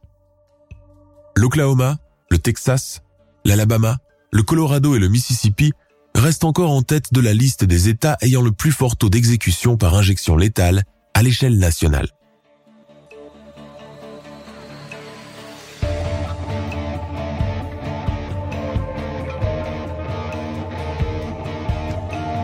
L'Oklahoma, 1.36 1.98
le 2.30 2.38
Texas, 2.38 3.02
l'Alabama, 3.44 3.98
le 4.32 4.42
Colorado 4.42 4.94
et 4.94 4.98
le 4.98 5.08
Mississippi 5.08 5.72
restent 6.14 6.44
encore 6.44 6.70
en 6.70 6.80
tête 6.80 7.12
de 7.12 7.20
la 7.20 7.34
liste 7.34 7.64
des 7.64 7.90
États 7.90 8.16
ayant 8.22 8.40
le 8.40 8.52
plus 8.52 8.72
fort 8.72 8.96
taux 8.96 9.10
d'exécution 9.10 9.76
par 9.76 9.94
injection 9.94 10.34
létale 10.34 10.82
à 11.12 11.22
l'échelle 11.22 11.58
nationale. 11.58 12.08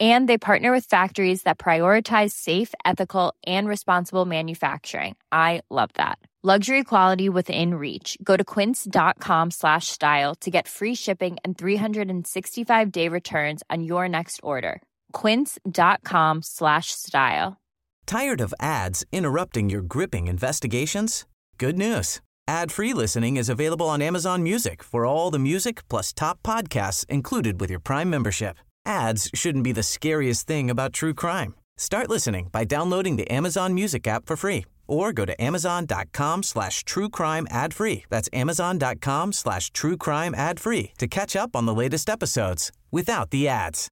And 0.00 0.28
they 0.28 0.38
partner 0.38 0.72
with 0.72 0.86
factories 0.86 1.42
that 1.42 1.58
prioritize 1.58 2.30
safe, 2.32 2.72
ethical, 2.84 3.34
and 3.46 3.68
responsible 3.68 4.24
manufacturing. 4.24 5.16
I 5.30 5.60
love 5.70 5.90
that. 5.94 6.18
Luxury 6.44 6.82
quality 6.82 7.28
within 7.28 7.74
reach. 7.74 8.18
Go 8.20 8.36
to 8.36 8.42
quince.com 8.42 9.52
slash 9.52 9.86
style 9.86 10.34
to 10.40 10.50
get 10.50 10.66
free 10.66 10.96
shipping 10.96 11.36
and 11.44 11.56
365 11.56 12.90
day 12.90 13.06
returns 13.06 13.62
on 13.70 13.84
your 13.84 14.08
next 14.08 14.40
order. 14.42 14.82
Quince.com 15.12 16.42
slash 16.42 16.90
style. 16.90 17.60
Tired 18.06 18.40
of 18.40 18.52
ads 18.58 19.04
interrupting 19.12 19.70
your 19.70 19.82
gripping 19.82 20.26
investigations? 20.26 21.26
Good 21.58 21.78
news. 21.78 22.20
Ad-free 22.48 22.92
listening 22.92 23.36
is 23.36 23.48
available 23.48 23.88
on 23.88 24.02
Amazon 24.02 24.42
Music 24.42 24.82
for 24.82 25.06
all 25.06 25.30
the 25.30 25.38
music 25.38 25.86
plus 25.88 26.12
top 26.12 26.42
podcasts 26.42 27.06
included 27.06 27.60
with 27.60 27.70
your 27.70 27.78
Prime 27.78 28.10
membership. 28.10 28.56
Ads 28.84 29.30
shouldn't 29.34 29.64
be 29.64 29.72
the 29.72 29.82
scariest 29.82 30.46
thing 30.46 30.70
about 30.70 30.92
true 30.92 31.14
crime. 31.14 31.54
Start 31.76 32.10
listening 32.10 32.48
by 32.52 32.64
downloading 32.64 33.16
the 33.16 33.30
Amazon 33.30 33.74
Music 33.74 34.06
app 34.06 34.26
for 34.26 34.36
free 34.36 34.66
or 34.86 35.12
go 35.12 35.24
to 35.24 35.40
amazon.com 35.42 36.42
slash 36.42 36.84
true 36.84 37.08
crime 37.08 37.46
ad 37.50 37.72
free. 37.72 38.04
That's 38.10 38.28
amazon.com 38.32 39.32
slash 39.32 39.70
true 39.70 39.96
crime 39.96 40.34
ad 40.34 40.60
free 40.60 40.92
to 40.98 41.06
catch 41.06 41.34
up 41.34 41.56
on 41.56 41.66
the 41.66 41.74
latest 41.74 42.10
episodes 42.10 42.72
without 42.90 43.30
the 43.30 43.48
ads. 43.48 43.88